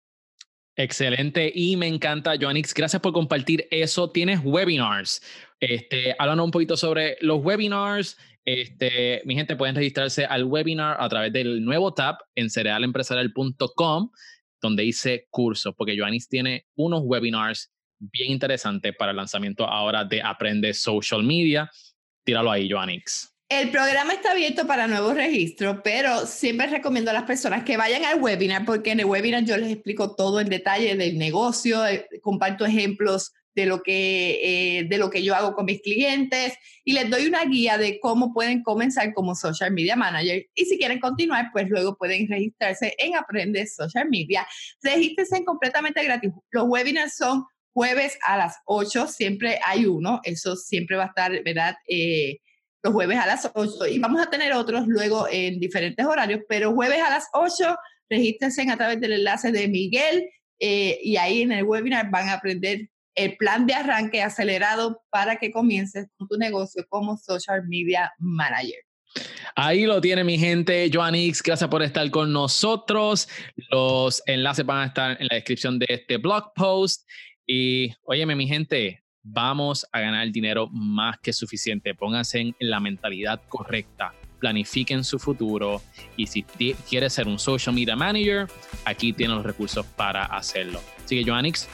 Excelente 0.78 1.52
y 1.54 1.76
me 1.76 1.88
encanta, 1.88 2.36
Joanix. 2.40 2.74
Gracias 2.74 3.02
por 3.02 3.12
compartir 3.12 3.68
eso. 3.70 4.12
Tienes 4.12 4.40
webinars. 4.42 5.22
Este, 5.60 6.16
háblanos 6.18 6.46
un 6.46 6.52
poquito 6.52 6.78
sobre 6.78 7.18
los 7.20 7.44
webinars. 7.44 8.16
Este, 8.46 9.24
mi 9.26 9.36
gente 9.36 9.58
pueden 9.58 9.76
registrarse 9.76 10.24
al 10.24 10.46
webinar 10.46 10.96
a 11.02 11.10
través 11.10 11.34
del 11.34 11.66
nuevo 11.66 11.94
tab 11.94 12.16
en 12.34 12.50
cerealempresarial.com, 12.50 14.10
donde 14.62 14.84
dice 14.84 15.28
cursos, 15.32 15.76
porque 15.76 15.98
Joanix 15.98 16.30
tiene 16.30 16.66
unos 16.78 17.02
webinars 17.04 17.74
bien 18.00 18.32
interesante 18.32 18.94
para 18.94 19.12
el 19.12 19.18
lanzamiento 19.18 19.66
ahora 19.66 20.04
de 20.04 20.22
Aprende 20.22 20.74
Social 20.74 21.24
Media. 21.24 21.70
Tíralo 22.24 22.52
ahí, 22.52 22.70
Joanix. 22.70 23.34
El 23.50 23.72
programa 23.72 24.12
está 24.12 24.32
abierto 24.32 24.68
para 24.68 24.88
nuevos 24.88 25.16
registros, 25.16 25.78
pero 25.82 26.26
siempre 26.26 26.68
recomiendo 26.68 27.12
a 27.12 27.14
las 27.14 27.24
personas 27.24 27.64
que 27.64 27.78
vayan 27.78 28.04
al 28.04 28.22
webinar 28.22 28.66
porque 28.66 28.92
en 28.92 29.00
el 29.00 29.06
webinar 29.06 29.46
yo 29.46 29.56
les 29.56 29.72
explico 29.72 30.16
todo 30.16 30.42
en 30.42 30.50
detalle 30.50 30.98
del 30.98 31.18
negocio, 31.18 31.88
eh, 31.88 32.10
comparto 32.22 32.66
ejemplos 32.66 33.32
de 33.58 33.66
lo 33.66 33.82
que, 33.82 34.80
eh, 34.80 34.84
de 34.84 34.98
lo 34.98 35.10
que 35.10 35.24
yo 35.24 35.34
hago 35.34 35.56
con 35.56 35.66
mis 35.66 35.82
clientes 35.82 36.54
y 36.84 36.92
les 36.92 37.10
doy 37.10 37.26
una 37.26 37.44
guía 37.46 37.78
de 37.78 38.00
cómo 38.02 38.34
pueden 38.34 38.62
comenzar 38.64 39.14
como 39.14 39.34
social 39.34 39.72
media 39.72 39.96
manager. 39.96 40.46
Y 40.54 40.66
si 40.66 40.78
quieren 40.78 41.00
continuar, 41.00 41.50
pues 41.54 41.70
luego 41.70 41.98
pueden 41.98 42.28
registrarse 42.28 42.96
en 43.00 43.16
Aprende 43.16 43.66
Social 43.66 44.10
Media. 44.10 44.46
Regístrense 44.84 45.44
completamente 45.44 46.04
gratis. 46.04 46.32
Los 46.52 46.66
webinars 46.68 47.16
son 47.16 47.46
jueves 47.78 48.18
a 48.26 48.38
las 48.38 48.58
8, 48.66 49.06
siempre 49.06 49.60
hay 49.64 49.86
uno, 49.86 50.20
eso 50.24 50.56
siempre 50.56 50.98
va 50.98 51.04
a 51.04 51.08
estar, 51.10 51.44
¿verdad? 51.44 51.76
Eh, 51.88 52.40
los 52.82 52.92
jueves 52.92 53.20
a 53.20 53.28
las 53.28 53.52
8 53.54 53.86
y 53.86 54.00
vamos 54.00 54.20
a 54.20 54.32
tener 54.32 54.52
otros 54.54 54.88
luego 54.88 55.28
en 55.30 55.60
diferentes 55.60 56.04
horarios, 56.04 56.42
pero 56.50 56.74
jueves 56.74 57.00
a 57.00 57.12
las 57.12 57.28
8, 57.34 57.76
regístrense 58.10 58.68
a 58.68 58.78
través 58.78 59.00
del 59.00 59.14
enlace 59.14 59.52
de 59.52 59.68
Miguel 59.68 60.28
eh, 60.60 60.98
y 61.04 61.18
ahí 61.18 61.44
en 61.44 61.52
el 61.52 61.66
webinar 61.66 62.10
van 62.10 62.30
a 62.30 62.34
aprender 62.34 62.90
el 63.14 63.38
plan 63.38 63.68
de 63.68 63.76
arranque 63.76 64.24
acelerado 64.24 65.04
para 65.12 65.36
que 65.36 65.52
comiences 65.52 66.08
tu 66.18 66.36
negocio 66.36 66.84
como 66.90 67.16
social 67.16 67.62
media 67.68 68.12
manager. 68.18 68.80
Ahí 69.56 69.86
lo 69.86 70.02
tiene 70.02 70.24
mi 70.24 70.40
gente, 70.40 70.90
Joanix, 70.92 71.44
gracias 71.44 71.70
por 71.70 71.84
estar 71.84 72.10
con 72.10 72.34
nosotros. 72.34 73.30
Los 73.70 74.24
enlaces 74.26 74.66
van 74.66 74.80
a 74.80 74.86
estar 74.88 75.22
en 75.22 75.28
la 75.28 75.36
descripción 75.36 75.78
de 75.78 75.86
este 75.90 76.18
blog 76.18 76.54
post. 76.56 77.08
Y 77.48 77.94
óyeme, 78.04 78.36
mi 78.36 78.46
gente, 78.46 79.04
vamos 79.24 79.88
a 79.94 80.02
ganar 80.02 80.30
dinero 80.32 80.68
más 80.68 81.18
que 81.20 81.32
suficiente. 81.32 81.96
Pónganse 81.96 82.40
en 82.42 82.56
la 82.60 82.82
mentalidad 82.82 83.42
correcta, 83.48 84.14
planifiquen 84.40 85.06
su 85.06 85.18
futuro 85.18 85.82
y 86.18 86.28
si 86.28 86.44
quieres 86.44 87.14
ser 87.14 87.28
un 87.28 87.40
social 87.40 87.74
media 87.74 87.96
manager, 87.96 88.48
aquí 88.84 89.14
tienen 89.14 89.38
los 89.38 89.46
recursos 89.46 89.86
para 89.86 90.26
hacerlo. 90.26 90.82
Así 91.04 91.18
que, 91.18 91.30
Joanix, 91.30 91.70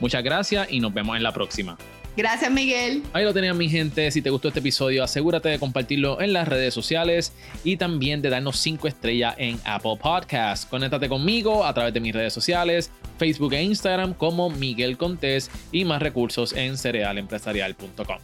muchas 0.00 0.24
gracias 0.24 0.72
y 0.72 0.80
nos 0.80 0.94
vemos 0.94 1.16
en 1.16 1.22
la 1.22 1.32
próxima. 1.32 1.76
Gracias, 2.18 2.50
Miguel. 2.50 3.04
Ahí 3.12 3.22
lo 3.22 3.32
tenían, 3.32 3.56
mi 3.56 3.68
gente. 3.68 4.10
Si 4.10 4.20
te 4.20 4.28
gustó 4.28 4.48
este 4.48 4.58
episodio, 4.58 5.04
asegúrate 5.04 5.50
de 5.50 5.60
compartirlo 5.60 6.20
en 6.20 6.32
las 6.32 6.48
redes 6.48 6.74
sociales 6.74 7.32
y 7.62 7.76
también 7.76 8.22
de 8.22 8.28
darnos 8.28 8.56
5 8.56 8.88
estrellas 8.88 9.36
en 9.38 9.60
Apple 9.64 9.96
Podcasts. 10.02 10.66
Conéctate 10.66 11.08
conmigo 11.08 11.64
a 11.64 11.72
través 11.72 11.94
de 11.94 12.00
mis 12.00 12.12
redes 12.12 12.32
sociales, 12.32 12.90
Facebook 13.18 13.52
e 13.52 13.62
Instagram 13.62 14.14
como 14.14 14.50
Miguel 14.50 14.98
Contés 14.98 15.48
y 15.70 15.84
más 15.84 16.02
recursos 16.02 16.52
en 16.54 16.76
cerealempresarial.com. 16.76 18.18